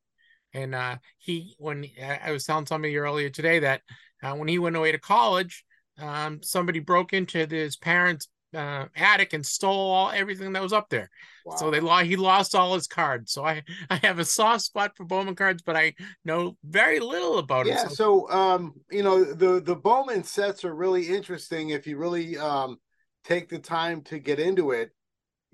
And 0.57 0.75
uh, 0.75 0.97
he, 1.19 1.55
when 1.59 1.87
I 2.03 2.33
was 2.33 2.45
telling 2.45 2.67
somebody 2.67 2.97
earlier 2.97 3.29
today 3.29 3.59
that 3.61 3.83
uh, 4.23 4.35
when 4.35 4.49
he 4.49 4.59
went 4.59 4.77
away 4.77 4.91
to 4.93 4.99
college, 4.99 5.65
um, 6.01 6.43
somebody 6.43 6.79
broke 6.79 7.13
into 7.13 7.47
his 7.47 7.77
parents' 7.77 8.29
uh, 8.55 8.87
attic 8.97 9.35
and 9.35 9.45
stole 9.45 9.93
all 9.93 10.11
everything 10.11 10.55
that 10.55 10.63
was 10.63 10.73
up 10.73 10.89
there. 10.89 11.11
So 11.59 11.71
they 11.71 11.81
lost. 11.81 12.07
He 12.07 12.17
lost 12.17 12.55
all 12.55 12.75
his 12.75 12.87
cards. 12.87 13.33
So 13.33 13.45
I, 13.45 13.63
I 13.91 13.97
have 13.97 14.19
a 14.19 14.25
soft 14.25 14.63
spot 14.63 14.97
for 14.97 15.05
Bowman 15.05 15.35
cards, 15.37 15.63
but 15.63 15.77
I 15.77 15.95
know 16.25 16.57
very 16.65 17.01
little 17.01 17.39
about 17.39 17.67
it. 17.67 17.71
yeah, 17.75 17.89
so 17.89 18.29
um, 18.31 18.75
you 18.91 19.03
know, 19.03 19.25
the 19.25 19.61
the 19.61 19.77
Bowman 19.77 20.25
sets 20.25 20.65
are 20.65 20.75
really 20.75 21.09
interesting 21.09 21.71
if 21.71 21.87
you 21.87 21.99
really 21.99 22.39
um 22.39 22.79
take 23.25 23.49
the 23.49 23.59
time 23.59 24.03
to 24.03 24.19
get 24.19 24.41
into 24.41 24.71
it. 24.71 24.91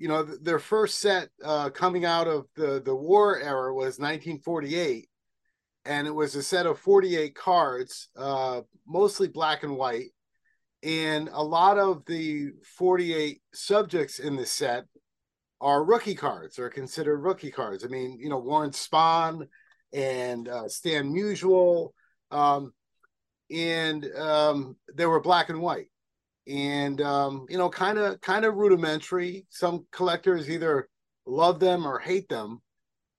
You 0.03 0.09
know, 0.09 0.25
th- 0.25 0.41
their 0.43 0.59
first 0.59 0.99
set 0.99 1.29
uh 1.45 1.71
coming 1.71 2.05
out 2.05 2.27
of 2.27 2.47
the 2.57 2.83
the 2.85 2.95
war 2.95 3.39
era 3.39 3.73
was 3.73 4.01
1948 4.01 5.09
and 5.85 6.07
it 6.09 6.15
was 6.15 6.35
a 6.35 6.43
set 6.43 6.67
of 6.67 6.81
48 6.81 7.37
cards, 7.37 8.09
uh 8.17 8.63
mostly 8.85 9.29
black 9.29 9.63
and 9.63 9.77
white. 9.77 10.11
And 10.83 11.31
a 11.33 11.43
lot 11.43 11.79
of 11.79 12.05
the 12.07 12.51
48 12.77 13.41
subjects 13.55 14.19
in 14.19 14.35
the 14.35 14.47
set 14.47 14.87
are 15.61 15.85
rookie 15.85 16.17
cards 16.17 16.59
or 16.59 16.69
considered 16.69 17.19
rookie 17.19 17.53
cards. 17.53 17.85
I 17.85 17.89
mean, 17.89 18.19
you 18.21 18.29
know, 18.29 18.39
Warren 18.39 18.73
Spahn 18.73 19.47
and 19.93 20.49
uh, 20.49 20.69
Stan 20.69 21.13
Musial, 21.15 21.91
um, 22.33 22.73
and 23.53 24.05
um, 24.17 24.77
they 24.93 25.07
were 25.07 25.21
black 25.21 25.51
and 25.51 25.61
white, 25.61 25.87
and 26.47 27.01
um, 27.01 27.47
you 27.49 27.59
know, 27.59 27.69
kind 27.69 27.99
of 27.99 28.21
kind 28.21 28.45
of 28.45 28.55
rudimentary. 28.55 29.47
Some 29.51 29.87
collectors 29.93 30.51
either 30.51 30.89
love 31.27 31.61
them 31.61 31.87
or 31.87 31.99
hate 31.99 32.29
them, 32.29 32.61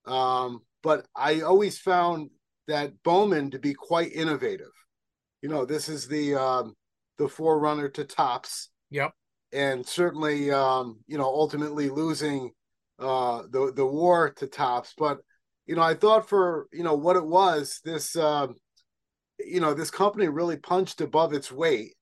um, 0.06 0.60
but 0.82 1.06
I 1.16 1.40
always 1.40 1.78
found 1.78 2.30
that 2.68 2.92
Bowman 3.02 3.50
to 3.52 3.58
be 3.58 3.74
quite 3.74 4.12
innovative. 4.12 4.72
You 5.42 5.48
know, 5.48 5.64
this 5.64 5.88
is 5.88 6.06
the 6.08 6.34
um, 6.34 6.74
the 7.18 7.28
forerunner 7.28 7.88
to 7.90 8.04
Topps 8.04 8.70
Yep. 8.90 9.12
and 9.52 9.86
certainly 9.86 10.50
um, 10.50 11.00
you 11.06 11.18
know 11.18 11.24
ultimately 11.24 11.88
losing 11.88 12.50
uh, 12.98 13.42
the 13.50 13.72
the 13.74 13.86
war 13.86 14.30
to 14.36 14.46
Topps. 14.46 14.94
But 14.96 15.18
you 15.66 15.74
know, 15.76 15.82
I 15.82 15.94
thought 15.94 16.28
for 16.28 16.66
you 16.72 16.82
know 16.82 16.94
what 16.94 17.16
it 17.16 17.26
was, 17.26 17.80
this 17.84 18.16
um, 18.16 18.54
you 19.38 19.60
know 19.60 19.74
this 19.74 19.90
company 19.90 20.28
really 20.28 20.56
punched 20.56 21.00
above 21.00 21.32
its 21.32 21.50
weight 21.50 21.94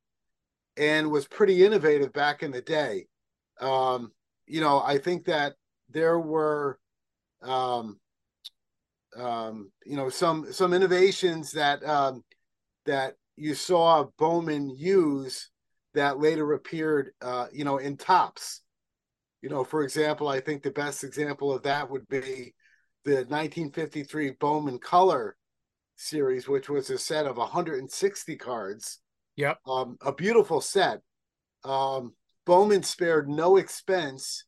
and 0.77 1.11
was 1.11 1.27
pretty 1.27 1.65
innovative 1.65 2.13
back 2.13 2.43
in 2.43 2.51
the 2.51 2.63
day. 2.63 3.07
Um, 3.61 4.13
you 4.47 4.61
know, 4.61 4.81
I 4.81 4.99
think 4.99 5.27
that 5.27 5.55
there 5.91 6.19
were 6.19 6.79
um, 7.43 7.99
um, 9.17 9.71
you 9.85 9.97
know 9.97 10.09
some 10.09 10.53
some 10.53 10.73
innovations 10.73 11.53
that 11.53 11.85
um, 11.85 12.25
that 12.87 13.15
you 13.37 13.55
saw 13.55 14.07
Bowman 14.19 14.71
use 14.71 15.51
that 15.95 16.19
later 16.19 16.53
appeared, 16.53 17.13
uh, 17.21 17.47
you 17.53 17.65
know, 17.65 17.79
in 17.79 17.97
Topps. 17.97 18.63
You 19.43 19.49
know, 19.49 19.65
for 19.65 19.83
example, 19.83 20.29
I 20.29 20.41
think 20.41 20.63
the 20.63 20.71
best 20.71 21.05
example 21.05 21.53
of 21.53 21.63
that 21.65 21.91
would 21.91 22.09
be 22.09 22.55
the 23.05 23.25
1953 23.27 24.33
Bowman 24.39 24.79
Color 24.79 25.37
series, 25.97 26.49
which 26.49 26.69
was 26.69 26.91
a 26.91 26.99
set 26.99 27.27
of 27.27 27.37
160 27.37 28.37
cards. 28.37 29.01
Yep. 29.37 29.59
Um, 29.67 29.97
a 30.05 30.13
beautiful 30.13 30.61
set. 30.61 31.01
Um, 31.65 32.15
Bowman 32.45 32.83
spared 32.83 33.29
no 33.29 33.57
expense 33.57 34.45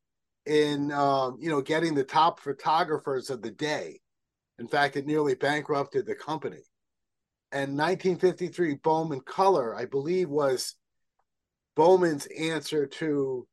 in, 0.46 0.92
um, 0.92 1.36
you 1.40 1.48
know, 1.48 1.62
getting 1.62 1.94
the 1.94 2.04
top 2.04 2.40
photographers 2.40 3.30
of 3.30 3.40
the 3.40 3.50
day. 3.50 4.00
In 4.58 4.68
fact, 4.68 4.96
it 4.96 5.06
nearly 5.06 5.34
bankrupted 5.34 6.06
the 6.06 6.14
company. 6.14 6.62
And 7.52 7.78
1953 7.78 8.74
Bowman 8.82 9.20
Color, 9.20 9.76
I 9.76 9.84
believe, 9.84 10.28
was 10.28 10.74
Bowman's 11.76 12.26
answer 12.26 12.86
to 12.86 13.46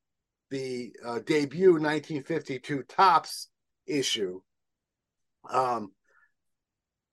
the 0.49 0.91
uh, 1.05 1.19
debut 1.19 1.73
1952 1.73 2.83
Topps 2.83 3.47
issue. 3.87 4.41
Um, 5.49 5.91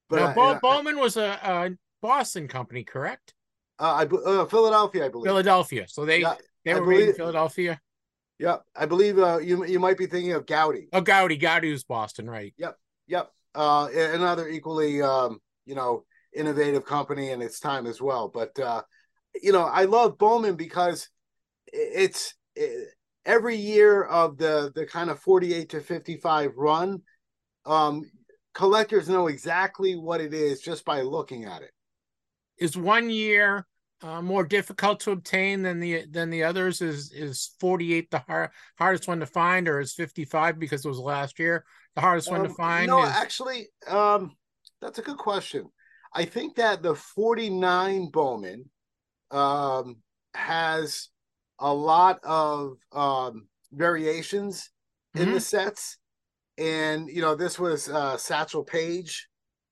but 0.08 0.16
now, 0.16 0.26
I- 0.28 0.34
Bo- 0.34 0.54
I- 0.54 0.58
Bowman 0.60 0.98
was 0.98 1.16
a, 1.16 1.38
a 1.42 1.70
Boston 2.00 2.48
company, 2.48 2.84
correct? 2.84 3.34
Uh, 3.78 4.04
I, 4.04 4.04
uh, 4.04 4.46
Philadelphia, 4.46 5.06
I 5.06 5.08
believe. 5.08 5.30
Philadelphia. 5.30 5.86
So 5.88 6.04
they 6.04 6.20
Yeah, 6.20 6.34
they 6.64 6.74
were 6.74 6.86
made 6.86 7.08
in 7.08 7.14
Philadelphia. 7.14 7.80
Yeah, 8.38 8.58
I 8.76 8.86
believe 8.86 9.18
uh, 9.18 9.38
you 9.38 9.64
you 9.64 9.80
might 9.80 9.98
be 9.98 10.06
thinking 10.06 10.32
of 10.32 10.46
Goudey. 10.46 10.88
Oh, 10.92 11.00
Goudey. 11.00 11.40
Goudey 11.40 11.72
was 11.72 11.84
Boston, 11.84 12.30
right? 12.30 12.54
Yep, 12.56 12.76
yep, 13.08 13.30
uh, 13.54 13.88
another 13.92 14.48
equally 14.48 15.02
um, 15.02 15.40
you 15.66 15.74
know 15.74 16.04
innovative 16.34 16.84
company 16.84 17.30
in 17.30 17.42
its 17.42 17.58
time 17.58 17.86
as 17.86 18.00
well. 18.00 18.28
But 18.28 18.58
uh, 18.58 18.82
you 19.42 19.52
know, 19.52 19.64
I 19.64 19.84
love 19.84 20.18
Bowman 20.18 20.54
because 20.54 21.08
it's 21.66 22.34
it, 22.54 22.90
every 23.26 23.56
year 23.56 24.04
of 24.04 24.38
the 24.38 24.72
the 24.74 24.86
kind 24.86 25.10
of 25.10 25.18
forty 25.18 25.52
eight 25.54 25.70
to 25.70 25.80
fifty 25.80 26.16
five 26.16 26.52
run. 26.56 27.02
Um, 27.66 28.10
collectors 28.54 29.08
know 29.08 29.26
exactly 29.26 29.96
what 29.96 30.20
it 30.20 30.32
is 30.32 30.60
just 30.60 30.84
by 30.84 31.02
looking 31.02 31.44
at 31.44 31.62
it. 31.62 31.70
Is 32.58 32.76
one 32.76 33.10
year 33.10 33.66
uh, 34.02 34.22
more 34.22 34.44
difficult 34.44 35.00
to 35.00 35.10
obtain 35.10 35.62
than 35.62 35.80
the 35.80 36.06
than 36.06 36.30
the 36.30 36.44
others? 36.44 36.80
Is 36.80 37.12
is 37.12 37.54
48 37.60 38.10
the 38.10 38.18
hard, 38.20 38.50
hardest 38.78 39.08
one 39.08 39.20
to 39.20 39.26
find, 39.26 39.68
or 39.68 39.80
is 39.80 39.94
55 39.94 40.58
because 40.58 40.84
it 40.84 40.88
was 40.88 40.98
last 40.98 41.38
year 41.38 41.64
the 41.94 42.00
hardest 42.00 42.30
one 42.30 42.42
to 42.42 42.48
Um, 42.48 42.54
find? 42.54 42.86
No, 42.88 43.02
is, 43.02 43.10
actually, 43.10 43.68
um, 43.86 44.36
that's 44.80 44.98
a 44.98 45.02
good 45.02 45.18
question. 45.18 45.68
I 46.12 46.24
think 46.24 46.56
that 46.56 46.82
the 46.82 46.94
49 46.94 48.10
Bowman 48.10 48.70
um, 49.30 49.96
has 50.34 51.08
a 51.58 51.72
lot 51.72 52.20
of 52.24 52.76
um, 52.92 53.48
variations 53.72 54.70
in 55.14 55.32
the 55.32 55.40
sets. 55.40 55.98
And, 56.56 57.08
you 57.08 57.20
know, 57.20 57.34
this 57.34 57.58
was 57.58 57.88
uh, 57.88 58.16
Satchel 58.16 58.64
Paige, 58.64 59.28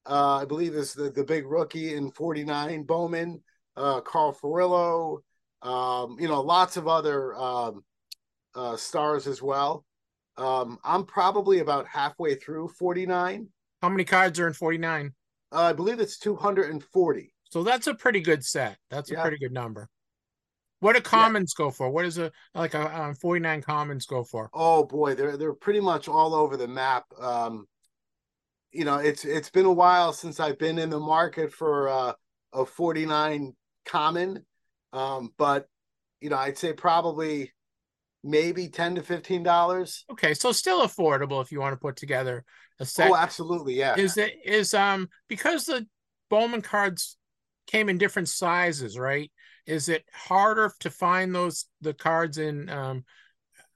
uh, 0.08 0.38
I 0.42 0.44
believe 0.44 0.74
is 0.74 0.92
the, 0.94 1.10
the 1.10 1.24
big 1.24 1.46
rookie 1.46 1.94
in 1.94 2.10
49 2.10 2.84
Bowman, 2.84 3.42
uh, 3.76 4.00
Carl 4.00 4.34
Furillo, 4.34 5.18
um, 5.62 6.16
you 6.20 6.28
know, 6.28 6.40
lots 6.40 6.76
of 6.76 6.88
other 6.88 7.34
um, 7.34 7.84
uh, 8.54 8.76
stars 8.76 9.26
as 9.26 9.42
well. 9.42 9.84
Um, 10.36 10.78
I'm 10.84 11.04
probably 11.04 11.60
about 11.60 11.86
halfway 11.88 12.34
through 12.34 12.68
49. 12.68 13.48
How 13.82 13.88
many 13.88 14.04
cards 14.04 14.38
are 14.38 14.46
in 14.46 14.52
49? 14.52 15.12
Uh, 15.52 15.56
I 15.56 15.72
believe 15.72 16.00
it's 16.00 16.18
240. 16.18 17.32
So 17.50 17.62
that's 17.62 17.86
a 17.86 17.94
pretty 17.94 18.20
good 18.20 18.44
set. 18.44 18.76
That's 18.90 19.10
a 19.10 19.14
pretty 19.14 19.38
good 19.38 19.52
number. 19.52 19.88
What 20.80 20.94
do 20.94 21.00
commons 21.00 21.54
go 21.54 21.70
for? 21.70 21.90
What 21.90 22.04
is 22.04 22.18
a 22.18 22.30
like 22.54 22.74
a 22.74 23.02
um, 23.02 23.14
49 23.14 23.62
commons 23.62 24.04
go 24.04 24.24
for? 24.24 24.50
Oh 24.52 24.84
boy, 24.84 25.14
they're 25.14 25.36
they're 25.36 25.54
pretty 25.54 25.80
much 25.80 26.06
all 26.06 26.34
over 26.34 26.56
the 26.56 26.68
map. 26.68 27.04
Um, 27.18 27.66
you 28.72 28.84
know, 28.84 28.98
it's 28.98 29.24
it's 29.24 29.50
been 29.50 29.66
a 29.66 29.72
while 29.72 30.12
since 30.12 30.40
I've 30.40 30.58
been 30.58 30.78
in 30.78 30.90
the 30.90 31.00
market 31.00 31.52
for 31.52 31.88
uh, 31.88 32.12
a 32.52 32.66
49 32.66 33.54
common, 33.84 34.44
um, 34.92 35.32
but 35.38 35.66
you 36.20 36.30
know, 36.30 36.36
I'd 36.36 36.58
say 36.58 36.72
probably 36.72 37.52
maybe 38.24 38.68
10 38.68 38.96
to 38.96 39.02
15 39.02 39.42
dollars. 39.42 40.04
Okay, 40.10 40.34
so 40.34 40.52
still 40.52 40.82
affordable 40.82 41.42
if 41.42 41.52
you 41.52 41.60
want 41.60 41.72
to 41.72 41.80
put 41.80 41.96
together 41.96 42.44
a 42.80 42.84
set. 42.84 43.10
Oh, 43.10 43.16
absolutely, 43.16 43.74
yeah. 43.74 43.96
is 43.96 44.16
it 44.16 44.34
is 44.44 44.74
um 44.74 45.08
because 45.28 45.66
the 45.66 45.86
Bowman 46.28 46.62
cards 46.62 47.16
came 47.66 47.88
in 47.88 47.98
different 47.98 48.28
sizes, 48.28 48.98
right? 48.98 49.30
Is 49.66 49.88
it 49.88 50.04
harder 50.12 50.72
to 50.80 50.90
find 50.90 51.34
those 51.34 51.66
the 51.80 51.94
cards 51.94 52.38
in 52.38 52.68
um 52.68 53.04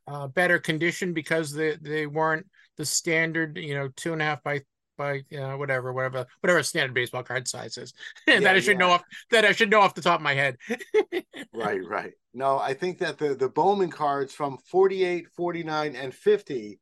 uh, 0.07 0.27
better 0.27 0.59
condition 0.59 1.13
because 1.13 1.53
they 1.53 1.77
they 1.81 2.07
weren't 2.07 2.47
the 2.77 2.85
standard, 2.85 3.57
you 3.57 3.75
know, 3.75 3.89
two 3.97 4.13
and 4.13 4.21
a 4.21 4.25
half 4.25 4.43
by 4.43 4.61
by 5.01 5.23
uh, 5.37 5.57
whatever 5.57 5.95
whatever 5.95 6.27
whatever 6.41 6.63
standard 6.63 6.93
baseball 6.93 7.23
card 7.23 7.49
size 7.49 7.79
is 7.79 7.95
that 8.27 8.47
I 8.47 8.61
should 8.61 8.73
yeah. 8.73 8.79
know 8.79 8.91
off 8.91 9.03
that 9.31 9.47
I 9.47 9.53
should 9.53 9.71
know 9.71 9.81
off 9.81 9.95
the 9.95 10.03
top 10.03 10.21
of 10.21 10.23
my 10.23 10.35
head. 10.35 10.59
right, 11.55 11.81
right. 11.85 12.13
No, 12.35 12.59
I 12.59 12.75
think 12.75 12.99
that 12.99 13.17
the 13.17 13.35
the 13.35 13.49
Bowman 13.49 13.91
cards 13.91 14.35
from 14.35 14.59
48, 14.71 15.29
49, 15.35 15.97
and 15.97 16.15
50 16.15 16.79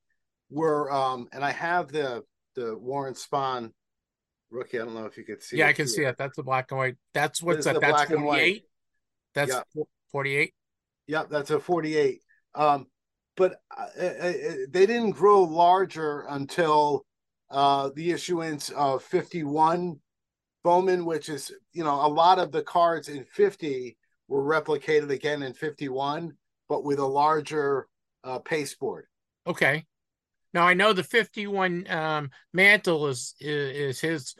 were 0.51 0.91
um 0.93 1.29
and 1.33 1.45
I 1.45 1.53
have 1.53 1.93
the 1.93 2.25
the 2.57 2.77
Warren 2.77 3.15
Spahn 3.15 3.71
rookie. 4.51 4.81
I 4.81 4.85
don't 4.85 4.95
know 4.95 5.07
if 5.07 5.17
you 5.17 5.25
could 5.25 5.43
see 5.43 5.59
yeah, 5.59 5.69
I 5.69 5.73
can 5.73 5.87
see 5.87 6.03
it. 6.03 6.17
That's 6.19 6.37
the 6.37 6.43
black 6.43 6.73
and 6.73 6.79
white. 6.79 6.97
That's 7.15 7.41
what's 7.41 7.67
that? 7.67 7.81
That's 7.81 7.93
black 7.93 8.11
and 8.11 8.25
white. 8.25 8.41
48. 8.41 8.65
That's 9.35 9.53
Yeah. 9.75 9.83
48. 10.11 10.55
Yep, 11.07 11.31
that's 11.31 11.51
a 11.51 11.61
48. 11.61 12.21
Um, 12.55 12.87
but 13.37 13.61
uh, 13.77 13.87
uh, 13.99 14.05
uh, 14.05 14.33
they 14.69 14.85
didn't 14.85 15.13
grow 15.13 15.43
larger 15.45 16.27
until 16.29 17.07
uh, 17.51 17.91
the 17.95 18.11
issuance 18.11 18.71
of 18.71 19.03
51 19.03 19.99
Bowman, 20.65 21.05
which 21.05 21.29
is, 21.29 21.53
you 21.73 21.85
know, 21.85 21.95
a 21.95 22.09
lot 22.09 22.39
of 22.39 22.53
the 22.53 22.63
cards 22.63 23.09
in 23.09 23.25
50 23.25 23.97
were 24.29 24.43
replicated 24.43 25.11
again 25.11 25.43
in 25.43 25.55
51, 25.55 26.33
but 26.69 26.85
with 26.85 26.99
a 26.99 27.07
larger 27.07 27.87
uh, 28.25 28.39
pasteboard. 28.41 29.05
Okay. 29.47 29.87
Now 30.55 30.67
I 30.67 30.75
know 30.75 30.93
the 30.93 31.05
51 31.05 31.91
um 31.91 32.31
Mantle 32.53 33.07
is, 33.09 33.35
is 33.41 33.77
is 33.77 34.01
his 34.01 34.35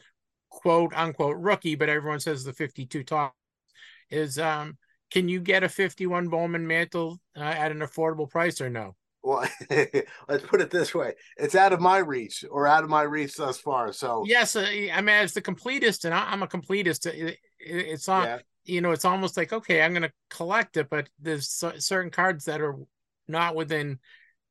quote 0.49 0.93
unquote 0.95 1.37
rookie, 1.37 1.75
but 1.75 1.89
everyone 1.89 2.19
says 2.19 2.43
the 2.43 2.53
52 2.53 3.03
top 3.03 3.35
is 4.09 4.39
um 4.39 4.77
can 5.11 5.27
you 5.27 5.39
get 5.39 5.63
a 5.63 5.69
51 5.69 6.27
Bowman 6.27 6.67
Mantle 6.67 7.19
uh, 7.35 7.41
at 7.41 7.71
an 7.71 7.79
affordable 7.79 8.29
price 8.29 8.61
or 8.61 8.69
no? 8.69 8.95
Well, 9.29 9.47
let's 10.27 10.45
put 10.45 10.61
it 10.61 10.71
this 10.71 10.95
way 10.95 11.13
it's 11.37 11.55
out 11.55 11.73
of 11.73 11.79
my 11.79 11.99
reach 11.99 12.43
or 12.49 12.65
out 12.65 12.83
of 12.83 12.89
my 12.89 13.03
reach 13.03 13.35
thus 13.35 13.59
far. 13.59 13.93
So, 13.93 14.23
Yes, 14.25 14.55
uh, 14.55 14.61
I 14.61 15.01
mean 15.01 15.09
as 15.09 15.33
the 15.33 15.41
completist 15.41 16.05
and 16.05 16.13
I, 16.13 16.31
I'm 16.31 16.43
a 16.43 16.47
completist 16.47 17.05
it, 17.05 17.37
it's 17.59 18.07
not 18.07 18.27
yeah. 18.27 18.39
you 18.65 18.81
know 18.81 18.91
it's 18.91 19.05
almost 19.05 19.37
like 19.37 19.53
okay 19.53 19.81
I'm 19.81 19.91
going 19.91 20.03
to 20.03 20.11
collect 20.29 20.77
it 20.77 20.89
but 20.89 21.09
there's 21.19 21.47
certain 21.77 22.11
cards 22.11 22.45
that 22.45 22.61
are 22.61 22.75
not 23.27 23.55
within 23.55 23.99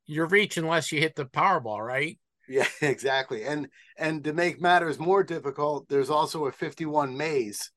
your 0.05 0.25
reach 0.25 0.57
unless 0.57 0.91
you 0.91 0.99
hit 0.99 1.15
the 1.15 1.25
Powerball, 1.25 1.85
right? 1.85 2.17
Yeah, 2.47 2.67
exactly. 2.81 3.43
And 3.43 3.67
and 3.97 4.23
to 4.23 4.33
make 4.33 4.59
matters 4.59 4.99
more 4.99 5.23
difficult, 5.23 5.87
there's 5.87 6.09
also 6.09 6.47
a 6.47 6.51
51 6.51 7.15
Mays 7.15 7.71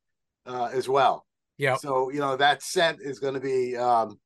uh, 0.46 0.70
as 0.72 0.88
well. 0.88 1.26
Yeah. 1.58 1.76
So 1.76 2.10
you 2.10 2.20
know 2.20 2.36
that 2.36 2.62
set 2.62 2.96
is 3.00 3.18
going 3.18 3.34
to 3.34 3.40
be. 3.40 3.76
Um, 3.76 4.18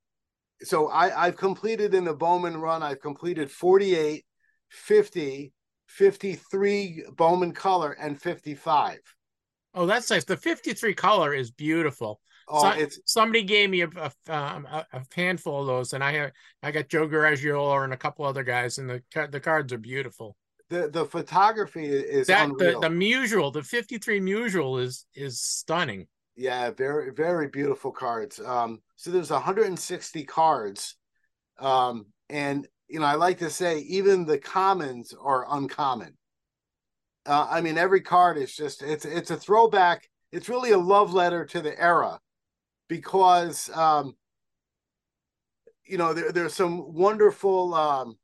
so 0.63 0.89
I 0.89 1.27
I've 1.27 1.37
completed 1.37 1.95
in 1.95 2.05
the 2.05 2.15
Bowman 2.15 2.57
run. 2.59 2.83
I've 2.83 3.01
completed 3.01 3.51
48, 3.51 4.25
50, 4.71 5.53
53 5.87 7.05
Bowman 7.17 7.53
color, 7.53 7.93
and 7.93 8.21
55. 8.21 8.99
Oh, 9.75 9.87
that's 9.87 10.11
nice. 10.11 10.25
The 10.25 10.37
53 10.37 10.95
color 10.95 11.35
is 11.35 11.51
beautiful. 11.51 12.21
Oh, 12.49 12.63
So- 12.63 12.79
it's 12.79 13.01
somebody 13.05 13.43
gave 13.43 13.71
me 13.71 13.83
a 13.83 13.89
a, 13.89 14.13
um, 14.35 14.67
a 14.67 14.87
handful 15.15 15.61
of 15.61 15.67
those, 15.67 15.93
and 15.93 16.03
I 16.03 16.13
have 16.13 16.33
I 16.63 16.71
got 16.71 16.89
Joe 16.89 17.09
Garagiola 17.09 17.85
and 17.85 17.93
a 17.93 17.97
couple 17.97 18.25
other 18.25 18.45
guys, 18.45 18.79
and 18.79 18.89
the 18.89 19.03
the 19.31 19.41
cards 19.41 19.73
are 19.73 19.79
beautiful. 19.79 20.37
the 20.69 20.89
the 20.89 21.05
photography 21.05 21.87
is 21.87 22.27
That 22.29 22.49
the 22.59 22.65
unreal. 22.67 22.81
the 22.81 22.91
mutual, 22.91 23.51
the 23.51 23.63
fifty 23.63 23.99
three 23.99 24.21
mutual 24.21 24.79
is 24.79 25.07
is 25.15 25.41
stunning. 25.41 26.07
Yeah, 26.37 26.71
very 26.71 27.13
very 27.13 27.49
beautiful 27.49 27.91
cards. 27.91 28.39
Um, 28.41 28.81
so 28.97 29.11
there's 29.11 29.31
160 29.31 30.25
cards, 30.25 30.97
um, 31.59 32.07
and 32.29 32.69
you 32.89 33.01
know 33.01 33.07
I 33.07 33.15
like 33.15 33.39
to 33.39 33.51
say 33.51 33.79
even 33.81 34.27
the 34.27 34.39
commons 34.39 35.15
are 35.19 35.47
uncommon. 35.51 36.17
Uh, 37.25 37.47
I 37.51 37.61
mean 37.61 37.79
every 37.79 38.01
card 38.03 38.37
is 38.37 38.55
just 38.55 38.83
it's 38.83 39.05
it's 39.05 39.31
a 39.31 39.37
throwback. 39.37 40.09
It's 40.31 40.49
really 40.49 40.73
a 40.73 40.79
love 40.79 41.15
letter 41.15 41.45
to 41.47 41.63
the 41.63 41.79
era, 41.81 42.21
because 42.89 43.71
um, 43.71 44.17
you 45.85 45.99
know 45.99 46.13
there 46.13 46.33
there's 46.33 46.55
some 46.55 46.93
wonderful 46.95 47.75
um, 47.75 48.19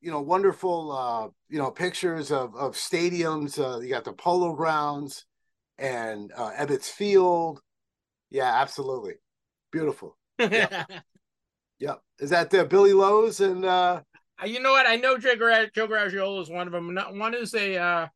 you 0.00 0.10
know 0.10 0.20
wonderful 0.20 0.92
uh, 0.92 1.28
you 1.48 1.58
know 1.58 1.70
pictures 1.70 2.30
of 2.30 2.54
of 2.56 2.74
stadiums. 2.74 3.58
Uh, 3.58 3.80
you 3.80 3.88
got 3.90 4.04
the 4.04 4.12
Polo 4.12 4.54
Grounds 4.54 5.24
and 5.78 6.32
uh, 6.36 6.52
Ebbets 6.52 6.84
Field. 6.90 7.60
Yeah, 8.30 8.52
absolutely. 8.60 9.14
Beautiful. 9.72 10.16
Yep. 10.38 10.90
Is 12.18 12.30
that 12.30 12.54
uh, 12.54 12.64
Billy 12.64 12.92
Loes 12.94 13.40
and 13.40 13.64
uh 13.64 14.00
you 14.44 14.60
know 14.60 14.72
what? 14.72 14.86
I 14.86 14.96
know 14.96 15.16
Joe, 15.16 15.34
Joe 15.74 15.88
Garagiola 15.88 16.42
is 16.42 16.50
one 16.50 16.66
of 16.66 16.72
them. 16.72 16.94
One 17.18 17.34
is 17.34 17.54
a 17.54 17.76
uh, 17.78 18.08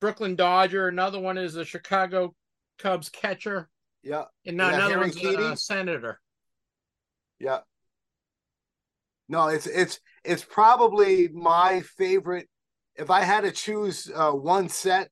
Brooklyn 0.00 0.36
Dodger. 0.36 0.88
Another 0.88 1.18
one 1.18 1.36
is 1.36 1.56
a 1.56 1.66
Chicago 1.66 2.34
Cubs 2.78 3.10
catcher, 3.10 3.68
yeah, 4.02 4.24
and 4.46 4.58
Is 4.58 4.66
another 4.66 4.80
Harry 4.80 4.96
one's 5.00 5.16
a, 5.16 5.20
Keating? 5.20 5.56
senator. 5.56 6.20
yeah. 7.38 7.58
No, 9.28 9.48
it's 9.48 9.66
it's 9.66 10.00
it's 10.24 10.44
probably 10.44 11.28
my 11.28 11.82
favorite. 11.82 12.48
If 12.96 13.10
I 13.10 13.20
had 13.20 13.42
to 13.42 13.52
choose 13.52 14.10
uh, 14.14 14.32
one 14.32 14.68
set 14.70 15.10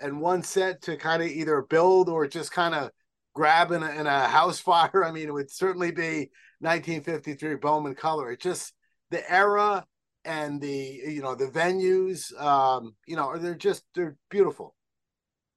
and 0.00 0.20
one 0.20 0.42
set 0.42 0.82
to 0.82 0.96
kind 0.96 1.22
of 1.22 1.28
either 1.28 1.62
build 1.62 2.08
or 2.08 2.26
just 2.26 2.52
kind 2.52 2.74
of 2.74 2.90
grab 3.34 3.70
in 3.72 3.82
a, 3.82 3.90
in 3.90 4.06
a 4.06 4.28
house 4.28 4.58
fire, 4.68 5.04
I 5.04 5.10
mean, 5.12 5.28
it 5.28 5.32
would 5.32 5.50
certainly 5.50 5.90
be 5.90 6.30
1953 6.60 7.56
Bowman 7.56 7.94
color. 7.94 8.30
It 8.32 8.40
just 8.40 8.72
the 9.10 9.28
era 9.30 9.84
and 10.24 10.60
the 10.60 11.00
you 11.06 11.22
know 11.22 11.34
the 11.34 11.46
venues, 11.46 12.36
um, 12.40 12.94
you 13.06 13.16
know, 13.16 13.36
they're 13.38 13.54
just 13.54 13.84
they're 13.94 14.16
beautiful. 14.30 14.74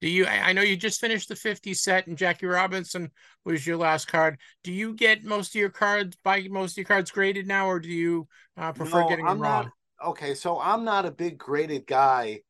Do 0.00 0.08
you? 0.08 0.24
I 0.26 0.54
know 0.54 0.62
you 0.62 0.76
just 0.78 0.98
finished 1.00 1.28
the 1.28 1.36
50 1.36 1.74
set, 1.74 2.06
and 2.06 2.16
Jackie 2.16 2.46
Robinson 2.46 3.10
was 3.44 3.66
your 3.66 3.76
last 3.76 4.08
card. 4.08 4.38
Do 4.64 4.72
you 4.72 4.94
get 4.94 5.24
most 5.24 5.48
of 5.54 5.60
your 5.60 5.68
cards 5.68 6.16
by 6.24 6.46
most 6.48 6.72
of 6.72 6.76
your 6.78 6.86
cards 6.86 7.10
graded 7.10 7.46
now, 7.46 7.66
or 7.66 7.78
do 7.80 7.90
you 7.90 8.26
uh, 8.56 8.72
prefer 8.72 9.00
No, 9.02 9.08
getting 9.10 9.26
I'm 9.26 9.38
them 9.38 9.42
not- 9.42 9.70
okay, 10.06 10.34
so 10.34 10.58
I'm 10.58 10.84
not 10.84 11.04
a 11.04 11.10
big 11.10 11.36
graded 11.36 11.86
guy 11.86 12.40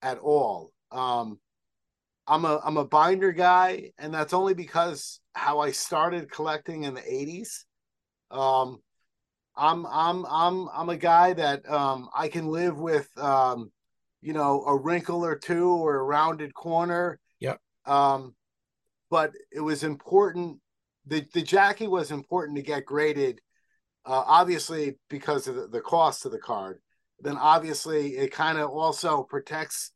at 0.00 0.18
all. 0.18 0.72
Um, 0.90 1.38
I'm 2.26 2.44
a 2.44 2.60
I'm 2.64 2.76
a 2.76 2.84
binder 2.84 3.32
guy, 3.32 3.92
and 3.98 4.12
that's 4.12 4.32
only 4.32 4.54
because 4.54 5.20
how 5.34 5.60
I 5.60 5.72
started 5.72 6.30
collecting 6.30 6.84
in 6.84 6.94
the 6.94 7.00
'80s. 7.02 7.64
Um, 8.30 8.80
I'm 9.56 9.86
I'm 9.86 10.24
I'm 10.26 10.68
I'm 10.68 10.88
a 10.88 10.96
guy 10.96 11.34
that 11.34 11.68
um 11.68 12.08
I 12.14 12.28
can 12.28 12.46
live 12.48 12.78
with 12.78 13.08
um 13.18 13.70
you 14.24 14.32
know, 14.32 14.64
a 14.64 14.74
wrinkle 14.74 15.22
or 15.22 15.36
two 15.36 15.68
or 15.68 15.96
a 15.96 16.02
rounded 16.02 16.54
corner. 16.54 17.20
Yep. 17.40 17.60
Um, 17.84 18.34
but 19.10 19.32
it 19.52 19.60
was 19.60 19.84
important. 19.84 20.60
The 21.06 21.26
the 21.34 21.42
Jackie 21.42 21.86
was 21.86 22.10
important 22.10 22.56
to 22.56 22.62
get 22.62 22.86
graded, 22.86 23.42
uh, 24.06 24.24
obviously 24.26 24.96
because 25.10 25.46
of 25.46 25.56
the, 25.56 25.66
the 25.66 25.82
cost 25.82 26.24
of 26.24 26.32
the 26.32 26.38
card. 26.38 26.80
Then 27.20 27.36
obviously 27.36 28.16
it 28.16 28.32
kind 28.32 28.56
of 28.56 28.70
also 28.70 29.24
protects, 29.24 29.92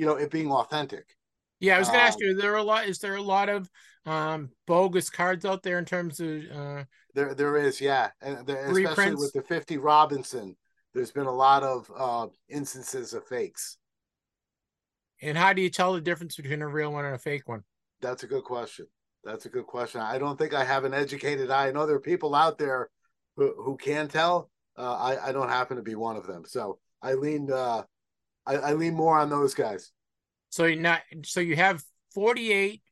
you 0.00 0.06
know, 0.06 0.16
it 0.16 0.30
being 0.30 0.50
authentic. 0.52 1.06
Yeah, 1.60 1.76
I 1.76 1.78
was 1.78 1.88
going 1.88 2.00
to 2.00 2.06
ask 2.06 2.18
Um, 2.18 2.22
you: 2.22 2.30
is 2.32 2.38
there 2.42 2.56
a 2.56 2.62
lot? 2.62 2.88
Is 2.88 2.98
there 3.00 3.16
a 3.16 3.22
lot 3.22 3.48
of 3.48 3.70
um, 4.06 4.50
bogus 4.66 5.10
cards 5.10 5.44
out 5.44 5.62
there 5.62 5.78
in 5.78 5.84
terms 5.84 6.20
of? 6.20 6.30
Uh, 6.50 6.84
There, 7.14 7.34
there 7.34 7.56
is, 7.56 7.80
yeah, 7.80 8.10
and 8.20 8.46
there, 8.46 8.70
especially 8.70 9.14
with 9.16 9.32
the 9.32 9.42
fifty 9.42 9.78
Robinson, 9.78 10.56
there's 10.94 11.12
been 11.12 11.26
a 11.26 11.32
lot 11.46 11.62
of 11.62 11.90
uh, 11.96 12.28
instances 12.48 13.14
of 13.14 13.26
fakes. 13.26 13.78
and 15.22 15.36
how 15.36 15.52
do 15.52 15.62
you 15.62 15.70
tell 15.70 15.92
the 15.92 16.00
difference 16.00 16.36
between 16.36 16.62
a 16.62 16.68
real 16.68 16.92
one 16.92 17.04
and 17.04 17.14
a 17.14 17.18
fake 17.18 17.48
one? 17.48 17.62
That's 18.00 18.22
a 18.22 18.26
good 18.26 18.44
question. 18.44 18.86
That's 19.24 19.44
a 19.46 19.50
good 19.50 19.66
question. 19.66 20.00
I 20.00 20.18
don't 20.18 20.38
think 20.38 20.54
I 20.54 20.64
have 20.64 20.84
an 20.84 20.94
educated 20.94 21.50
eye. 21.50 21.68
I 21.68 21.72
know 21.72 21.86
there 21.86 21.96
are 21.96 22.00
people 22.00 22.34
out 22.34 22.56
there 22.58 22.88
who, 23.36 23.54
who 23.62 23.76
can 23.76 24.08
tell. 24.08 24.50
Uh, 24.78 24.94
I, 24.94 25.28
I 25.28 25.32
don't 25.32 25.50
happen 25.50 25.76
to 25.76 25.82
be 25.82 25.94
one 25.94 26.16
of 26.16 26.26
them. 26.26 26.44
So 26.46 26.78
I 27.02 27.14
lean 27.14 27.52
uh, 27.52 27.82
I, 28.46 28.56
I 28.56 28.72
lean 28.74 28.94
more 28.94 29.18
on 29.18 29.30
those 29.30 29.54
guys. 29.54 29.92
So 30.50 30.64
you 30.64 30.80
not 30.80 31.02
so 31.24 31.40
you 31.40 31.56
have 31.56 31.82
48, 32.14 32.82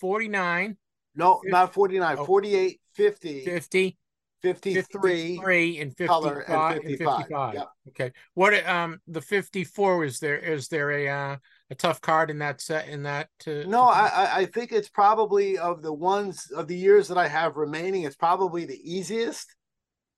49, 0.00 0.76
No, 1.14 1.40
Fif- 1.42 1.50
not 1.52 1.74
49, 1.74 2.16
oh. 2.20 2.24
48, 2.24 2.80
50, 2.94 3.44
50, 3.44 3.98
53. 4.42 4.72
53 4.72 5.78
and 5.80 5.96
55 5.96 6.08
color 6.08 6.40
and 6.40 6.82
55. 6.82 7.16
55. 7.18 7.54
Yep. 7.54 7.68
Okay. 7.88 8.12
What 8.34 8.68
um 8.68 9.00
the 9.08 9.20
54 9.20 10.04
is 10.04 10.20
there 10.20 10.36
is 10.38 10.68
there 10.68 10.90
a 10.92 11.08
uh, 11.08 11.36
a 11.70 11.74
tough 11.74 12.00
card 12.00 12.30
in 12.30 12.38
that 12.38 12.60
set 12.60 12.88
in 12.88 13.02
that 13.02 13.28
to 13.40 13.66
No, 13.66 13.82
I, 13.82 14.06
I- 14.06 14.36
I 14.40 14.46
think 14.46 14.70
it's 14.72 14.88
probably 14.88 15.58
of 15.58 15.82
the 15.82 15.92
ones 15.92 16.50
of 16.52 16.68
the 16.68 16.76
years 16.76 17.08
that 17.08 17.18
I 17.18 17.26
have 17.28 17.56
remaining, 17.56 18.04
it's 18.04 18.16
probably 18.16 18.64
the 18.64 18.80
easiest. 18.84 19.54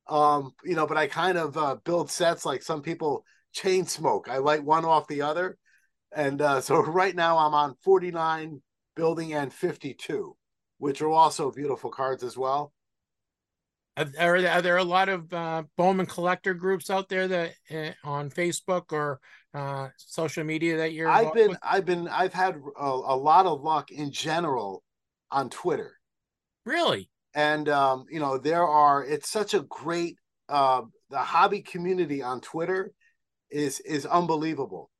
Um, 0.09 0.53
you 0.65 0.75
know, 0.75 0.87
but 0.87 0.97
I 0.97 1.07
kind 1.07 1.39
of 1.39 1.57
uh, 1.57 1.77
build 1.85 2.11
sets 2.11 2.45
like 2.45 2.63
some 2.63 2.83
people 2.83 3.25
chain 3.53 3.87
smoke. 3.87 4.29
I 4.29 4.39
light 4.39 4.65
one 4.65 4.85
off 4.85 5.09
the 5.09 5.23
other. 5.23 5.57
And 6.15 6.41
uh, 6.41 6.61
so 6.61 6.83
right 6.83 7.15
now 7.15 7.39
I'm 7.39 7.55
on 7.55 7.75
49 7.83 8.63
building 8.97 9.33
and 9.35 9.53
52, 9.53 10.37
which 10.79 11.03
are 11.03 11.11
also 11.11 11.51
beautiful 11.51 11.91
cards 11.91 12.23
as 12.23 12.37
well. 12.37 12.73
Are, 13.97 14.07
are 14.19 14.63
there, 14.63 14.75
are 14.75 14.79
a 14.79 14.85
lot 14.85 15.09
of 15.09 15.33
uh, 15.33 15.65
Bowman 15.77 16.07
collector 16.07 16.55
groups 16.55 16.91
out 16.91 17.09
there 17.09 17.29
that 17.29 17.53
uh, 17.71 17.91
on 18.05 18.31
Facebook 18.31 18.93
or 18.93 19.21
uh, 19.53 19.89
social 19.97 20.45
media 20.45 20.79
that 20.79 20.93
you're? 20.93 21.09
I've 21.09 21.35
been, 21.35 21.51
with? 21.51 21.59
I've 21.63 21.85
been, 21.85 22.09
I've 22.09 22.33
had 22.33 22.57
a, 22.79 22.87
a 22.87 23.17
lot 23.17 23.47
of 23.47 23.63
luck 23.63 23.91
in 23.91 24.13
general 24.13 24.83
on 25.31 25.51
Twitter. 25.51 25.97
really. 26.65 27.11
and 27.35 27.69
um, 27.69 28.07
you 28.11 28.21
know 28.21 28.39
there 28.39 28.67
are 28.67 29.05
it's 29.05 29.31
such 29.31 29.55
a 29.55 29.61
great 29.61 30.17
uh, 30.49 30.83
the 31.11 31.19
hobby 31.19 31.61
community 31.61 32.23
on 32.23 32.41
twitter 32.41 32.93
is 33.51 33.81
is 33.81 34.07
unbelievable. 34.07 34.91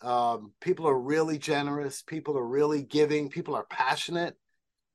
Um, 0.00 0.52
people 0.60 0.86
are 0.86 0.98
really 0.98 1.38
generous. 1.38 2.02
People 2.02 2.36
are 2.36 2.46
really 2.46 2.82
giving. 2.82 3.30
People 3.30 3.54
are 3.54 3.64
passionate. 3.64 4.36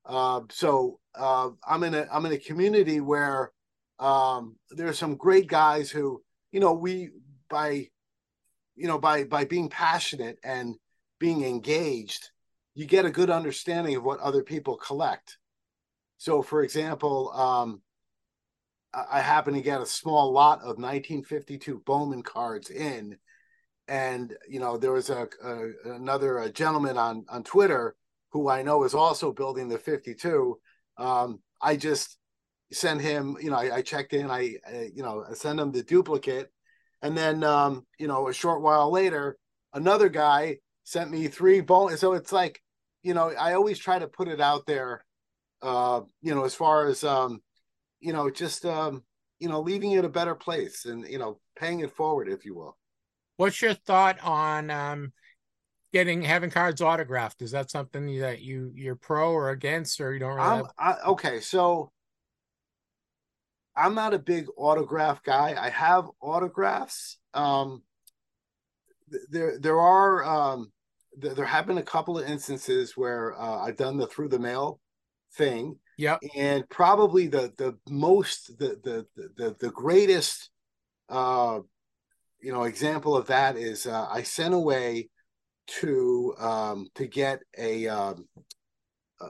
Uh, 0.04 0.40
so 0.50 0.98
uh, 1.14 1.50
i'm 1.66 1.82
in 1.82 1.94
a 1.94 2.06
i'm 2.10 2.24
in 2.24 2.32
a 2.32 2.38
community 2.38 3.00
where 3.00 3.52
um, 3.98 4.56
there's 4.70 4.98
some 4.98 5.16
great 5.16 5.46
guys 5.46 5.90
who 5.90 6.22
you 6.52 6.60
know 6.60 6.72
we 6.72 7.10
by 7.50 7.86
you 8.76 8.86
know 8.86 8.98
by 8.98 9.24
by 9.24 9.44
being 9.44 9.68
passionate 9.68 10.38
and 10.42 10.74
being 11.18 11.44
engaged 11.44 12.30
you 12.74 12.86
get 12.86 13.04
a 13.04 13.10
good 13.10 13.30
understanding 13.30 13.96
of 13.96 14.04
what 14.04 14.20
other 14.20 14.42
people 14.42 14.76
collect. 14.76 15.38
So, 16.18 16.42
for 16.42 16.62
example, 16.62 17.30
um, 17.32 17.82
I 18.92 19.20
happen 19.20 19.54
to 19.54 19.60
get 19.60 19.80
a 19.80 19.86
small 19.86 20.32
lot 20.32 20.58
of 20.60 20.78
1952 20.78 21.82
Bowman 21.86 22.22
cards 22.22 22.70
in, 22.70 23.16
and 23.88 24.34
you 24.48 24.60
know 24.60 24.76
there 24.76 24.92
was 24.92 25.10
a, 25.10 25.28
a 25.42 25.92
another 25.94 26.38
a 26.38 26.50
gentleman 26.50 26.96
on 26.96 27.24
on 27.28 27.44
Twitter 27.44 27.94
who 28.32 28.48
I 28.48 28.62
know 28.62 28.84
is 28.84 28.94
also 28.94 29.32
building 29.32 29.68
the 29.68 29.78
52. 29.78 30.58
Um, 30.96 31.40
I 31.60 31.76
just 31.76 32.16
sent 32.72 33.00
him, 33.00 33.36
you 33.40 33.50
know, 33.50 33.56
I, 33.56 33.76
I 33.76 33.82
checked 33.82 34.12
in, 34.12 34.30
I, 34.30 34.56
I 34.66 34.90
you 34.94 35.02
know 35.02 35.24
I 35.28 35.34
sent 35.34 35.60
him 35.60 35.72
the 35.72 35.82
duplicate, 35.82 36.50
and 37.02 37.16
then 37.16 37.44
um, 37.44 37.86
you 37.98 38.08
know 38.08 38.28
a 38.28 38.34
short 38.34 38.62
while 38.62 38.90
later, 38.90 39.36
another 39.72 40.08
guy 40.08 40.58
sent 40.84 41.10
me 41.10 41.28
three 41.28 41.60
Bowman. 41.60 41.96
So 41.96 42.14
it's 42.14 42.32
like, 42.32 42.60
you 43.02 43.14
know, 43.14 43.30
I 43.30 43.54
always 43.54 43.78
try 43.78 43.98
to 43.98 44.08
put 44.08 44.28
it 44.28 44.40
out 44.40 44.66
there 44.66 45.04
uh, 45.62 46.00
you 46.22 46.34
know, 46.34 46.44
as 46.44 46.54
far 46.54 46.86
as 46.86 47.04
um, 47.04 47.40
you 48.00 48.12
know, 48.12 48.30
just 48.30 48.64
um, 48.64 49.02
you 49.38 49.48
know, 49.48 49.60
leaving 49.60 49.92
it 49.92 50.04
a 50.04 50.08
better 50.08 50.34
place 50.34 50.84
and 50.84 51.06
you 51.06 51.18
know, 51.18 51.38
paying 51.56 51.80
it 51.80 51.94
forward, 51.94 52.28
if 52.28 52.44
you 52.44 52.54
will. 52.54 52.76
What's 53.36 53.62
your 53.62 53.74
thought 53.74 54.20
on 54.20 54.70
um, 54.70 55.12
getting 55.92 56.22
having 56.22 56.50
cards 56.50 56.82
autographed? 56.82 57.42
Is 57.42 57.52
that 57.52 57.70
something 57.70 58.18
that 58.20 58.40
you 58.40 58.72
you're 58.74 58.96
pro 58.96 59.32
or 59.32 59.50
against, 59.50 60.00
or 60.00 60.12
you 60.12 60.20
don't 60.20 60.34
really? 60.34 60.48
I'm 60.48 60.56
have- 60.56 60.72
I, 60.78 60.96
okay, 61.08 61.40
so 61.40 61.92
I'm 63.76 63.94
not 63.94 64.14
a 64.14 64.18
big 64.18 64.46
autograph 64.56 65.22
guy. 65.22 65.54
I 65.58 65.70
have 65.70 66.06
autographs. 66.20 67.18
Um, 67.32 67.82
there 69.30 69.58
there 69.58 69.80
are 69.80 70.24
um, 70.24 70.72
th- 71.20 71.34
there 71.34 71.46
have 71.46 71.66
been 71.66 71.78
a 71.78 71.82
couple 71.82 72.18
of 72.18 72.28
instances 72.28 72.96
where 72.96 73.38
uh, 73.40 73.60
I've 73.62 73.76
done 73.76 73.96
the 73.96 74.06
through 74.06 74.28
the 74.28 74.38
mail 74.38 74.80
thing, 75.34 75.78
Yep. 76.00 76.20
and 76.34 76.66
probably 76.70 77.26
the 77.26 77.52
the 77.58 77.76
most 77.90 78.58
the 78.58 78.78
the 78.82 79.06
the 79.36 79.54
the 79.60 79.70
greatest 79.70 80.48
uh 81.10 81.58
you 82.40 82.52
know 82.52 82.62
example 82.62 83.14
of 83.14 83.26
that 83.26 83.56
is 83.58 83.86
uh, 83.86 84.06
I 84.10 84.22
sent 84.22 84.54
away 84.54 85.10
to 85.80 86.34
um 86.38 86.86
to 86.94 87.06
get 87.06 87.40
a 87.58 87.86
um 87.88 88.26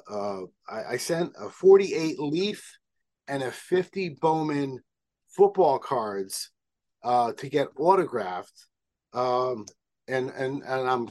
uh 0.08 0.42
I, 0.68 0.92
I 0.92 0.96
sent 0.98 1.32
a 1.40 1.48
48 1.50 2.20
leaf 2.20 2.78
and 3.26 3.42
a 3.42 3.50
50 3.50 4.10
Bowman 4.20 4.78
football 5.36 5.80
cards 5.80 6.52
uh 7.02 7.32
to 7.32 7.48
get 7.48 7.66
autographed 7.76 8.66
um 9.12 9.66
and 10.06 10.30
and 10.30 10.62
and 10.62 10.88
I'm 10.88 11.08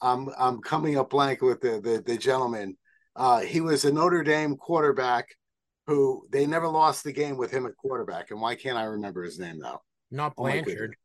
I'm 0.00 0.30
I'm 0.36 0.60
coming 0.62 0.98
up 0.98 1.10
blank 1.10 1.42
with 1.42 1.60
the 1.60 1.80
the, 1.80 2.02
the 2.04 2.18
gentleman 2.18 2.76
uh, 3.16 3.40
he 3.40 3.60
was 3.60 3.84
a 3.84 3.92
Notre 3.92 4.22
Dame 4.22 4.56
quarterback 4.56 5.28
who 5.86 6.26
they 6.30 6.46
never 6.46 6.68
lost 6.68 7.04
the 7.04 7.12
game 7.12 7.36
with 7.36 7.50
him 7.50 7.66
at 7.66 7.76
quarterback. 7.76 8.30
And 8.30 8.40
why 8.40 8.54
can't 8.54 8.78
I 8.78 8.84
remember 8.84 9.22
his 9.24 9.38
name 9.38 9.58
now? 9.58 9.80
Not 10.10 10.34
Oh 10.36 10.44
Blanchard. 10.44 10.64
goodness. 10.66 10.96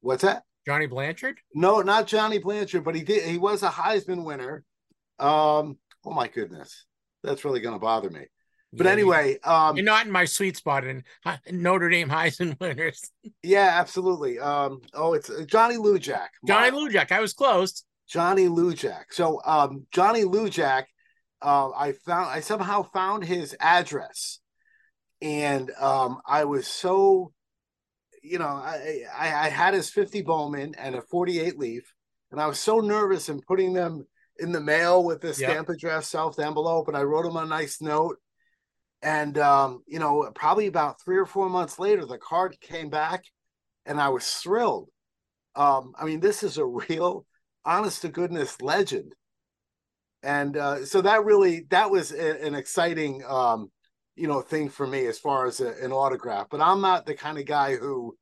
What's 0.00 0.22
that? 0.22 0.44
Johnny 0.66 0.86
Blanchard. 0.86 1.38
No, 1.54 1.80
not 1.80 2.06
Johnny 2.06 2.38
Blanchard, 2.38 2.84
but 2.84 2.94
he 2.94 3.02
did. 3.02 3.22
He 3.28 3.38
was 3.38 3.62
a 3.62 3.68
Heisman 3.70 4.24
winner. 4.24 4.64
Um, 5.18 5.78
oh 6.04 6.12
my 6.12 6.28
goodness, 6.28 6.86
that's 7.22 7.44
really 7.44 7.60
going 7.60 7.74
to 7.74 7.78
bother 7.80 8.10
me. 8.10 8.26
But 8.72 8.86
Yeah, 8.86 8.92
anyway, 8.92 9.38
um, 9.44 9.76
you're 9.76 9.84
not 9.84 10.06
in 10.06 10.12
my 10.12 10.24
sweet 10.26 10.56
spot 10.56 10.84
in 10.84 11.04
Notre 11.50 11.88
Dame 11.88 12.08
Heisman 12.10 12.58
winners. 12.60 13.00
yeah, 13.42 13.70
absolutely. 13.80 14.38
Um, 14.38 14.80
oh, 14.92 15.14
it's 15.14 15.30
uh, 15.30 15.44
Johnny 15.46 15.76
Lujack. 15.76 16.28
Johnny. 16.46 16.70
Lujack. 16.76 17.10
I 17.12 17.20
was 17.20 17.32
close. 17.32 17.84
Johnny 18.08 18.46
Lujack. 18.46 19.04
So 19.10 19.40
um, 19.44 19.86
Johnny 19.92 20.22
Lujack, 20.22 20.84
uh, 21.42 21.70
I 21.70 21.92
found 21.92 22.30
I 22.30 22.40
somehow 22.40 22.82
found 22.82 23.24
his 23.24 23.56
address, 23.60 24.40
and 25.20 25.70
um, 25.80 26.20
I 26.26 26.44
was 26.44 26.66
so, 26.66 27.32
you 28.22 28.38
know, 28.38 28.46
I, 28.46 29.02
I 29.16 29.46
I 29.46 29.48
had 29.48 29.74
his 29.74 29.90
fifty 29.90 30.22
Bowman 30.22 30.74
and 30.78 30.94
a 30.94 31.02
forty 31.02 31.40
eight 31.40 31.58
leaf, 31.58 31.92
and 32.30 32.40
I 32.40 32.46
was 32.46 32.58
so 32.58 32.80
nervous 32.80 33.28
in 33.28 33.40
putting 33.42 33.72
them 33.72 34.06
in 34.38 34.52
the 34.52 34.60
mail 34.60 35.02
with 35.04 35.20
the 35.20 35.34
Yep. 35.36 35.36
stamp 35.50 35.68
address 35.68 36.08
self 36.08 36.38
envelope, 36.38 36.88
and 36.88 36.96
I 36.96 37.02
wrote 37.02 37.26
him 37.26 37.36
a 37.36 37.44
nice 37.46 37.80
note. 37.80 38.16
And 39.02 39.36
um, 39.38 39.82
you 39.86 39.98
know, 39.98 40.30
probably 40.34 40.66
about 40.66 41.00
three 41.02 41.18
or 41.18 41.26
four 41.26 41.48
months 41.48 41.78
later, 41.78 42.06
the 42.06 42.18
card 42.18 42.58
came 42.60 42.88
back, 42.90 43.24
and 43.84 44.00
I 44.00 44.08
was 44.08 44.26
thrilled. 44.26 44.88
Um, 45.54 45.92
I 45.98 46.04
mean, 46.04 46.20
this 46.20 46.42
is 46.42 46.58
a 46.58 46.64
real 46.88 47.26
honest 47.66 48.02
to 48.02 48.08
goodness 48.08 48.62
legend. 48.62 49.14
And 50.22 50.56
uh, 50.56 50.86
so 50.86 51.02
that 51.02 51.24
really 51.24 51.66
that 51.70 51.90
was 51.90 52.12
a, 52.12 52.44
an 52.44 52.54
exciting 52.54 53.22
um, 53.28 53.70
you 54.16 54.26
know 54.26 54.40
thing 54.40 54.68
for 54.68 54.86
me 54.86 55.06
as 55.06 55.18
far 55.18 55.46
as 55.46 55.60
a, 55.60 55.72
an 55.82 55.92
autograph. 55.92 56.48
But 56.50 56.60
i'm 56.60 56.80
not 56.80 57.06
the 57.06 57.14
kind 57.14 57.38
of 57.38 57.46
guy 57.46 57.76
who 57.76 58.16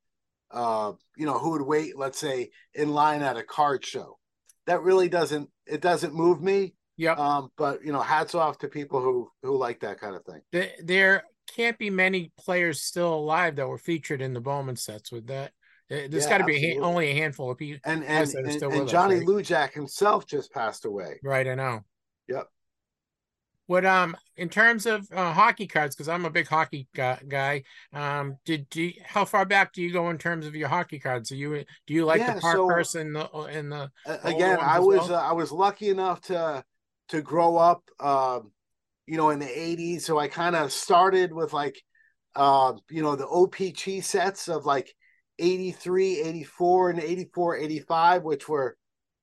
uh, 0.50 0.92
you 1.16 1.26
know 1.26 1.38
who 1.38 1.52
would 1.52 1.62
wait 1.62 1.96
let's 1.96 2.18
say 2.18 2.50
in 2.74 2.90
line 2.90 3.22
at 3.22 3.36
a 3.36 3.42
card 3.42 3.84
show. 3.84 4.18
That 4.66 4.82
really 4.82 5.08
doesn't 5.08 5.48
it 5.66 5.80
doesn't 5.80 6.14
move 6.14 6.42
me. 6.42 6.74
Yeah. 6.96 7.14
um, 7.14 7.50
but 7.56 7.84
you 7.84 7.92
know 7.92 8.02
hats 8.02 8.34
off 8.34 8.58
to 8.58 8.68
people 8.68 9.00
who 9.00 9.30
who 9.42 9.56
like 9.56 9.80
that 9.80 9.98
kind 10.00 10.14
of 10.14 10.24
thing. 10.24 10.68
There 10.84 11.24
can't 11.54 11.78
be 11.78 11.90
many 11.90 12.32
players 12.38 12.82
still 12.82 13.14
alive 13.14 13.56
that 13.56 13.68
were 13.68 13.78
featured 13.78 14.20
in 14.20 14.32
the 14.32 14.40
Bowman 14.40 14.76
sets. 14.76 15.10
Would 15.12 15.28
that 15.28 15.52
There's 15.88 16.12
Yeah, 16.14 16.28
got 16.30 16.38
to 16.38 16.44
be 16.44 16.72
a, 16.72 16.80
only 16.80 17.08
a 17.08 17.14
handful 17.14 17.50
of 17.50 17.58
people. 17.58 17.80
And 17.84 18.04
and 18.04 18.26
are 18.34 18.38
and, 18.38 18.62
and 18.62 18.72
us, 18.74 18.90
Johnny 18.90 19.16
right? 19.16 19.26
Lujack 19.26 19.72
himself 19.72 20.26
just 20.26 20.52
passed 20.52 20.84
away. 20.84 21.20
Right, 21.22 21.46
I 21.46 21.54
know. 21.54 21.80
Yep. 22.28 22.48
What 23.66 23.86
um 23.86 24.14
in 24.36 24.48
terms 24.50 24.84
of 24.84 25.06
uh, 25.10 25.32
hockey 25.32 25.66
cards 25.66 25.94
because 25.94 26.08
I'm 26.08 26.26
a 26.26 26.30
big 26.30 26.46
hockey 26.46 26.86
guy, 26.94 27.62
um 27.92 28.36
did 28.44 28.68
do 28.68 28.82
you, 28.82 28.92
how 29.04 29.24
far 29.24 29.46
back 29.46 29.72
do 29.72 29.80
you 29.82 29.92
go 29.92 30.10
in 30.10 30.18
terms 30.18 30.46
of 30.46 30.54
your 30.54 30.68
hockey 30.68 30.98
cards? 30.98 31.30
Do 31.30 31.36
you 31.36 31.64
do 31.86 31.94
you 31.94 32.04
like 32.04 32.20
Yeah, 32.20 32.34
the 32.34 32.40
part 32.40 32.56
so- 32.56 32.66
person 32.66 33.12
the 33.14 33.26
in 33.46 33.70
the 33.70 33.90
A- 34.06 34.26
older 34.26 34.36
again, 34.36 34.58
I 34.60 34.80
was 34.80 35.08
well? 35.08 35.18
uh, 35.18 35.22
I 35.22 35.32
was 35.32 35.50
lucky 35.50 35.88
enough 35.88 36.20
to 36.22 36.62
to 37.08 37.22
grow 37.22 37.56
up, 37.56 37.82
um, 38.00 38.52
you 39.06 39.16
know, 39.16 39.30
in 39.30 39.38
the 39.38 39.46
'80s. 39.46 40.02
So 40.02 40.18
I 40.18 40.28
kind 40.28 40.56
of 40.56 40.72
started 40.72 41.32
with 41.32 41.52
like, 41.52 41.80
uh, 42.34 42.74
you 42.90 43.02
know, 43.02 43.16
the 43.16 43.26
O-Pee-Chee 43.26 44.00
sets 44.02 44.48
of 44.48 44.64
like 44.66 44.94
83, 45.38 46.20
84, 46.20 46.90
and 46.90 47.00
84, 47.00 47.56
85, 47.56 48.22
which 48.22 48.48
were, 48.48 48.76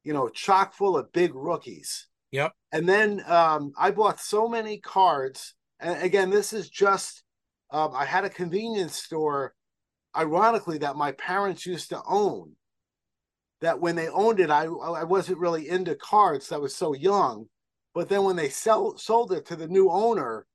you 0.03 0.13
know, 0.13 0.29
chock 0.29 0.73
full 0.73 0.97
of 0.97 1.11
big 1.11 1.33
rookies. 1.35 2.07
Yep. 2.31 2.53
And 2.71 2.87
then 2.87 3.23
um, 3.27 3.73
I 3.77 3.91
bought 3.91 4.19
so 4.19 4.47
many 4.47 4.79
cards. 4.79 5.53
And 5.79 6.01
again, 6.01 6.29
this 6.29 6.53
is 6.53 6.69
just, 6.69 7.23
um, 7.71 7.91
I 7.93 8.05
had 8.05 8.25
a 8.25 8.29
convenience 8.29 8.95
store, 8.95 9.53
ironically, 10.15 10.77
that 10.79 10.95
my 10.95 11.11
parents 11.13 11.65
used 11.65 11.89
to 11.89 12.01
own. 12.07 12.53
That 13.61 13.79
when 13.79 13.95
they 13.95 14.07
owned 14.07 14.39
it, 14.39 14.49
I 14.49 14.63
I 14.63 15.03
wasn't 15.03 15.37
really 15.37 15.69
into 15.69 15.93
cards. 15.93 16.51
I 16.51 16.57
was 16.57 16.75
so 16.75 16.95
young, 16.95 17.45
but 17.93 18.09
then 18.09 18.23
when 18.23 18.35
they 18.35 18.49
sell 18.49 18.97
sold 18.97 19.31
it 19.31 19.45
to 19.45 19.55
the 19.55 19.67
new 19.67 19.87
owner, 19.91 20.47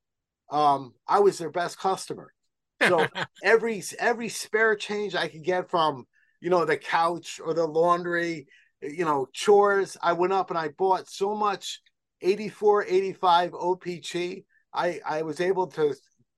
um, 0.50 0.92
I 1.06 1.20
was 1.20 1.38
their 1.38 1.52
best 1.52 1.78
customer. 1.78 2.32
So 2.82 3.06
every 3.42 3.82
every 3.98 4.28
spare 4.28 4.76
change 4.76 5.14
I 5.14 5.28
could 5.28 5.44
get 5.44 5.70
from 5.70 6.06
you 6.40 6.50
know 6.50 6.64
the 6.64 6.76
couch 6.76 7.40
or 7.44 7.54
the 7.54 7.66
laundry, 7.66 8.46
you 8.82 9.04
know 9.04 9.28
chores, 9.32 9.96
I 10.02 10.12
went 10.12 10.32
up 10.32 10.50
and 10.50 10.58
I 10.58 10.68
bought 10.68 11.08
so 11.08 11.34
much 11.34 11.80
84, 12.22 12.84
85 12.84 13.54
O-Pee-Chee. 13.54 14.44
I 14.72 15.00
I 15.06 15.22
was 15.22 15.40
able 15.40 15.66
to 15.68 15.94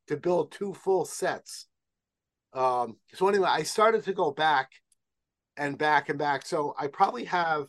to 0.09 0.17
build 0.17 0.53
two 0.53 0.75
full 0.75 1.05
sets. 1.05 1.67
Um, 2.53 2.97
so 3.13 3.29
anyway, 3.29 3.49
I 3.51 3.63
started 3.63 4.05
to 4.05 4.13
go 4.13 4.31
back 4.31 4.71
and 5.57 5.77
back 5.77 6.09
and 6.09 6.19
back. 6.19 6.47
So 6.47 6.75
I 6.79 6.87
probably 6.87 7.25
have 7.25 7.67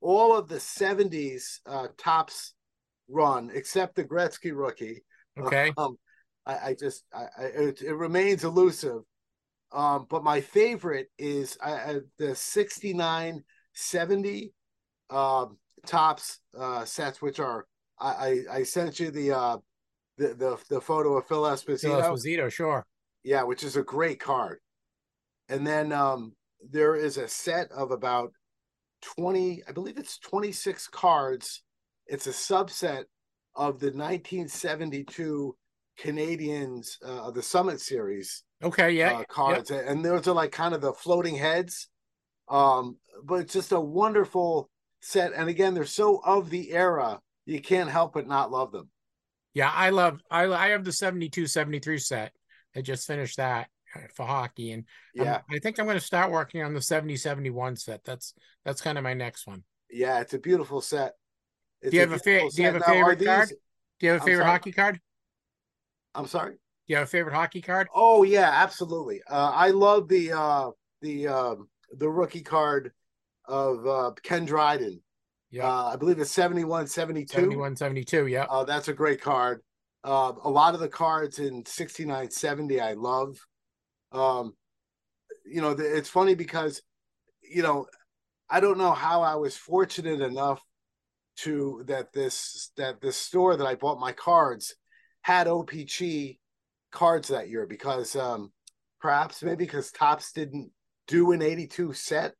all 0.00 0.36
of 0.36 0.48
the 0.48 0.56
70s 0.56 1.60
uh, 1.66 1.88
Topps 1.96 2.52
run 3.08 3.50
except 3.54 3.94
the 3.94 4.04
Gretzky 4.04 4.52
rookie. 4.54 5.02
okay. 5.38 5.72
Um, 5.76 5.96
I, 6.46 6.58
I 6.68 6.76
just 6.78 7.04
I, 7.12 7.26
I 7.38 7.44
it, 7.44 7.82
it 7.82 7.94
remains 7.94 8.44
elusive. 8.44 9.02
Um, 9.72 10.06
but 10.08 10.22
my 10.22 10.40
favorite 10.40 11.08
is 11.18 11.58
I, 11.62 11.72
I, 11.72 12.00
the 12.18 12.34
69 12.34 13.42
70 13.72 14.52
um 15.10 15.58
Topps 15.86 16.40
uh 16.58 16.84
sets, 16.84 17.20
which 17.20 17.40
are 17.40 17.66
I, 17.98 18.08
I 18.08 18.56
I 18.58 18.62
sent 18.62 19.00
you 19.00 19.10
the 19.10 19.32
uh 19.32 19.56
the 20.16 20.28
the, 20.28 20.58
the 20.68 20.80
photo 20.80 21.16
of 21.18 21.26
Phil 21.26 21.44
Phil 21.44 21.56
Esposito. 21.56 22.02
Esposito, 22.02 22.50
sure. 22.50 22.86
Yeah, 23.22 23.42
which 23.42 23.64
is 23.64 23.76
a 23.76 23.82
great 23.82 24.20
card. 24.20 24.60
And 25.48 25.66
then 25.66 25.92
um 25.92 26.32
there 26.70 26.96
is 26.96 27.18
a 27.18 27.28
set 27.28 27.70
of 27.72 27.90
about 27.90 28.32
20, 29.16 29.62
I 29.68 29.72
believe 29.72 29.98
it's 29.98 30.18
26 30.18 30.88
cards. 30.88 31.62
It's 32.06 32.26
a 32.26 32.30
subset 32.30 33.04
of 33.54 33.78
the 33.78 33.86
1972 33.86 35.54
Canadians 35.96 36.98
uh, 37.04 37.26
of 37.28 37.34
the 37.34 37.42
Summit 37.42 37.80
series 37.80 38.42
Okay, 38.62 38.92
yeah. 38.92 39.18
uh, 39.18 39.24
cards. 39.28 39.70
And 39.70 40.04
those 40.04 40.26
are 40.26 40.32
like 40.34 40.52
kind 40.52 40.74
of 40.74 40.80
the 40.80 40.92
floating 40.92 41.36
heads. 41.36 41.88
Um, 42.48 42.96
but 43.22 43.36
it's 43.40 43.52
just 43.52 43.72
a 43.72 43.80
wonderful 43.80 44.70
set. 45.02 45.32
And 45.34 45.48
again, 45.48 45.74
they're 45.74 45.84
so 45.84 46.20
of 46.24 46.50
the 46.50 46.72
era, 46.72 47.20
you 47.46 47.60
can't 47.60 47.90
help 47.90 48.14
but 48.14 48.26
not 48.26 48.50
love 48.50 48.72
them. 48.72 48.88
Yeah, 49.54 49.70
I 49.72 49.90
love 49.90 50.20
I 50.30 50.46
I 50.46 50.68
have 50.70 50.84
the 50.84 50.92
72 50.92 51.46
73 51.46 51.98
set. 51.98 52.32
I 52.74 52.80
just 52.80 53.06
finished 53.06 53.36
that 53.36 53.68
uh, 53.94 54.00
for 54.16 54.26
hockey 54.26 54.72
and 54.72 54.84
I'm- 55.16 55.26
Yeah. 55.26 55.40
I 55.50 55.58
think 55.60 55.78
I'm 55.78 55.86
going 55.86 55.98
to 55.98 56.04
start 56.04 56.30
working 56.32 56.62
on 56.62 56.74
the 56.74 56.82
70 56.82 57.16
71 57.16 57.76
set. 57.76 58.02
That's 58.04 58.34
that's 58.64 58.80
kind 58.80 58.98
of 58.98 59.04
my 59.04 59.14
next 59.14 59.46
one. 59.46 59.62
Yeah, 59.90 60.20
it's 60.20 60.34
a 60.34 60.38
beautiful 60.38 60.80
set. 60.80 61.12
It's 61.82 61.90
Do 61.92 61.96
you 61.96 62.00
have 62.00 62.12
a 62.12 62.18
fa- 62.18 62.48
do 62.50 62.62
you 62.62 62.66
have 62.66 62.76
a 62.76 62.80
Now, 62.80 62.86
favorite 62.86 63.24
card? 63.24 63.48
Do 64.00 64.06
you 64.06 64.12
have 64.12 64.22
a 64.22 64.24
favorite 64.24 64.46
hockey 64.46 64.72
card? 64.72 65.00
I'm 66.14 66.26
sorry. 66.26 66.52
Do 66.52 66.58
you 66.92 66.96
have 66.96 67.06
a 67.06 67.10
favorite 67.10 67.34
hockey 67.34 67.62
card? 67.62 67.88
Oh 67.94 68.22
yeah, 68.22 68.50
absolutely. 68.52 69.22
Uh, 69.28 69.52
I 69.54 69.70
love 69.70 70.08
the 70.08 70.32
uh, 70.32 70.70
the 71.00 71.28
um, 71.28 71.68
the 71.96 72.08
rookie 72.08 72.42
card 72.42 72.92
of 73.46 73.86
uh, 73.86 74.12
Ken 74.22 74.44
Dryden. 74.44 75.00
Yeah. 75.50 75.68
Uh, 75.68 75.92
I 75.92 75.96
believe 75.96 76.18
it's 76.18 76.32
71, 76.32 76.88
72. 76.88 77.32
71 77.32 77.76
72, 77.76 78.26
yeah. 78.26 78.44
Uh, 78.44 78.64
that's 78.64 78.88
a 78.88 78.92
great 78.92 79.20
card. 79.20 79.62
Uh, 80.02 80.32
a 80.42 80.50
lot 80.50 80.74
of 80.74 80.80
the 80.80 80.88
cards 80.88 81.38
in 81.38 81.64
69, 81.64 82.30
70 82.30 82.80
I 82.80 82.92
love. 82.94 83.38
Um, 84.12 84.54
you 85.46 85.60
know, 85.60 85.74
the, 85.74 85.96
it's 85.96 86.08
funny 86.08 86.34
because, 86.34 86.82
you 87.42 87.62
know, 87.62 87.86
I 88.50 88.60
don't 88.60 88.78
know 88.78 88.92
how 88.92 89.22
I 89.22 89.36
was 89.36 89.56
fortunate 89.56 90.20
enough 90.20 90.60
to 91.36 91.82
that 91.86 92.12
this 92.12 92.70
that 92.76 93.00
this 93.00 93.16
store 93.16 93.56
that 93.56 93.66
I 93.66 93.74
bought 93.74 93.98
my 93.98 94.12
cards 94.12 94.74
had 95.24 95.48
O-Pee-Chee 95.48 96.38
cards 96.92 97.28
that 97.28 97.48
year 97.48 97.66
because 97.66 98.14
um 98.14 98.52
perhaps 99.00 99.42
maybe 99.42 99.64
because 99.64 99.90
Topps 99.90 100.32
didn't 100.32 100.70
do 101.08 101.32
an 101.32 101.42
82 101.42 101.92
set. 101.94 102.34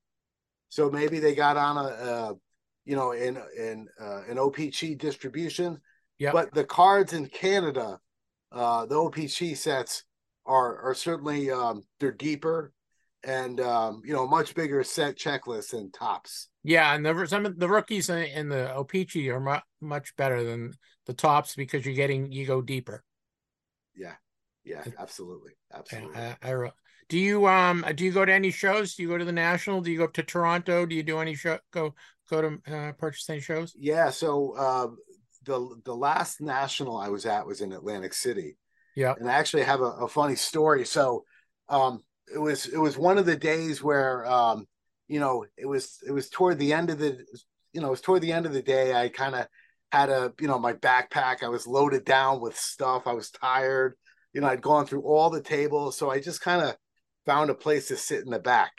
So 0.68 0.90
maybe 0.90 1.18
they 1.18 1.34
got 1.34 1.56
on 1.56 1.78
a, 1.78 1.88
uh 1.88 2.34
you 2.84 2.94
know 2.94 3.12
in 3.12 3.38
in 3.58 3.88
uh, 4.00 4.22
an 4.28 4.38
O-Pee-Chee 4.38 4.94
distribution. 4.96 5.78
Yeah. 6.18 6.32
But 6.32 6.52
the 6.52 6.64
cards 6.64 7.14
in 7.14 7.26
Canada, 7.26 7.98
uh 8.52 8.84
the 8.86 8.96
O-Pee-Chee 8.96 9.54
sets 9.54 10.04
are 10.46 10.78
are 10.82 10.94
certainly 10.94 11.50
um 11.50 11.82
they're 12.00 12.12
deeper 12.12 12.72
and 13.24 13.60
um 13.60 14.02
you 14.04 14.12
know 14.12 14.26
much 14.26 14.54
bigger 14.54 14.84
set 14.84 15.16
checklist 15.16 15.70
than 15.70 15.90
Topps. 15.90 16.48
Yeah, 16.62 16.94
and 16.94 17.04
the 17.04 17.26
some 17.26 17.46
of 17.46 17.58
the 17.58 17.68
rookies 17.68 18.10
in, 18.10 18.24
in 18.24 18.48
the 18.50 18.74
O-Pee-Chee 18.74 19.30
are 19.30 19.40
mu- 19.40 19.88
much 19.88 20.14
better 20.16 20.44
than 20.44 20.74
the 21.06 21.14
Topps 21.14 21.54
because 21.54 21.84
you're 21.84 21.94
getting 21.94 22.32
you 22.32 22.46
go 22.46 22.62
deeper. 22.62 23.02
Yeah. 23.96 24.14
Yeah, 24.64 24.82
Absolutely. 24.98 25.52
I, 26.16 26.36
I 26.42 26.50
re- 26.52 26.70
do 27.08 27.18
you 27.18 27.46
um 27.46 27.84
do 27.94 28.04
you 28.04 28.12
go 28.12 28.24
to 28.24 28.32
any 28.32 28.50
shows? 28.50 28.94
Do 28.94 29.02
you 29.02 29.08
go 29.08 29.18
to 29.18 29.24
the 29.24 29.32
national? 29.32 29.82
Do 29.82 29.90
you 29.90 29.98
go 29.98 30.04
up 30.04 30.14
to 30.14 30.22
Toronto? 30.22 30.86
Do 30.86 30.94
you 30.94 31.02
do 31.02 31.18
any 31.18 31.34
show 31.34 31.58
go 31.70 31.94
go 32.30 32.40
to 32.40 32.74
uh, 32.74 32.92
purchase 32.92 33.28
any 33.28 33.40
shows? 33.40 33.74
Yeah, 33.78 34.08
so 34.10 34.54
uh, 34.56 34.88
the 35.44 35.80
the 35.84 35.94
last 35.94 36.40
national 36.40 36.96
I 36.96 37.08
was 37.08 37.26
at 37.26 37.46
was 37.46 37.60
in 37.60 37.72
Atlantic 37.72 38.14
City. 38.14 38.56
Yeah. 38.96 39.14
and 39.18 39.28
I 39.28 39.34
actually 39.34 39.64
have 39.64 39.80
a, 39.80 39.90
a 40.04 40.08
funny 40.08 40.36
story. 40.36 40.86
So, 40.86 41.24
um, 41.68 42.02
it 42.32 42.38
was 42.38 42.66
it 42.66 42.78
was 42.78 42.96
one 42.96 43.18
of 43.18 43.26
the 43.26 43.36
days 43.36 43.82
where 43.82 44.24
um, 44.26 44.66
you 45.08 45.20
know, 45.20 45.44
it 45.56 45.66
was 45.66 45.98
it 46.06 46.12
was 46.12 46.30
toward 46.30 46.58
the 46.58 46.72
end 46.72 46.90
of 46.90 46.98
the 46.98 47.22
you 47.72 47.80
know, 47.80 47.88
it 47.88 47.90
was 47.90 48.00
toward 48.00 48.22
the 48.22 48.32
end 48.32 48.46
of 48.46 48.52
the 48.52 48.62
day. 48.62 48.94
I 48.94 49.08
kind 49.08 49.34
of 49.34 49.46
had 49.94 50.10
a 50.10 50.32
you 50.40 50.48
know 50.48 50.58
my 50.58 50.72
backpack. 50.72 51.42
I 51.42 51.48
was 51.48 51.66
loaded 51.66 52.04
down 52.04 52.40
with 52.40 52.56
stuff. 52.56 53.06
I 53.06 53.12
was 53.12 53.30
tired. 53.30 53.94
You 54.32 54.40
know, 54.40 54.48
I'd 54.48 54.60
gone 54.60 54.86
through 54.86 55.02
all 55.02 55.30
the 55.30 55.40
tables, 55.40 55.96
so 55.96 56.10
I 56.10 56.20
just 56.20 56.40
kind 56.40 56.62
of 56.62 56.76
found 57.24 57.50
a 57.50 57.54
place 57.54 57.88
to 57.88 57.96
sit 57.96 58.24
in 58.24 58.30
the 58.30 58.40
back, 58.40 58.72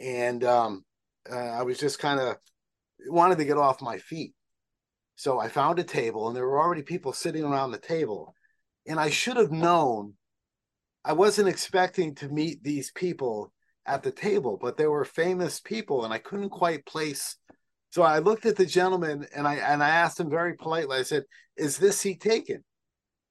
and 0.00 0.42
um, 0.44 0.84
uh, 1.30 1.36
I 1.36 1.62
was 1.62 1.78
just 1.78 1.98
kind 1.98 2.18
of 2.18 2.36
wanted 3.06 3.38
to 3.38 3.44
get 3.44 3.58
off 3.58 3.82
my 3.82 3.98
feet. 3.98 4.32
So 5.16 5.38
I 5.38 5.48
found 5.48 5.78
a 5.78 5.84
table, 5.84 6.28
and 6.28 6.36
there 6.36 6.46
were 6.46 6.60
already 6.60 6.82
people 6.82 7.12
sitting 7.12 7.44
around 7.44 7.72
the 7.72 7.78
table. 7.78 8.34
And 8.86 8.98
I 8.98 9.10
should 9.10 9.36
have 9.36 9.52
known. 9.52 10.14
I 11.04 11.12
wasn't 11.12 11.48
expecting 11.48 12.14
to 12.16 12.28
meet 12.28 12.62
these 12.62 12.90
people 12.92 13.52
at 13.84 14.02
the 14.02 14.12
table, 14.12 14.58
but 14.60 14.76
they 14.76 14.86
were 14.86 15.04
famous 15.04 15.60
people, 15.60 16.04
and 16.04 16.14
I 16.14 16.18
couldn't 16.18 16.50
quite 16.50 16.86
place. 16.86 17.36
So 17.90 18.02
I 18.02 18.18
looked 18.18 18.46
at 18.46 18.56
the 18.56 18.66
gentleman, 18.66 19.26
and 19.34 19.46
I 19.46 19.56
and 19.56 19.82
I 19.82 19.88
asked 19.88 20.20
him 20.20 20.30
very 20.30 20.54
politely. 20.54 20.98
I 20.98 21.02
said, 21.02 21.24
"Is 21.56 21.78
this 21.78 21.98
seat 21.98 22.20
taken?" 22.20 22.64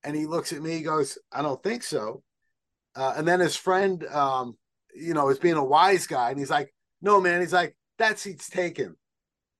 And 0.03 0.15
he 0.15 0.25
looks 0.25 0.53
at 0.53 0.61
me. 0.61 0.71
He 0.77 0.81
goes, 0.81 1.17
"I 1.31 1.41
don't 1.41 1.61
think 1.61 1.83
so." 1.83 2.23
Uh, 2.95 3.13
and 3.17 3.27
then 3.27 3.39
his 3.39 3.55
friend, 3.55 4.05
um, 4.07 4.57
you 4.95 5.13
know, 5.13 5.29
is 5.29 5.39
being 5.39 5.55
a 5.55 5.63
wise 5.63 6.07
guy, 6.07 6.31
and 6.31 6.39
he's 6.39 6.49
like, 6.49 6.73
"No, 7.01 7.21
man." 7.21 7.41
He's 7.41 7.53
like, 7.53 7.75
"That 7.99 8.19
seat's 8.19 8.49
taken." 8.49 8.95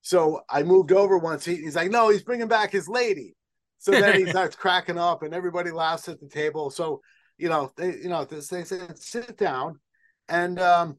So 0.08 0.39
I 0.50 0.64
moved 0.64 0.93
over 0.93 1.18
one 1.18 1.39
seat. 1.39 1.60
He's 1.60 1.76
like, 1.76 1.91
no, 1.91 2.08
he's 2.08 2.24
bringing 2.24 2.48
back 2.48 2.72
his 2.72 2.88
lady. 2.88 3.36
So 3.78 3.91
then 3.91 4.18
he 4.18 4.26
starts 4.30 4.56
cracking 4.56 4.98
up, 4.98 5.22
and 5.22 5.34
everybody 5.34 5.70
laughs 5.70 6.08
at 6.08 6.22
the 6.22 6.30
table. 6.30 6.70
So 6.70 7.02
you 7.38 7.50
know, 7.50 7.72
they 7.76 7.98
you 7.98 8.08
know 8.08 8.24
they 8.24 8.39
said 8.39 8.98
sit 8.98 9.38
down, 9.38 9.82
and 10.30 10.60
um, 10.60 10.98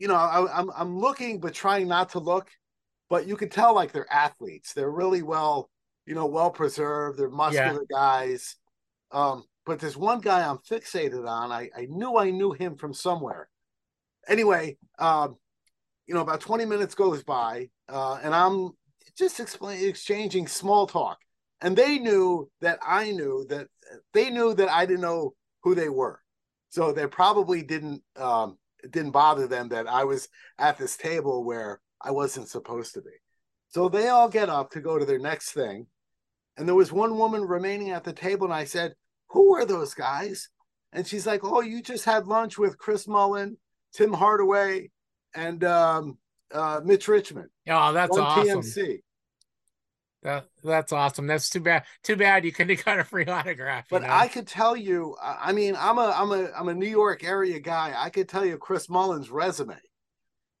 you 0.00 0.08
know 0.08 0.16
I, 0.16 0.58
I'm 0.58 0.70
I'm 0.76 0.98
looking 0.98 1.38
but 1.38 1.54
trying 1.54 1.86
not 1.86 2.10
to 2.10 2.18
look, 2.18 2.50
but 3.10 3.26
you 3.26 3.36
can 3.36 3.50
tell 3.50 3.74
like 3.74 3.92
they're 3.92 4.12
athletes. 4.12 4.72
They're 4.72 4.90
really 4.90 5.22
well 5.22 5.68
you 6.06 6.14
know 6.14 6.26
well 6.26 6.50
preserved. 6.50 7.18
They're 7.18 7.28
muscular 7.28 7.84
guys. 7.90 8.56
Um, 9.12 9.44
but 9.66 9.78
there's 9.78 9.96
one 9.96 10.20
guy 10.20 10.48
I'm 10.48 10.58
fixated 10.58 11.28
on. 11.28 11.52
I 11.52 11.68
I 11.76 11.86
knew 11.90 12.16
I 12.16 12.30
knew 12.30 12.52
him 12.52 12.76
from 12.76 12.94
somewhere, 12.94 13.48
anyway, 14.28 14.76
um, 14.98 15.36
you 16.06 16.14
know, 16.14 16.20
about 16.20 16.40
20 16.40 16.64
minutes 16.64 16.94
goes 16.94 17.22
by, 17.22 17.68
uh, 17.88 18.18
and 18.22 18.34
I'm 18.34 18.70
just 19.16 19.40
explain, 19.40 19.86
exchanging 19.86 20.46
small 20.46 20.86
talk. 20.86 21.18
And 21.60 21.76
they 21.76 21.98
knew 21.98 22.50
that 22.62 22.78
I 22.86 23.10
knew 23.10 23.44
that 23.50 23.66
they 24.14 24.30
knew 24.30 24.54
that 24.54 24.70
I 24.70 24.86
didn't 24.86 25.02
know 25.02 25.34
who 25.62 25.74
they 25.74 25.90
were. 25.90 26.20
So 26.70 26.92
they 26.92 27.06
probably 27.06 27.62
didn't 27.62 28.02
um, 28.16 28.56
it 28.82 28.92
didn't 28.92 29.10
bother 29.10 29.46
them 29.46 29.68
that 29.68 29.86
I 29.86 30.04
was 30.04 30.28
at 30.58 30.78
this 30.78 30.96
table 30.96 31.44
where 31.44 31.80
I 32.00 32.10
wasn't 32.10 32.48
supposed 32.48 32.94
to 32.94 33.02
be. 33.02 33.10
So 33.68 33.88
they 33.88 34.08
all 34.08 34.28
get 34.28 34.48
up 34.48 34.70
to 34.72 34.80
go 34.80 34.98
to 34.98 35.04
their 35.04 35.18
next 35.18 35.52
thing. 35.52 35.86
And 36.56 36.66
there 36.66 36.74
was 36.74 36.92
one 36.92 37.16
woman 37.16 37.42
remaining 37.42 37.90
at 37.90 38.04
the 38.04 38.12
table, 38.12 38.46
and 38.46 38.54
I 38.54 38.64
said, 38.64 38.94
Who 39.28 39.54
are 39.54 39.64
those 39.64 39.94
guys? 39.94 40.48
And 40.92 41.06
she's 41.06 41.26
like, 41.26 41.40
Oh, 41.44 41.60
you 41.60 41.82
just 41.82 42.04
had 42.04 42.26
lunch 42.26 42.58
with 42.58 42.78
Chris 42.78 43.06
Mullin, 43.06 43.56
Tim 43.92 44.12
Hardaway, 44.12 44.90
and 45.34 45.62
um, 45.64 46.18
uh, 46.52 46.80
Mitch 46.84 47.08
Richmond. 47.08 47.48
Oh, 47.68 47.92
that's 47.92 48.16
awesome. 48.16 48.62
TMC. 48.62 49.00
That, 50.22 50.46
that's 50.62 50.92
awesome. 50.92 51.26
That's 51.26 51.48
too 51.48 51.60
bad. 51.60 51.84
Too 52.02 52.16
bad 52.16 52.44
you 52.44 52.52
couldn't 52.52 52.76
have 52.76 52.84
got 52.84 52.98
a 52.98 53.04
free 53.04 53.24
autograph. 53.24 53.86
But 53.88 54.02
know? 54.02 54.08
I 54.10 54.28
could 54.28 54.46
tell 54.46 54.76
you, 54.76 55.16
I 55.22 55.50
I 55.50 55.52
mean, 55.52 55.76
I'm 55.78 55.98
a 55.98 56.12
I'm 56.14 56.32
a 56.32 56.50
I'm 56.52 56.68
a 56.68 56.74
New 56.74 56.88
York 56.88 57.24
area 57.24 57.58
guy. 57.58 57.94
I 57.96 58.10
could 58.10 58.28
tell 58.28 58.44
you 58.44 58.58
Chris 58.58 58.90
Mullin's 58.90 59.30
resume. 59.30 59.78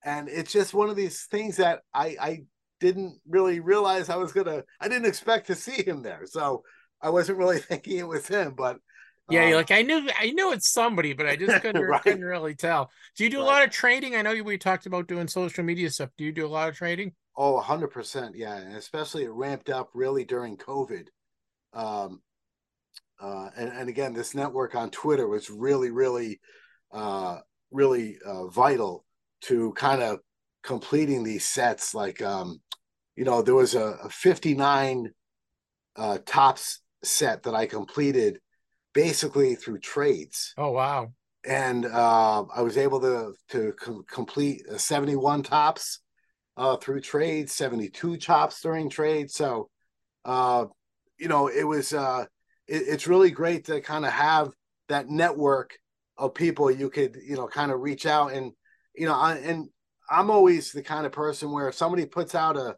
And 0.04 0.28
it's 0.28 0.52
just 0.52 0.74
one 0.74 0.90
of 0.90 0.96
these 0.96 1.24
things 1.24 1.56
that 1.56 1.82
I 1.94 2.16
I 2.20 2.42
didn't 2.80 3.20
really 3.28 3.60
realize 3.60 4.08
I 4.08 4.16
was 4.16 4.32
gonna 4.32 4.64
I 4.80 4.88
didn't 4.88 5.06
expect 5.08 5.48
to 5.48 5.54
see 5.54 5.82
him 5.82 6.02
there. 6.02 6.22
So 6.26 6.64
I 7.02 7.10
wasn't 7.10 7.38
really 7.38 7.58
thinking 7.60 7.98
it 7.98 8.08
was 8.08 8.26
him, 8.26 8.54
but 8.56 8.78
yeah, 9.28 9.44
um, 9.44 9.48
you're 9.48 9.56
like 9.56 9.70
I 9.70 9.82
knew 9.82 10.08
I 10.18 10.30
knew 10.32 10.52
it's 10.52 10.70
somebody, 10.72 11.12
but 11.12 11.26
I 11.26 11.36
just 11.36 11.58
couldn't, 11.60 11.86
Right. 11.86 12.02
couldn't 12.02 12.24
really 12.24 12.54
tell. 12.54 12.90
Do 13.16 13.24
you 13.24 13.30
do 13.30 13.40
a 13.40 13.44
lot 13.44 13.62
of 13.64 13.70
trading? 13.70 14.16
I 14.16 14.22
know 14.22 14.32
you 14.32 14.44
we 14.44 14.58
talked 14.58 14.86
about 14.86 15.06
doing 15.08 15.28
social 15.28 15.64
media 15.64 15.90
stuff. 15.90 16.10
Do 16.18 16.24
you 16.24 16.32
do 16.32 16.46
a 16.46 16.48
lot 16.48 16.68
of 16.68 16.76
trading? 16.76 17.14
Oh, 17.36 17.56
100%. 17.58 18.32
Yeah. 18.36 18.56
And 18.56 18.76
especially 18.76 19.24
it 19.24 19.30
ramped 19.30 19.70
up 19.70 19.90
really 19.94 20.24
during 20.24 20.56
COVID. 20.56 21.08
Um, 21.72 22.22
uh, 23.20 23.50
and, 23.56 23.70
and 23.70 23.88
again, 23.88 24.14
this 24.14 24.34
network 24.34 24.74
on 24.74 24.90
Twitter 24.90 25.28
was 25.28 25.50
really, 25.50 25.90
really, 25.90 26.40
uh, 26.92 27.38
really 27.70 28.18
uh, 28.24 28.46
vital 28.48 29.04
to 29.42 29.72
kind 29.74 30.02
of 30.02 30.18
completing 30.62 31.24
these 31.24 31.46
sets. 31.46 31.94
Like, 31.94 32.22
um, 32.22 32.60
you 33.16 33.24
know, 33.24 33.42
there 33.42 33.54
was 33.54 33.74
a, 33.74 33.98
a 34.04 34.10
59 34.10 35.12
uh, 35.96 36.18
Topps 36.26 36.80
set 37.04 37.44
that 37.44 37.54
I 37.54 37.66
completed 37.66 38.40
basically 38.94 39.54
through 39.56 39.80
trades 39.80 40.56
Oh 40.56 40.70
wow. 40.70 41.12
and 41.44 41.86
uh, 41.86 42.44
I 42.54 42.62
was 42.62 42.76
able 42.76 43.00
to 43.00 43.32
to 43.50 43.72
com- 43.80 44.04
complete 44.10 44.62
uh, 44.70 44.78
71 44.78 45.42
Topps 45.42 46.00
uh, 46.56 46.76
through 46.76 47.00
trades, 47.00 47.54
72 47.54 48.16
Topps 48.18 48.60
during 48.62 48.90
trade. 48.90 49.30
So, 49.30 49.70
uh, 50.24 50.66
you 51.18 51.28
know, 51.28 51.48
it 51.48 51.64
was 51.64 51.92
uh, 51.94 52.26
it, 52.68 52.82
it's 52.88 53.08
really 53.08 53.30
great 53.30 53.66
to 53.66 53.80
kind 53.80 54.06
of 54.06 54.12
have 54.12 54.52
that 54.88 55.08
network 55.08 55.78
of 56.18 56.34
people 56.34 56.70
you 56.70 56.90
could 56.90 57.16
you 57.24 57.36
know 57.36 57.48
kind 57.48 57.72
of 57.72 57.80
reach 57.80 58.06
out 58.06 58.32
and 58.32 58.52
you 58.94 59.06
know 59.06 59.14
I, 59.14 59.36
and 59.36 59.68
I'm 60.10 60.30
always 60.30 60.72
the 60.72 60.82
kind 60.82 61.06
of 61.06 61.12
person 61.12 61.52
where 61.52 61.68
if 61.68 61.74
somebody 61.74 62.06
puts 62.06 62.34
out 62.34 62.56
a 62.56 62.76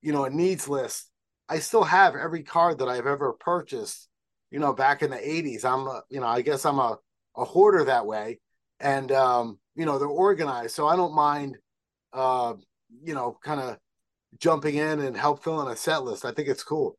you 0.00 0.12
know 0.12 0.24
a 0.24 0.30
needs 0.30 0.68
list, 0.68 1.10
I 1.48 1.58
still 1.60 1.84
have 1.84 2.14
every 2.16 2.42
card 2.42 2.78
that 2.78 2.88
I've 2.88 3.06
ever 3.06 3.32
purchased. 3.34 4.08
You 4.50 4.58
know, 4.58 4.74
back 4.74 5.02
in 5.02 5.10
the 5.10 5.16
80s, 5.16 5.64
I'm 5.64 5.86
a, 5.86 6.02
you 6.10 6.20
know 6.20 6.26
I 6.26 6.42
guess 6.42 6.64
I'm 6.66 6.78
a 6.78 6.98
a 7.36 7.44
hoarder 7.44 7.84
that 7.84 8.04
way 8.04 8.38
and 8.78 9.10
um 9.12 9.58
you 9.74 9.86
know 9.86 9.98
they're 9.98 10.06
organized 10.06 10.74
so 10.74 10.86
i 10.86 10.94
don't 10.96 11.14
mind 11.14 11.56
uh 12.12 12.52
you 13.02 13.14
know 13.14 13.38
kind 13.42 13.58
of 13.58 13.78
jumping 14.38 14.74
in 14.74 15.00
and 15.00 15.16
help 15.16 15.42
fill 15.42 15.62
in 15.62 15.72
a 15.72 15.76
set 15.76 16.04
list 16.04 16.26
i 16.26 16.30
think 16.32 16.48
it's 16.48 16.62
cool 16.62 16.98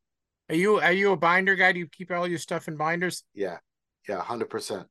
Are 0.49 0.55
you 0.55 0.80
are 0.80 0.91
you 0.91 1.11
a 1.11 1.18
binder 1.18 1.55
guy? 1.55 1.72
Do 1.72 1.78
you 1.80 1.88
keep 1.88 2.09
all 2.09 2.28
your 2.28 2.39
stuff 2.39 2.68
in 2.68 2.78
binders? 2.78 3.24
yeah 3.36 3.57
yeah 4.07 4.20
100% 4.22 4.86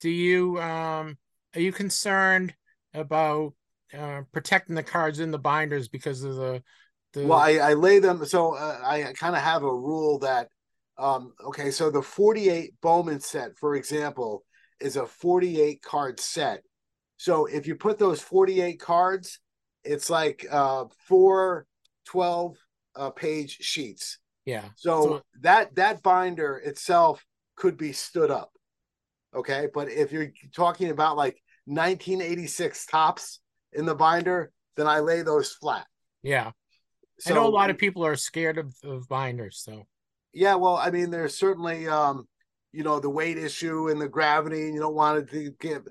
Do 0.00 0.10
you 0.10 0.60
um 0.60 1.16
are 1.54 1.60
you 1.60 1.70
concerned 1.70 2.54
about 2.94 3.52
uh, 3.96 4.22
protecting 4.32 4.74
the 4.74 4.82
cards 4.82 5.20
in 5.20 5.30
the 5.30 5.38
binders 5.38 5.88
because 5.88 6.22
of 6.22 6.36
the 6.36 6.62
the 7.12 7.26
well 7.26 7.38
i 7.38 7.52
i 7.58 7.72
lay 7.74 7.98
them 7.98 8.24
so 8.24 8.54
uh, 8.56 8.80
i 8.84 9.12
kind 9.16 9.36
of 9.36 9.42
have 9.42 9.62
a 9.62 9.72
rule 9.72 10.18
that 10.18 10.48
um 10.98 11.32
okay 11.44 11.70
so 11.70 11.90
the 11.90 12.02
48 12.02 12.72
bowman 12.80 13.20
set 13.20 13.56
for 13.56 13.76
example 13.76 14.44
is 14.80 14.96
a 14.96 15.06
48 15.06 15.82
card 15.82 16.20
set. 16.20 16.62
So 17.16 17.46
if 17.46 17.66
you 17.66 17.74
put 17.74 17.98
those 17.98 18.20
48 18.20 18.80
cards 18.80 19.40
it's 19.82 20.08
like 20.08 20.46
uh 20.50 20.84
four 21.06 21.66
12 22.06 22.56
uh 22.96 23.10
page 23.10 23.58
sheets. 23.60 24.18
Yeah. 24.44 24.64
So, 24.76 25.02
So- 25.02 25.22
that 25.40 25.74
that 25.76 26.02
binder 26.02 26.56
itself 26.58 27.24
could 27.56 27.76
be 27.76 27.92
stood 27.92 28.30
up. 28.30 28.50
Okay, 29.34 29.68
but 29.72 29.90
if 29.90 30.12
you're 30.12 30.32
talking 30.54 30.90
about 30.90 31.16
like 31.16 31.42
1986 31.66 32.86
Topps 32.86 33.40
in 33.72 33.86
the 33.86 33.94
binder, 33.94 34.50
then 34.76 34.86
I 34.86 35.00
lay 35.00 35.22
those 35.22 35.52
flat. 35.52 35.86
yeah. 36.22 36.52
So, 37.20 37.30
I 37.30 37.34
know 37.36 37.46
a 37.46 37.48
lot 37.48 37.70
of 37.70 37.78
people 37.78 38.04
are 38.04 38.16
scared 38.16 38.58
of, 38.58 38.74
of 38.82 39.08
binders, 39.08 39.62
so 39.62 39.86
Yeah, 40.32 40.56
well, 40.56 40.76
I 40.76 40.90
mean, 40.90 41.10
there's 41.10 41.38
certainly 41.38 41.86
um, 41.86 42.26
you 42.74 42.82
know, 42.82 42.98
the 42.98 43.08
weight 43.08 43.38
issue 43.38 43.88
and 43.88 44.00
the 44.00 44.08
gravity, 44.08 44.64
and 44.64 44.74
you 44.74 44.80
don't 44.80 44.96
want 44.96 45.18
it 45.18 45.30
to 45.30 45.50
get 45.60 45.82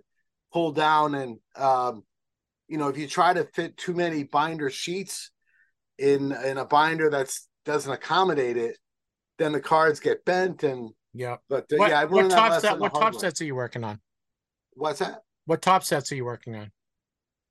pulled 0.52 0.76
down. 0.76 1.16
And 1.16 1.38
um, 1.56 2.04
you 2.68 2.78
know, 2.78 2.90
if 2.90 2.98
you 2.98 3.08
try 3.08 3.34
to 3.34 3.46
fit 3.46 3.78
too 3.78 3.94
many 3.94 4.24
binder 4.24 4.70
sheets 4.70 5.32
in 5.98 6.34
in 6.34 6.58
a 6.58 6.66
binder 6.66 7.10
that's 7.10 7.48
doesn't 7.64 7.92
accommodate 7.92 8.58
it, 8.58 8.78
then 9.38 9.54
the 9.54 9.62
cards 9.62 10.02
get 10.02 10.26
bent 10.26 10.64
and 10.64 10.92
yeah. 11.14 11.38
but 11.48 11.64
uh, 11.72 11.78
What, 11.78 11.90
yeah, 11.90 12.04
what 12.04 12.12
learned 12.12 12.32
that 12.32 12.50
top 12.50 12.62
set 12.62 12.80
what 12.80 12.94
top 12.94 13.16
sets 13.16 13.40
are 13.40 13.46
you 13.46 13.56
working 13.56 13.86
on? 13.86 14.02
What's 14.74 15.00
that? 15.00 15.22
What 15.46 15.62
top 15.62 15.84
sets 15.84 16.12
are 16.12 16.16
you 16.16 16.26
working 16.26 16.56
on? 16.56 16.72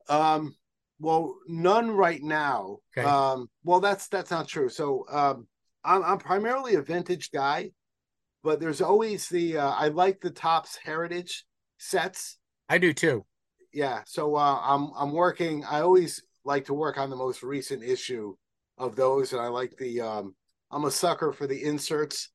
Um, 0.08 0.56
well, 0.98 1.36
none 1.46 1.90
right 1.90 2.22
now. 2.22 2.78
Okay. 2.96 3.06
Um, 3.06 3.48
well, 3.64 3.80
that's 3.80 4.08
that's 4.08 4.30
not 4.30 4.48
true. 4.48 4.68
So, 4.68 5.04
um, 5.10 5.46
I'm 5.84 6.02
I'm 6.02 6.18
primarily 6.18 6.76
a 6.76 6.82
vintage 6.82 7.30
guy, 7.32 7.72
but 8.42 8.60
there's 8.60 8.80
always 8.80 9.28
the 9.28 9.58
uh, 9.58 9.70
I 9.70 9.88
like 9.88 10.20
the 10.20 10.30
Topps 10.30 10.78
heritage 10.82 11.44
sets. 11.78 12.38
I 12.68 12.78
do 12.78 12.92
too. 12.92 13.24
Yeah. 13.72 14.02
So 14.06 14.36
uh, 14.36 14.60
I'm 14.62 14.90
I'm 14.96 15.12
working. 15.12 15.64
I 15.64 15.80
always 15.80 16.22
like 16.44 16.66
to 16.66 16.74
work 16.74 16.98
on 16.98 17.10
the 17.10 17.16
most 17.16 17.42
recent 17.42 17.82
issue 17.82 18.34
of 18.78 18.96
those, 18.96 19.32
and 19.32 19.42
I 19.42 19.48
like 19.48 19.76
the. 19.76 20.00
Um, 20.00 20.34
I'm 20.70 20.84
a 20.84 20.90
sucker 20.90 21.32
for 21.32 21.46
the 21.46 21.62
inserts 21.62 22.30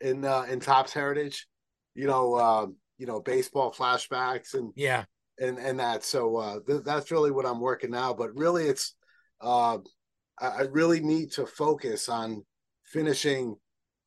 in 0.00 0.24
uh, 0.24 0.42
in 0.42 0.60
Topps 0.60 0.92
heritage. 0.92 1.46
You 1.94 2.06
know, 2.06 2.38
um, 2.38 2.76
you 3.00 3.06
know, 3.06 3.20
baseball 3.20 3.72
flashbacks 3.72 4.52
and 4.54 4.72
Yeah. 4.76 5.04
and 5.38 5.58
and 5.58 5.80
that 5.80 6.04
so 6.04 6.36
uh 6.36 6.58
th- 6.66 6.84
that's 6.84 7.10
really 7.10 7.30
what 7.30 7.46
i'm 7.46 7.60
working 7.60 7.90
now 7.90 8.12
but 8.12 8.28
really 8.36 8.64
it's 8.66 8.94
uh 9.40 9.78
I, 10.38 10.46
I 10.46 10.60
really 10.70 11.00
need 11.00 11.32
to 11.32 11.46
focus 11.46 12.08
on 12.10 12.44
finishing 12.84 13.56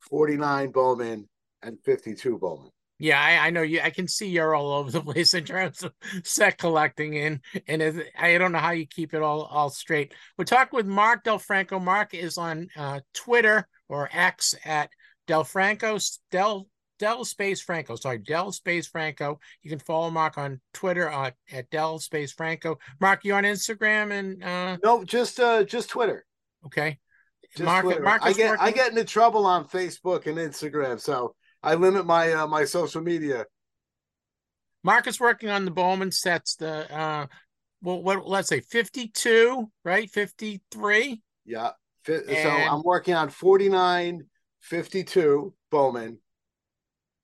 49 0.10 0.72
bowman 0.72 1.28
and 1.64 1.78
52 1.84 2.38
bowman 2.38 2.70
Yeah, 3.00 3.20
I, 3.20 3.48
I 3.48 3.50
know 3.50 3.64
you. 3.64 3.80
I 3.82 3.90
can 3.90 4.08
see 4.08 4.28
you're 4.30 4.54
all 4.54 4.74
over 4.74 4.92
the 4.92 5.02
place 5.02 5.34
in 5.34 5.44
terms 5.46 5.82
of 5.84 5.92
set 6.24 6.58
collecting, 6.58 7.18
and 7.18 7.40
and 7.68 7.82
it, 7.82 7.96
I 8.18 8.38
don't 8.38 8.52
know 8.52 8.60
how 8.68 8.72
you 8.72 8.86
keep 8.86 9.14
it 9.16 9.22
all 9.24 9.44
all 9.44 9.70
straight. 9.72 10.14
We're 10.38 10.46
talking 10.46 10.78
with 10.78 10.86
Mark 10.86 11.24
Del 11.24 11.40
Franco. 11.40 11.80
Mark 11.80 12.14
is 12.14 12.38
on 12.38 12.68
uh, 12.78 13.00
Twitter 13.14 13.68
or 13.90 14.10
X 14.14 14.54
at 14.66 14.90
Delfranco 15.28 15.98
Del 16.32 16.68
Del 17.04 17.26
Space 17.26 17.60
Franco. 17.60 17.98
Sorry, 17.98 18.18
Del 18.18 18.54
Space 18.54 18.88
Franco. 18.88 19.38
You 19.62 19.70
can 19.70 19.80
follow 19.80 20.10
Mark 20.10 20.38
on 20.38 20.62
Twitter 20.74 21.12
uh, 21.12 21.32
at 21.52 21.70
Del 21.70 22.00
Space 22.00 22.32
Franco. 22.32 22.80
Mark, 23.02 23.26
you 23.26 23.34
on 23.34 23.44
Instagram 23.44 24.18
and 24.18 24.42
uh, 24.42 24.78
no 24.82 25.04
just 25.04 25.38
uh 25.38 25.66
just 25.66 25.90
twitter 25.90 26.26
okay. 26.66 26.98
just 27.52 27.66
Mark, 27.66 27.84
twitter 27.84 28.02
Mark 28.02 28.22
i 28.24 28.32
get 28.32 28.58
i 28.62 28.72
get 28.72 28.92
into 28.92 29.04
trouble 29.04 29.46
on 29.46 29.66
facebook 29.66 30.28
and 30.28 30.38
instagram 30.38 31.00
so 31.00 31.36
i 31.62 31.76
limit 31.76 32.06
my 32.06 32.32
uh, 32.32 32.48
my 32.48 32.64
social 32.64 33.02
media 33.02 33.46
Mark 34.86 35.06
is 35.08 35.20
working 35.20 35.50
on 35.50 35.66
the 35.66 35.72
Bowman 35.72 36.12
sets. 36.12 36.56
The 36.56 36.94
uh, 36.94 37.28
well, 37.82 38.02
what 38.02 38.28
let's 38.28 38.48
say 38.50 38.62
fifty 38.62 39.08
two, 39.10 39.70
right? 39.84 40.10
Fifty 40.10 40.62
three. 40.72 41.22
yeah 41.46 41.72
so 42.06 42.14
And- 42.16 42.70
i'm 42.70 42.84
working 42.84 43.14
on 43.14 43.30
49 43.30 44.26
52 44.62 45.54
bowman 45.72 46.18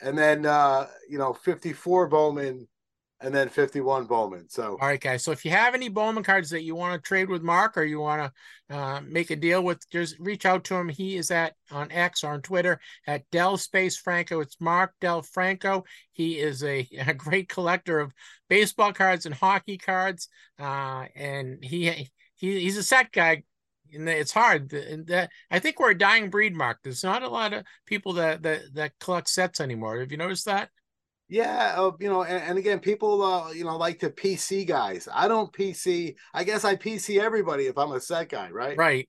and 0.02 0.18
then 0.18 0.46
uh 0.46 0.88
you 1.10 1.18
know 1.18 1.34
54 1.34 2.08
bowman 2.08 2.68
and 3.22 3.36
then 3.36 3.50
51 3.50 4.06
Bowman. 4.06 4.50
So, 4.50 4.78
all 4.80 4.88
right, 4.88 5.00
guys. 5.00 5.24
So 5.24 5.32
if 5.32 5.44
you 5.44 5.52
have 5.52 5.76
any 5.76 5.90
Bowman 5.90 6.24
cards 6.24 6.50
that 6.52 6.64
you 6.64 6.76
want 6.76 6.94
to 6.94 7.08
trade 7.08 7.30
with 7.30 7.42
Mark 7.42 7.78
or 7.78 7.84
you 7.84 8.00
want 8.00 8.32
to 8.70 8.76
uh, 8.76 9.02
make 9.02 9.30
a 9.30 9.36
deal 9.36 9.62
with, 9.62 9.90
just 9.90 10.18
reach 10.20 10.46
out 10.46 10.64
to 10.66 10.76
him. 10.76 10.88
He 10.88 11.18
is 11.18 11.30
at 11.30 11.54
on 11.72 11.92
X 11.92 12.24
or 12.24 12.32
on 12.32 12.42
Twitter 12.42 12.80
at 13.08 13.30
Del 13.30 13.58
Space 13.58 13.98
Franco. 13.98 14.40
It's 14.40 14.62
Mark 14.62 14.94
Del 15.02 15.22
Franco. 15.22 15.84
He 16.14 16.40
is 16.40 16.64
a, 16.64 16.88
a 17.08 17.14
great 17.14 17.50
collector 17.50 18.00
of 18.00 18.14
baseball 18.48 18.94
cards 18.94 19.26
and 19.26 19.36
hockey 19.36 19.78
cards, 19.78 20.30
uh, 20.58 21.06
and 21.16 21.64
he, 21.64 22.10
he 22.36 22.60
he's 22.60 22.78
a 22.78 22.84
set 22.84 23.12
guy. 23.12 23.44
And 23.94 24.08
it's 24.08 24.32
hard. 24.32 24.70
That 24.70 25.30
I 25.50 25.60
think 25.60 25.80
we're 25.80 25.92
a 25.92 25.98
dying 25.98 26.30
breed, 26.30 26.56
Mark. 26.56 26.80
There's 26.84 27.04
not 27.04 27.24
a 27.24 27.30
lot 27.30 27.54
of 27.54 27.64
people 27.86 28.14
that 28.14 28.44
that 28.44 28.62
that 28.74 28.92
collect 29.00 29.30
sets 29.30 29.60
anymore. 29.60 30.00
Have 30.00 30.12
you 30.12 30.18
noticed 30.18 30.46
that? 30.46 30.70
Yeah, 31.28 31.76
uh, 31.78 31.92
you 32.00 32.10
know, 32.10 32.24
and, 32.24 32.44
and 32.44 32.58
again, 32.58 32.80
people, 32.80 33.22
uh, 33.22 33.52
you 33.52 33.64
know, 33.64 33.78
like 33.78 34.00
to 34.00 34.10
PC 34.10 34.68
guys. 34.68 35.08
I 35.14 35.28
don't 35.28 35.54
PC. 35.54 36.16
I 36.34 36.44
guess 36.44 36.66
I 36.66 36.76
PC 36.76 37.22
everybody 37.22 37.68
if 37.68 37.78
I'm 37.78 37.92
a 37.92 38.02
set 38.02 38.30
guy, 38.30 38.50
right? 38.50 38.76
Right. 38.76 39.08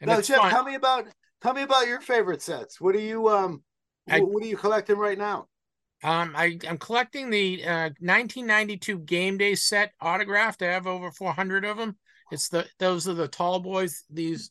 And 0.00 0.08
now, 0.08 0.20
Jeff, 0.20 0.38
fun. 0.38 0.50
tell 0.50 0.64
me 0.64 0.76
about 0.76 1.06
tell 1.42 1.54
me 1.54 1.62
about 1.62 1.88
your 1.88 2.00
favorite 2.00 2.42
sets. 2.42 2.80
What 2.80 2.94
are 2.94 3.00
you 3.00 3.28
um, 3.28 3.62
I, 4.08 4.20
what 4.20 4.42
are 4.42 4.46
you 4.46 4.56
collecting 4.56 4.96
right 4.96 5.18
now? 5.18 5.46
Um, 6.04 6.32
I 6.36 6.58
I'm 6.68 6.78
collecting 6.78 7.30
the 7.30 7.64
uh, 7.64 7.90
1992 7.98 9.00
Game 9.00 9.36
Day 9.36 9.54
set 9.56 9.92
autographed. 10.00 10.62
I 10.62 10.66
have 10.66 10.86
over 10.86 11.10
400 11.10 11.64
of 11.64 11.76
them. 11.76 11.96
It's 12.30 12.48
the 12.48 12.66
those 12.78 13.08
are 13.08 13.14
the 13.14 13.28
tall 13.28 13.60
boys. 13.60 14.04
These. 14.10 14.50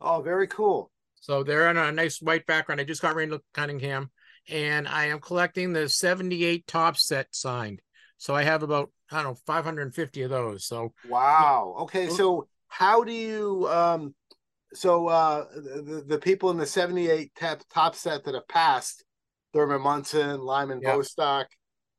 Oh, 0.00 0.22
very 0.22 0.46
cool. 0.46 0.90
So 1.20 1.42
they're 1.42 1.68
on 1.68 1.76
a 1.76 1.90
nice 1.90 2.22
white 2.22 2.46
background. 2.46 2.80
I 2.80 2.84
just 2.84 3.02
got 3.02 3.16
Randall 3.16 3.40
Cunningham, 3.52 4.10
and 4.48 4.86
I 4.86 5.06
am 5.06 5.20
collecting 5.20 5.72
the 5.72 5.88
78 5.88 6.66
top 6.66 6.96
set 6.96 7.34
signed. 7.34 7.80
So 8.18 8.34
I 8.34 8.42
have 8.44 8.62
about 8.62 8.90
I 9.10 9.22
don't 9.22 9.32
know 9.32 9.38
550 9.46 10.22
of 10.22 10.30
those. 10.30 10.66
So 10.66 10.92
wow. 11.08 11.74
Okay, 11.80 12.08
so 12.08 12.48
how 12.68 13.04
do 13.04 13.12
you 13.12 13.68
um 13.68 14.14
so 14.72 15.08
uh 15.08 15.46
the, 15.54 16.04
the 16.06 16.18
people 16.18 16.50
in 16.50 16.56
the 16.58 16.66
78 16.66 17.32
top, 17.34 17.62
top 17.72 17.94
set 17.94 18.24
that 18.24 18.34
have 18.34 18.48
passed 18.48 19.04
Thurman 19.52 19.80
Munson, 19.80 20.40
Lyman 20.40 20.80
yep. 20.82 20.94
Bostock. 20.94 21.48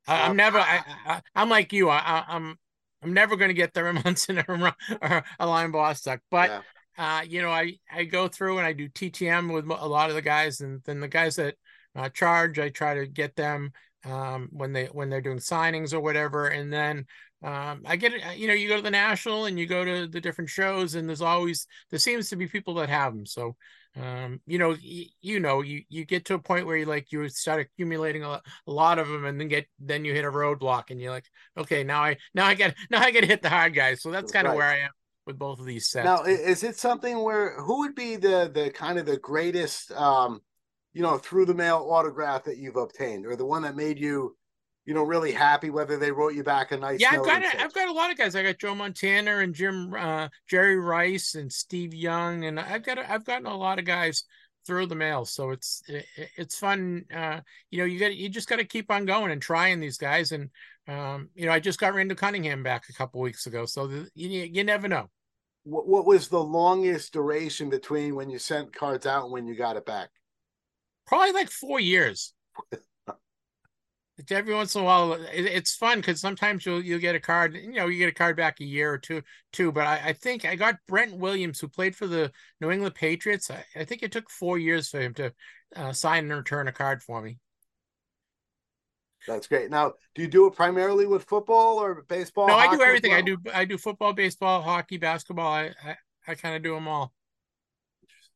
I, 0.08 0.28
am 0.28 0.36
never 0.36 0.58
I, 0.58 1.22
am 1.36 1.48
like 1.48 1.72
you. 1.72 1.88
I, 1.88 1.98
am 1.98 2.24
I'm, 2.28 2.58
I'm 3.02 3.12
never 3.12 3.36
going 3.36 3.50
to 3.50 3.54
get 3.54 3.74
Thurman 3.74 4.02
Munson 4.04 4.42
or, 4.48 4.74
or 5.02 5.24
a 5.38 5.46
Lyman 5.46 5.72
Bostock, 5.72 6.20
but 6.30 6.50
yeah 6.50 6.62
uh, 6.98 7.22
you 7.26 7.40
know, 7.40 7.50
I, 7.50 7.78
I 7.90 8.04
go 8.04 8.26
through 8.26 8.58
and 8.58 8.66
I 8.66 8.72
do 8.72 8.88
TTM 8.88 9.54
with 9.54 9.64
a 9.66 9.86
lot 9.86 10.10
of 10.10 10.16
the 10.16 10.22
guys, 10.22 10.60
and 10.60 10.82
then 10.84 10.98
the 10.98 11.06
guys 11.06 11.36
that 11.36 11.54
uh, 11.94 12.08
charge, 12.08 12.58
I 12.58 12.70
try 12.70 12.94
to 12.94 13.06
get 13.06 13.36
them 13.36 13.70
um, 14.04 14.48
when 14.50 14.72
they 14.72 14.86
when 14.86 15.08
they're 15.08 15.20
doing 15.20 15.38
signings 15.38 15.94
or 15.94 16.00
whatever, 16.00 16.48
and 16.48 16.72
then 16.72 17.06
um, 17.44 17.82
I 17.86 17.94
get 17.94 18.14
it. 18.14 18.26
Uh, 18.26 18.32
you 18.32 18.48
know, 18.48 18.54
you 18.54 18.68
go 18.68 18.76
to 18.76 18.82
the 18.82 18.90
national 18.90 19.44
and 19.44 19.56
you 19.56 19.66
go 19.66 19.84
to 19.84 20.08
the 20.08 20.20
different 20.20 20.50
shows, 20.50 20.96
and 20.96 21.08
there's 21.08 21.22
always 21.22 21.68
there 21.90 22.00
seems 22.00 22.30
to 22.30 22.36
be 22.36 22.48
people 22.48 22.74
that 22.74 22.88
have 22.88 23.14
them. 23.14 23.26
So, 23.26 23.54
um, 23.96 24.40
you 24.46 24.58
know, 24.58 24.70
y- 24.70 25.08
you 25.20 25.40
know, 25.40 25.62
you 25.62 25.82
you 25.88 26.04
get 26.04 26.24
to 26.26 26.34
a 26.34 26.38
point 26.38 26.66
where 26.66 26.76
you 26.76 26.86
like 26.86 27.10
you 27.12 27.28
start 27.28 27.60
accumulating 27.60 28.22
a 28.22 28.28
lot, 28.28 28.46
a 28.66 28.72
lot 28.72 28.98
of 28.98 29.08
them, 29.08 29.24
and 29.24 29.40
then 29.40 29.48
get 29.48 29.66
then 29.78 30.04
you 30.04 30.14
hit 30.14 30.24
a 30.24 30.30
roadblock, 30.30 30.90
and 30.90 31.00
you're 31.00 31.10
like, 31.10 31.26
okay, 31.56 31.84
now 31.84 32.02
I 32.02 32.16
now 32.34 32.46
I 32.46 32.54
get 32.54 32.74
now 32.90 33.00
I 33.00 33.10
get 33.10 33.24
hit 33.24 33.42
the 33.42 33.50
hard 33.50 33.74
guys. 33.74 34.02
So 34.02 34.10
that's 34.10 34.32
kind 34.32 34.46
of 34.46 34.52
right. 34.52 34.58
where 34.58 34.68
I 34.68 34.78
am 34.78 34.90
with 35.26 35.38
both 35.38 35.60
of 35.60 35.66
these 35.66 35.88
sets. 35.88 36.06
Now, 36.06 36.22
is 36.22 36.64
it 36.64 36.76
something 36.76 37.22
where 37.22 37.60
who 37.60 37.80
would 37.80 37.94
be 37.94 38.16
the 38.16 38.50
the 38.52 38.70
kind 38.70 38.98
of 38.98 39.06
the 39.06 39.18
greatest, 39.18 39.92
um, 39.92 40.40
you 40.94 41.02
know, 41.02 41.18
through 41.18 41.44
the 41.44 41.54
mail 41.54 41.86
autograph 41.88 42.44
that 42.44 42.56
you've 42.56 42.76
obtained, 42.76 43.26
or 43.26 43.36
the 43.36 43.46
one 43.46 43.62
that 43.62 43.76
made 43.76 43.98
you, 43.98 44.36
you 44.88 44.94
know, 44.94 45.04
really 45.04 45.32
happy? 45.32 45.70
Whether 45.70 45.98
they 45.98 46.10
wrote 46.10 46.34
you 46.34 46.42
back 46.42 46.72
a 46.72 46.76
nice 46.76 46.98
yeah, 46.98 47.10
I've 47.12 47.24
got 47.24 47.42
a, 47.42 47.60
I've 47.62 47.74
got 47.74 47.88
a 47.88 47.92
lot 47.92 48.10
of 48.10 48.16
guys. 48.16 48.34
I 48.34 48.42
got 48.42 48.58
Joe 48.58 48.74
Montana 48.74 49.38
and 49.38 49.54
Jim 49.54 49.94
uh, 49.94 50.28
Jerry 50.48 50.76
Rice 50.76 51.34
and 51.34 51.52
Steve 51.52 51.94
Young, 51.94 52.44
and 52.44 52.58
I've 52.58 52.84
got 52.84 52.98
a, 52.98 53.12
I've 53.12 53.24
gotten 53.24 53.46
a 53.46 53.56
lot 53.56 53.78
of 53.78 53.84
guys 53.84 54.24
through 54.66 54.86
the 54.86 54.94
mail 54.94 55.24
so 55.24 55.48
it's 55.48 55.82
it, 55.88 56.04
it's 56.36 56.58
fun 56.58 57.02
uh 57.14 57.40
you 57.70 57.78
know 57.78 57.86
you 57.86 57.98
got 57.98 58.14
you 58.14 58.28
just 58.28 58.50
got 58.50 58.56
to 58.56 58.64
keep 58.64 58.90
on 58.90 59.06
going 59.06 59.32
and 59.32 59.40
trying 59.40 59.80
these 59.80 59.96
guys 59.96 60.30
and 60.30 60.50
um 60.88 61.30
you 61.34 61.46
know 61.46 61.52
i 61.52 61.58
just 61.58 61.80
got 61.80 61.94
Randall 61.94 62.18
Cunningham 62.18 62.62
back 62.62 62.84
a 62.90 62.92
couple 62.92 63.22
weeks 63.22 63.46
ago 63.46 63.64
so 63.64 63.86
the, 63.86 64.10
you, 64.14 64.28
you 64.28 64.64
never 64.64 64.86
know 64.86 65.08
what, 65.68 65.86
what 65.86 66.06
was 66.06 66.28
the 66.28 66.42
longest 66.42 67.12
duration 67.12 67.68
between 67.68 68.14
when 68.14 68.30
you 68.30 68.38
sent 68.38 68.74
cards 68.74 69.06
out 69.06 69.24
and 69.24 69.32
when 69.32 69.46
you 69.46 69.54
got 69.54 69.76
it 69.76 69.84
back? 69.84 70.08
Probably 71.06 71.32
like 71.32 71.50
four 71.50 71.78
years. 71.78 72.32
every 74.30 74.54
once 74.54 74.74
in 74.74 74.80
a 74.80 74.84
while 74.84 75.12
it, 75.12 75.28
it's 75.32 75.74
fun 75.74 75.98
because 75.98 76.20
sometimes 76.20 76.66
you'll 76.66 76.82
you'll 76.82 76.98
get 76.98 77.14
a 77.14 77.20
card 77.20 77.54
you 77.54 77.72
know 77.72 77.86
you 77.86 77.98
get 77.98 78.08
a 78.08 78.12
card 78.12 78.36
back 78.36 78.60
a 78.60 78.64
year 78.64 78.92
or 78.92 78.98
two 78.98 79.22
two 79.52 79.70
but 79.72 79.86
I, 79.86 80.00
I 80.06 80.12
think 80.12 80.44
i 80.44 80.56
got 80.56 80.76
brent 80.86 81.16
williams 81.16 81.60
who 81.60 81.68
played 81.68 81.94
for 81.94 82.06
the 82.06 82.32
new 82.60 82.70
england 82.70 82.94
patriots 82.94 83.50
i, 83.50 83.64
I 83.76 83.84
think 83.84 84.02
it 84.02 84.12
took 84.12 84.30
four 84.30 84.58
years 84.58 84.88
for 84.88 85.00
him 85.00 85.14
to 85.14 85.32
uh, 85.76 85.92
sign 85.92 86.24
and 86.24 86.32
return 86.32 86.68
a 86.68 86.72
card 86.72 87.02
for 87.02 87.20
me 87.22 87.38
that's 89.26 89.46
great. 89.46 89.68
Now, 89.70 89.92
do 90.14 90.22
you 90.22 90.28
do 90.28 90.46
it 90.46 90.54
primarily 90.54 91.06
with 91.06 91.24
football 91.24 91.78
or 91.78 92.04
baseball? 92.08 92.46
No, 92.46 92.54
I 92.54 92.74
do 92.74 92.82
everything. 92.82 93.10
Well? 93.10 93.18
I 93.18 93.22
do 93.22 93.38
I 93.52 93.64
do 93.64 93.76
football, 93.76 94.12
baseball, 94.12 94.62
hockey, 94.62 94.96
basketball. 94.96 95.52
I 95.52 95.72
I, 95.84 95.96
I 96.26 96.34
kind 96.34 96.56
of 96.56 96.62
do 96.62 96.74
them 96.74 96.88
all. 96.88 97.12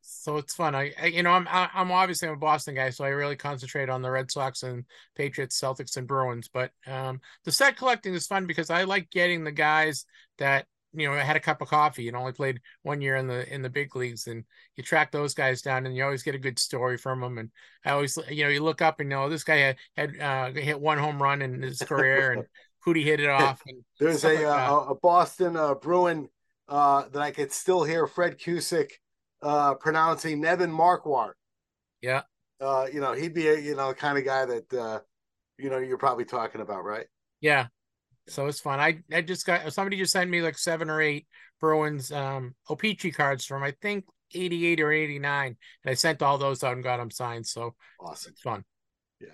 So 0.05 0.37
it's 0.37 0.53
fun. 0.53 0.75
I, 0.75 0.91
I 1.01 1.05
you 1.07 1.23
know 1.23 1.31
I'm 1.31 1.47
I'm 1.49 1.91
obviously 1.91 2.27
I'm 2.27 2.35
a 2.35 2.37
Boston 2.37 2.75
guy, 2.75 2.89
so 2.89 3.05
I 3.05 3.09
really 3.09 3.35
concentrate 3.35 3.89
on 3.89 4.01
the 4.01 4.11
Red 4.11 4.29
Sox 4.29 4.63
and 4.63 4.83
Patriots, 5.15 5.59
Celtics, 5.59 5.95
and 5.97 6.07
Bruins. 6.07 6.49
But 6.51 6.71
um, 6.85 7.21
the 7.45 7.51
set 7.51 7.77
collecting 7.77 8.13
is 8.13 8.27
fun 8.27 8.45
because 8.45 8.69
I 8.69 8.83
like 8.83 9.09
getting 9.09 9.43
the 9.43 9.51
guys 9.51 10.05
that 10.39 10.65
you 10.93 11.09
know, 11.09 11.17
had 11.17 11.35
a 11.35 11.39
cup 11.39 11.61
of 11.61 11.67
coffee 11.67 12.07
and 12.07 12.15
only 12.15 12.31
played 12.31 12.61
one 12.83 13.01
year 13.01 13.15
in 13.15 13.27
the 13.27 13.51
in 13.51 13.61
the 13.61 13.69
big 13.69 13.95
leagues, 13.95 14.27
and 14.27 14.43
you 14.75 14.83
track 14.83 15.11
those 15.11 15.33
guys 15.33 15.61
down, 15.61 15.85
and 15.85 15.95
you 15.95 16.03
always 16.03 16.23
get 16.23 16.35
a 16.35 16.39
good 16.39 16.59
story 16.59 16.97
from 16.97 17.21
them. 17.21 17.37
And 17.37 17.49
I 17.85 17.91
always, 17.91 18.17
you 18.29 18.43
know, 18.43 18.49
you 18.49 18.61
look 18.61 18.81
up 18.81 18.99
and 18.99 19.09
you 19.09 19.15
know 19.15 19.29
this 19.29 19.43
guy 19.43 19.57
had 19.57 19.77
had 19.97 20.19
uh, 20.19 20.51
hit 20.51 20.79
one 20.79 20.97
home 20.97 21.21
run 21.21 21.41
in 21.41 21.61
his 21.61 21.79
career, 21.79 22.33
and 22.33 22.43
who'd 22.81 22.97
he 22.97 23.03
hit 23.03 23.19
it 23.19 23.29
off? 23.29 23.61
And 23.67 23.83
There's 23.99 24.23
a, 24.23 24.33
like 24.33 24.45
uh, 24.45 24.85
a 24.89 24.95
Boston 24.95 25.57
uh, 25.57 25.73
Bruin 25.75 26.29
uh, 26.67 27.07
that 27.09 27.21
I 27.21 27.31
could 27.31 27.51
still 27.51 27.83
hear 27.83 28.05
Fred 28.05 28.37
Cusick 28.37 28.91
uh, 29.43 29.75
pronouncing 29.75 30.41
Nevin 30.41 30.71
Markwart. 30.71 31.33
Yeah, 32.01 32.23
uh, 32.59 32.87
you 32.91 33.01
know, 33.01 33.13
he'd 33.13 33.33
be 33.33 33.47
a 33.47 33.59
you 33.59 33.75
know 33.75 33.93
kind 33.93 34.17
of 34.17 34.25
guy 34.25 34.45
that 34.45 34.73
uh, 34.73 34.99
you 35.57 35.69
know 35.69 35.77
you're 35.77 35.97
probably 35.97 36.25
talking 36.25 36.61
about, 36.61 36.83
right? 36.83 37.05
Yeah, 37.41 37.67
so 38.27 38.47
it's 38.47 38.59
fun. 38.59 38.79
I 38.79 38.99
I 39.11 39.21
just 39.21 39.45
got 39.45 39.71
somebody 39.73 39.97
just 39.97 40.13
sent 40.13 40.29
me 40.29 40.41
like 40.41 40.57
seven 40.57 40.89
or 40.89 41.01
eight 41.01 41.27
Bruins 41.59 42.11
um 42.11 42.55
O-Pee-Chee 42.69 43.11
cards 43.11 43.45
from 43.45 43.63
I 43.63 43.73
think 43.81 44.05
88 44.33 44.81
or 44.81 44.91
89 44.91 45.47
and 45.47 45.57
I 45.85 45.93
sent 45.93 46.21
all 46.21 46.37
those 46.37 46.63
out 46.63 46.73
and 46.73 46.83
got 46.83 46.97
them 46.97 47.11
signed. 47.11 47.45
So 47.45 47.75
awesome. 47.99 48.31
It's 48.31 48.41
fun. 48.41 48.63
Yeah. 49.19 49.27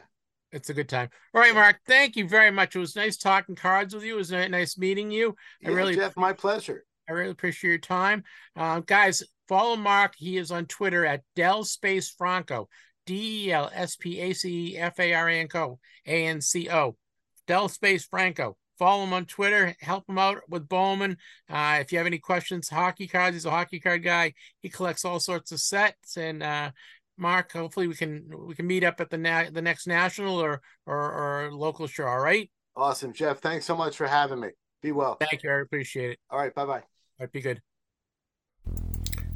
It's 0.52 0.70
a 0.70 0.74
good 0.74 0.90
time. 0.90 1.10
All 1.34 1.42
right, 1.42 1.54
Mark. 1.54 1.80
Thank 1.88 2.16
you 2.16 2.28
very 2.28 2.52
much. 2.52 2.76
It 2.76 2.80
was 2.80 2.96
nice 2.96 3.18
talking 3.18 3.56
cards 3.56 3.94
with 3.94 4.04
you. 4.04 4.16
It 4.16 4.18
was 4.18 4.32
nice 4.32 4.78
meeting 4.78 5.12
you. 5.12 5.36
Yeah, 5.62 5.70
I 5.70 5.74
really 5.74 5.96
Jeff, 5.96 6.18
my 6.18 6.34
pleasure. 6.34 6.86
I 7.08 7.14
really 7.14 7.32
appreciate 7.32 7.70
your 7.70 7.80
time. 7.80 8.24
Uh, 8.56 8.82
guys, 8.82 9.24
follow 9.50 9.76
Mark. 9.76 10.14
He 10.16 10.38
is 10.38 10.52
on 10.52 10.68
Twitter 10.68 11.06
at 11.06 11.24
Del 11.36 11.66
Space 11.66 12.10
Franco. 12.10 12.70
D 13.06 13.48
E 13.48 13.52
L 13.52 13.72
S 13.74 13.96
P 13.96 14.20
A 14.22 14.34
C 14.34 14.74
E 14.74 14.78
F 14.78 15.00
A 15.00 15.14
R 15.14 15.28
A 15.28 15.40
N 15.40 15.50
C 15.50 15.58
O 15.58 15.80
A 16.06 16.26
N 16.28 16.42
C 16.42 16.70
O. 16.70 16.96
Del 17.48 17.68
Space 17.68 18.06
Franco. 18.06 18.56
Follow 18.78 19.04
him 19.04 19.14
on 19.14 19.26
Twitter. 19.26 19.76
Help 19.82 20.08
him 20.08 20.20
out 20.20 20.38
with 20.48 20.70
Bowman. 20.70 21.18
Uh, 21.50 21.80
if 21.82 21.92
you 21.92 21.98
have 21.98 22.08
any 22.08 22.20
questions, 22.20 22.70
hockey 22.70 23.08
cards, 23.08 23.36
he's 23.36 23.46
a 23.46 23.50
hockey 23.50 23.80
card 23.80 24.04
guy. 24.04 24.34
He 24.62 24.70
collects 24.70 25.04
all 25.04 25.20
sorts 25.20 25.52
of 25.52 25.60
sets. 25.60 26.16
And 26.16 26.42
uh, 26.42 26.72
Mark, 27.18 27.52
hopefully 27.52 27.88
we 27.88 27.96
can 27.96 28.32
we 28.46 28.56
can 28.56 28.68
meet 28.68 28.84
up 28.84 29.02
at 29.02 29.10
the 29.10 29.18
na- 29.18 29.50
the 29.52 29.62
next 29.62 29.88
national 29.88 30.40
or, 30.40 30.62
or 30.86 30.96
or 30.96 31.52
local 31.52 31.88
show. 31.88 32.06
All 32.06 32.20
right. 32.20 32.50
Awesome, 32.76 33.12
Jeff. 33.12 33.40
Thanks 33.40 33.66
so 33.66 33.76
much 33.76 33.98
for 33.98 34.08
having 34.08 34.40
me. 34.40 34.50
Be 34.82 34.92
well. 34.92 35.16
Thank 35.16 35.44
you. 35.44 35.52
I 35.52 35.60
appreciate 35.60 36.12
it. 36.12 36.20
All 36.30 36.40
right. 36.40 36.54
Bye 36.54 36.66
bye. 36.66 36.74
All 36.74 36.82
right. 37.20 37.32
Be 37.32 37.42
good. 37.42 37.62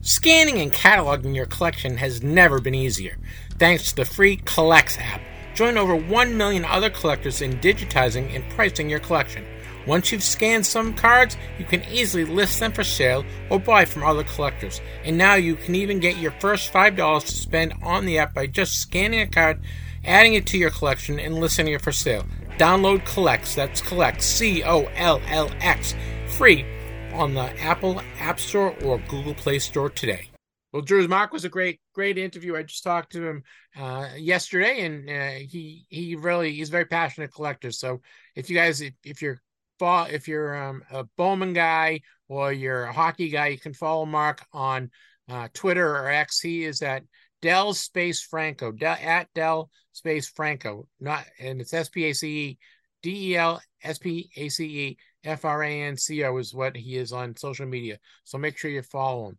Scanning 0.06 0.60
and 0.60 0.74
cataloging 0.74 1.34
your 1.34 1.45
collection 1.45 1.95
has 1.95 2.22
never 2.22 2.60
been 2.60 2.76
easier, 2.76 3.18
thanks 3.58 3.88
to 3.88 3.95
the 3.95 4.04
free 4.04 4.36
CollX 4.36 4.99
app. 4.99 5.22
Join 5.56 5.78
over 5.78 5.95
1 5.95 6.36
million 6.36 6.66
other 6.66 6.89
collectors 6.89 7.41
in 7.41 7.58
digitizing 7.62 8.36
and 8.36 8.43
pricing 8.49 8.89
your 8.89 8.99
collection. 8.99 9.45
Once 9.88 10.12
you've 10.12 10.22
scanned 10.22 10.66
some 10.66 10.93
cards, 10.93 11.38
you 11.58 11.64
can 11.64 11.82
easily 11.86 12.26
list 12.26 12.60
them 12.60 12.74
for 12.74 12.84
sale 12.84 13.24
or 13.49 13.62
buy 13.62 13.86
from 13.86 14.04
other 14.04 14.26
collectors. 14.26 14.82
And 15.06 15.18
now 15.18 15.36
you 15.36 15.56
can 15.56 15.74
even 15.74 16.01
get 16.01 16.18
your 16.18 16.32
first 16.32 16.74
$5 16.74 17.22
to 17.22 17.32
spend 17.32 17.74
on 17.82 18.06
the 18.06 18.18
app 18.18 18.34
by 18.34 18.47
just 18.47 18.82
scanning 18.82 19.22
a 19.22 19.28
card, 19.28 19.62
adding 20.04 20.34
it 20.34 20.45
to 20.47 20.58
your 20.58 20.72
collection, 20.72 21.18
and 21.18 21.36
listing 21.36 21.70
it 21.70 21.82
for 21.82 21.93
sale. 21.93 22.26
Download 22.58 23.06
CollX, 23.06 23.56
that's 23.56 23.82
CollX, 23.82 24.22
C 24.22 24.64
O 24.64 24.84
L 24.95 25.22
L 25.28 25.49
X, 25.62 25.95
free 26.28 26.66
on 27.14 27.34
the 27.34 27.61
Apple 27.61 28.01
App 28.20 28.39
Store 28.39 28.76
or 28.84 28.99
Google 29.07 29.34
Play 29.34 29.59
Store 29.59 29.89
today. 29.89 30.30
Well, 30.72 30.82
Drew's 30.82 31.07
Mark 31.07 31.32
was 31.32 31.45
a 31.45 31.49
great, 31.49 31.80
great 31.93 32.18
interview. 32.18 32.55
I 32.55 32.64
just 32.64 32.84
talked 32.84 33.11
to 33.11 33.28
him 33.28 33.43
uh, 33.78 34.09
yesterday, 34.18 34.86
and 34.86 35.07
uh, 35.07 35.47
he 35.47 35.86
he 35.89 36.16
really 36.16 36.51
he's 36.53 36.70
a 36.70 36.72
very 36.72 36.86
passionate 36.86 37.32
collector. 37.32 37.72
So 37.72 38.01
if 38.36 38.49
you 38.49 38.55
guys, 38.55 38.82
if, 38.82 38.93
if 39.03 39.22
you're 39.22 39.39
if 39.80 40.28
you're 40.28 40.55
um, 40.55 40.82
a 40.91 41.03
Bowman 41.16 41.53
guy 41.53 42.01
or 42.28 42.51
you're 42.51 42.86
a 42.86 42.93
hockey 42.93 43.30
guy, 43.30 43.47
you 43.47 43.59
can 43.59 43.74
follow 43.74 44.05
Mark 44.05 44.43
on 44.51 44.89
uh, 45.30 45.47
Twitter 45.53 45.88
or 45.88 46.09
X. 46.09 46.39
He 46.39 46.64
is 46.64 46.82
at 46.82 47.03
Del 47.43 47.74
Space 47.74 48.24
Franco, 48.24 48.72
Del, 48.72 48.97
at 48.99 49.28
Del 49.36 49.70
Space 49.91 50.28
Franco, 50.30 50.88
not 50.99 51.24
and 51.39 51.61
it's 51.61 51.74
S 51.74 51.89
P 51.89 52.05
A 52.05 52.14
C 52.14 52.28
E 52.30 52.57
D 53.03 53.32
E 53.32 53.38
L 53.38 53.61
S 53.84 53.99
P 53.99 54.32
A 54.36 54.49
C 54.49 54.66
E 54.66 54.97
F 55.24 55.45
R 55.45 55.63
A 55.63 55.82
N 55.82 55.97
C 55.97 56.24
O 56.24 56.38
is 56.38 56.53
what 56.53 56.76
he 56.76 56.97
is 56.97 57.11
on 57.13 57.36
social 57.36 57.65
media. 57.65 57.99
So 58.24 58.38
make 58.38 58.57
sure 58.57 58.71
you 58.71 58.82
follow 58.82 59.30
him. 59.30 59.38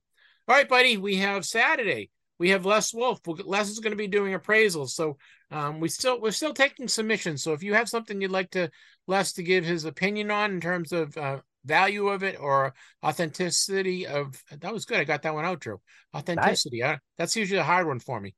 All 0.48 0.56
right, 0.56 0.68
buddy. 0.68 0.96
We 0.96 1.16
have 1.16 1.44
Saturday. 1.44 2.10
We 2.38 2.50
have 2.50 2.66
Les 2.66 2.92
Wolff. 2.92 3.20
Les 3.26 3.70
is 3.70 3.78
going 3.78 3.92
to 3.92 3.96
be 3.96 4.08
doing 4.08 4.34
appraisals. 4.34 4.90
So 4.90 5.16
um, 5.50 5.80
we 5.80 5.88
still 5.88 6.20
we're 6.20 6.32
still 6.32 6.54
taking 6.54 6.88
submissions. 6.88 7.42
So 7.42 7.52
if 7.52 7.62
you 7.62 7.74
have 7.74 7.88
something 7.88 8.20
you'd 8.20 8.30
like 8.30 8.50
to 8.50 8.70
Les 9.06 9.32
to 9.34 9.42
give 9.42 9.64
his 9.64 9.84
opinion 9.84 10.30
on 10.30 10.50
in 10.50 10.60
terms 10.60 10.92
of 10.92 11.16
uh, 11.16 11.38
value 11.64 12.08
of 12.08 12.22
it 12.22 12.38
or 12.38 12.74
authenticity 13.04 14.06
of 14.06 14.42
that 14.50 14.72
was 14.72 14.84
good. 14.84 14.98
I 14.98 15.04
got 15.04 15.22
that 15.22 15.34
one 15.34 15.44
out, 15.44 15.60
Drew. 15.60 15.80
Authenticity. 16.14 16.80
Nice. 16.80 16.96
Uh, 16.96 16.98
that's 17.18 17.36
usually 17.36 17.60
a 17.60 17.64
hard 17.64 17.86
one 17.86 18.00
for 18.00 18.20
me. 18.20 18.34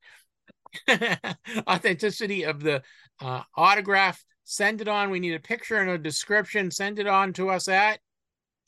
authenticity 1.67 2.43
of 2.43 2.61
the 2.61 2.81
uh, 3.21 3.43
autograph. 3.55 4.23
Send 4.49 4.81
it 4.81 4.87
on. 4.87 5.09
We 5.09 5.19
need 5.19 5.33
a 5.33 5.39
picture 5.39 5.77
and 5.77 5.89
a 5.89 5.97
description. 5.97 6.71
Send 6.71 6.99
it 6.99 7.07
on 7.07 7.33
to 7.33 7.49
us 7.49 7.67
at 7.67 7.99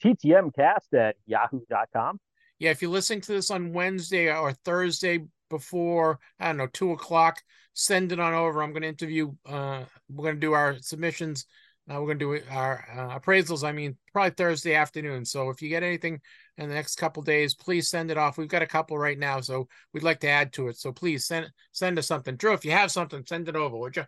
ttmcast 0.03 0.93
at 0.93 1.15
yahoo.com 1.25 2.19
yeah, 2.59 2.71
if 2.71 2.82
you're 2.82 2.91
listening 2.91 3.21
to 3.21 3.32
this 3.32 3.51
on 3.51 3.73
Wednesday 3.73 4.32
or 4.32 4.51
Thursday 4.51 5.25
before, 5.49 6.19
I 6.39 6.47
don't 6.47 6.57
know, 6.57 6.67
two 6.67 6.91
o'clock, 6.91 7.41
send 7.73 8.11
it 8.11 8.19
on 8.19 8.34
over. 8.34 8.61
I'm 8.61 8.71
going 8.71 8.82
to 8.82 8.89
interview, 8.89 9.32
uh, 9.45 9.86
we're 10.09 10.23
going 10.23 10.36
to 10.36 10.41
do 10.41 10.53
our 10.53 10.77
submissions. 10.82 11.45
Uh, 11.90 12.00
we're 12.00 12.14
going 12.14 12.20
to 12.20 12.40
do 12.40 12.44
our 12.52 12.86
uh, 12.96 13.20
appraisals. 13.20 13.68
I 13.68 13.72
mean, 13.72 13.98
probably 14.14 14.32
Thursday 14.32 14.76
afternoon. 14.76 15.26
So 15.26 15.50
if 15.50 15.62
you 15.62 15.70
get 15.70 15.82
anything 15.82 16.22
in 16.58 16.70
the 16.70 16.76
next 16.76 16.98
couple 16.98 17.24
days, 17.24 17.56
please 17.56 17.90
send 17.90 18.12
it 18.12 18.18
off. 18.18 18.38
We've 18.38 18.48
got 18.48 18.62
a 18.62 18.68
couple 18.68 18.98
right 18.98 19.18
now, 19.18 19.42
so 19.42 19.68
we'd 19.94 20.04
like 20.04 20.20
to 20.20 20.28
add 20.28 20.54
to 20.54 20.68
it. 20.68 20.78
So 20.78 20.92
please 20.92 21.26
send 21.26 21.50
send 21.72 21.98
us 21.98 22.06
something. 22.06 22.36
Drew, 22.36 22.54
if 22.54 22.64
you 22.64 22.72
have 22.72 22.92
something, 22.92 23.24
send 23.26 23.50
it 23.50 23.56
over, 23.56 23.76
would 23.78 23.96
you? 23.96 24.06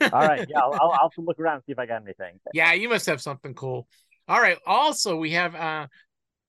All 0.00 0.26
right. 0.26 0.46
Yeah, 0.48 0.60
I'll, 0.60 0.74
I'll, 0.74 0.92
I'll 0.92 1.10
look 1.18 1.38
around 1.38 1.56
and 1.56 1.64
see 1.64 1.72
if 1.72 1.78
I 1.78 1.86
got 1.86 2.02
anything. 2.02 2.40
Yeah, 2.52 2.72
you 2.74 2.88
must 2.88 3.06
have 3.06 3.22
something 3.22 3.54
cool. 3.54 3.88
All 4.28 4.40
right. 4.40 4.58
Also, 4.66 5.16
we 5.16 5.30
have 5.32 5.54
a 5.54 5.88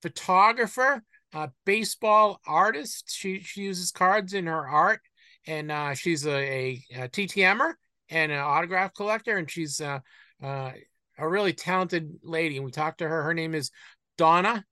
photographer 0.02 1.02
uh, 1.34 1.48
baseball 1.64 2.40
artist. 2.46 3.10
She 3.14 3.40
she 3.40 3.62
uses 3.62 3.92
cards 3.92 4.34
in 4.34 4.46
her 4.46 4.68
art, 4.68 5.00
and 5.46 5.70
uh, 5.70 5.94
she's 5.94 6.26
a, 6.26 6.36
a, 6.36 6.84
a 6.94 7.08
TTMer 7.08 7.74
and 8.08 8.30
an 8.30 8.38
autograph 8.38 8.94
collector, 8.94 9.36
and 9.36 9.50
she's 9.50 9.80
uh, 9.80 10.00
uh, 10.42 10.72
a 11.18 11.28
really 11.28 11.52
talented 11.52 12.18
lady. 12.22 12.56
And 12.56 12.64
we 12.64 12.70
talked 12.70 12.98
to 12.98 13.08
her. 13.08 13.22
Her 13.22 13.34
name 13.34 13.54
is 13.54 13.70
Donna 14.18 14.64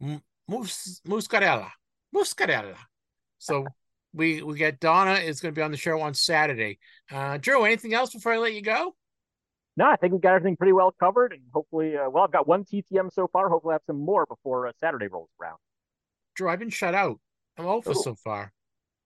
Mus- 0.00 1.00
Muscarella. 1.06 1.70
Muscarella. 2.14 2.76
So 3.38 3.66
we 4.14 4.42
we 4.42 4.56
get 4.56 4.80
Donna 4.80 5.14
is 5.14 5.40
going 5.40 5.54
to 5.54 5.58
be 5.58 5.62
on 5.62 5.70
the 5.70 5.76
show 5.76 6.00
on 6.00 6.14
Saturday. 6.14 6.78
Uh, 7.10 7.38
Drew, 7.38 7.64
anything 7.64 7.94
else 7.94 8.12
before 8.12 8.32
I 8.32 8.38
let 8.38 8.54
you 8.54 8.62
go? 8.62 8.94
No, 9.76 9.86
I 9.86 9.96
think 9.96 10.12
we've 10.12 10.20
got 10.20 10.34
everything 10.34 10.56
pretty 10.56 10.74
well 10.74 10.94
covered, 11.00 11.32
and 11.32 11.40
hopefully, 11.52 11.96
uh, 11.96 12.10
well, 12.10 12.24
I've 12.24 12.32
got 12.32 12.46
one 12.46 12.64
TTM 12.64 13.10
so 13.10 13.26
far. 13.32 13.48
Hopefully, 13.48 13.72
I 13.72 13.76
have 13.76 13.82
some 13.86 14.04
more 14.04 14.26
before 14.26 14.66
uh, 14.66 14.72
Saturday 14.80 15.06
rolls 15.06 15.30
around. 15.40 15.56
Drew, 16.34 16.50
I've 16.50 16.58
been 16.58 16.68
shut 16.68 16.94
out. 16.94 17.18
I'm 17.56 17.66
over 17.66 17.94
so 17.94 18.14
far. 18.14 18.52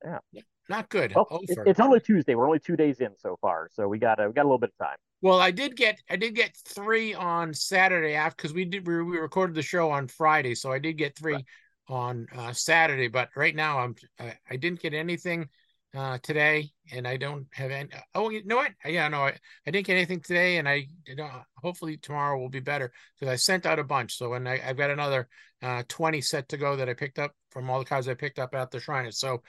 Yeah. 0.05 0.43
Not 0.69 0.89
good. 0.89 1.15
Well, 1.15 1.41
it, 1.43 1.59
it's 1.67 1.81
only 1.81 2.01
Tuesday. 2.01 2.35
We're 2.35 2.47
only 2.47 2.59
two 2.59 2.77
days 2.77 3.01
in 3.01 3.11
so 3.17 3.39
far, 3.41 3.71
so 3.73 3.87
we 3.87 3.99
got 3.99 4.21
a, 4.21 4.27
we 4.27 4.33
got 4.33 4.43
a 4.43 4.49
little 4.49 4.59
bit 4.59 4.73
of 4.79 4.87
time. 4.87 4.97
Well, 5.23 5.41
I 5.41 5.51
did 5.51 5.77
get 5.77 6.01
I 6.11 6.17
did 6.17 6.35
get 6.35 6.57
three 6.57 7.15
on 7.15 7.55
Saturday 7.55 8.15
after 8.15 8.37
because 8.37 8.55
we 8.55 8.65
did 8.65 8.87
we, 8.87 9.03
we 9.03 9.19
recorded 9.19 9.57
the 9.57 9.63
show 9.63 9.91
on 9.91 10.09
Friday, 10.09 10.55
so 10.55 10.71
I 10.71 10.79
did 10.79 10.95
get 10.99 11.17
three 11.17 11.35
right. 11.35 11.45
on 11.89 12.27
uh, 12.37 12.53
Saturday. 12.53 13.09
But 13.09 13.31
right 13.35 13.55
now 13.55 13.79
I'm 13.79 13.95
I, 14.21 14.35
I 14.51 14.57
didn't 14.57 14.81
get 14.81 14.93
anything 14.93 15.49
uh, 15.97 16.19
today, 16.23 16.71
and 16.93 17.09
I 17.09 17.17
don't 17.17 17.47
have 17.53 17.71
any. 17.71 17.89
Oh, 18.15 18.29
you 18.29 18.45
know 18.45 18.57
what? 18.57 18.73
Yeah, 18.85 19.09
no, 19.09 19.23
I, 19.23 19.35
I 19.67 19.71
didn't 19.71 19.87
get 19.87 19.97
anything 19.97 20.21
today, 20.21 20.59
and 20.59 20.69
I 20.69 20.87
you 21.07 21.17
know, 21.17 21.31
hopefully 21.57 21.97
tomorrow 21.97 22.39
will 22.39 22.51
be 22.51 22.61
better 22.61 22.93
because 23.19 23.33
I 23.33 23.37
sent 23.37 23.65
out 23.65 23.79
a 23.79 23.85
bunch. 23.85 24.19
So, 24.19 24.35
and 24.35 24.47
I, 24.47 24.61
I've 24.65 24.77
got 24.77 24.91
another 24.91 25.29
uh, 25.63 25.83
20 25.89 26.21
set 26.21 26.49
to 26.51 26.59
go 26.59 26.77
that 26.77 26.89
I 26.91 26.95
picked 26.95 27.19
up 27.19 27.33
from 27.51 27.71
all 27.71 27.79
the 27.79 27.87
cards 27.87 28.09
I 28.09 28.15
picked 28.15 28.39
up 28.39 28.55
at 28.55 28.71
the 28.71 28.81
shrine. 28.81 29.11
So, 29.13 29.43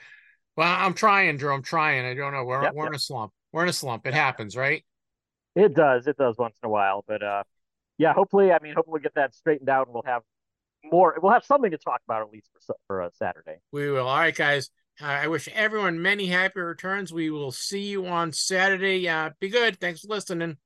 well, 0.56 0.74
I'm 0.74 0.94
trying, 0.94 1.36
Drew. 1.36 1.52
I'm 1.52 1.62
trying. 1.62 2.06
I 2.06 2.14
don't 2.14 2.32
know. 2.32 2.44
We're 2.44 2.62
yep, 2.62 2.74
we're 2.74 2.84
yep. 2.84 2.92
in 2.92 2.96
a 2.96 3.00
slump. 3.00 3.32
We're 3.52 3.64
in 3.64 3.68
a 3.68 3.74
slump. 3.74 4.06
It 4.06 4.14
happens, 4.14 4.56
right? 4.56 4.82
It 5.58 5.74
does. 5.74 6.06
It 6.06 6.16
does 6.16 6.36
once 6.38 6.54
in 6.62 6.68
a 6.68 6.70
while, 6.70 7.04
but 7.06 7.22
uh, 7.22 7.42
yeah. 7.98 8.12
Hopefully, 8.12 8.52
I 8.52 8.58
mean, 8.62 8.74
hopefully 8.74 9.00
we 9.00 9.02
get 9.02 9.14
that 9.16 9.34
straightened 9.34 9.68
out, 9.68 9.88
and 9.88 9.94
we'll 9.94 10.04
have 10.06 10.22
more. 10.84 11.16
We'll 11.20 11.32
have 11.32 11.44
something 11.44 11.72
to 11.72 11.78
talk 11.78 12.00
about 12.06 12.22
at 12.22 12.30
least 12.30 12.48
for 12.52 12.76
for 12.86 13.02
uh, 13.02 13.10
Saturday. 13.14 13.56
We 13.72 13.90
will. 13.90 14.06
All 14.06 14.18
right, 14.18 14.34
guys. 14.34 14.70
I 15.00 15.28
wish 15.28 15.48
everyone 15.54 16.02
many 16.02 16.26
happy 16.26 16.60
returns. 16.60 17.12
We 17.12 17.30
will 17.30 17.52
see 17.52 17.86
you 17.86 18.06
on 18.06 18.32
Saturday. 18.32 19.08
Uh, 19.08 19.30
be 19.40 19.48
good. 19.48 19.78
Thanks 19.78 20.00
for 20.00 20.08
listening. 20.08 20.56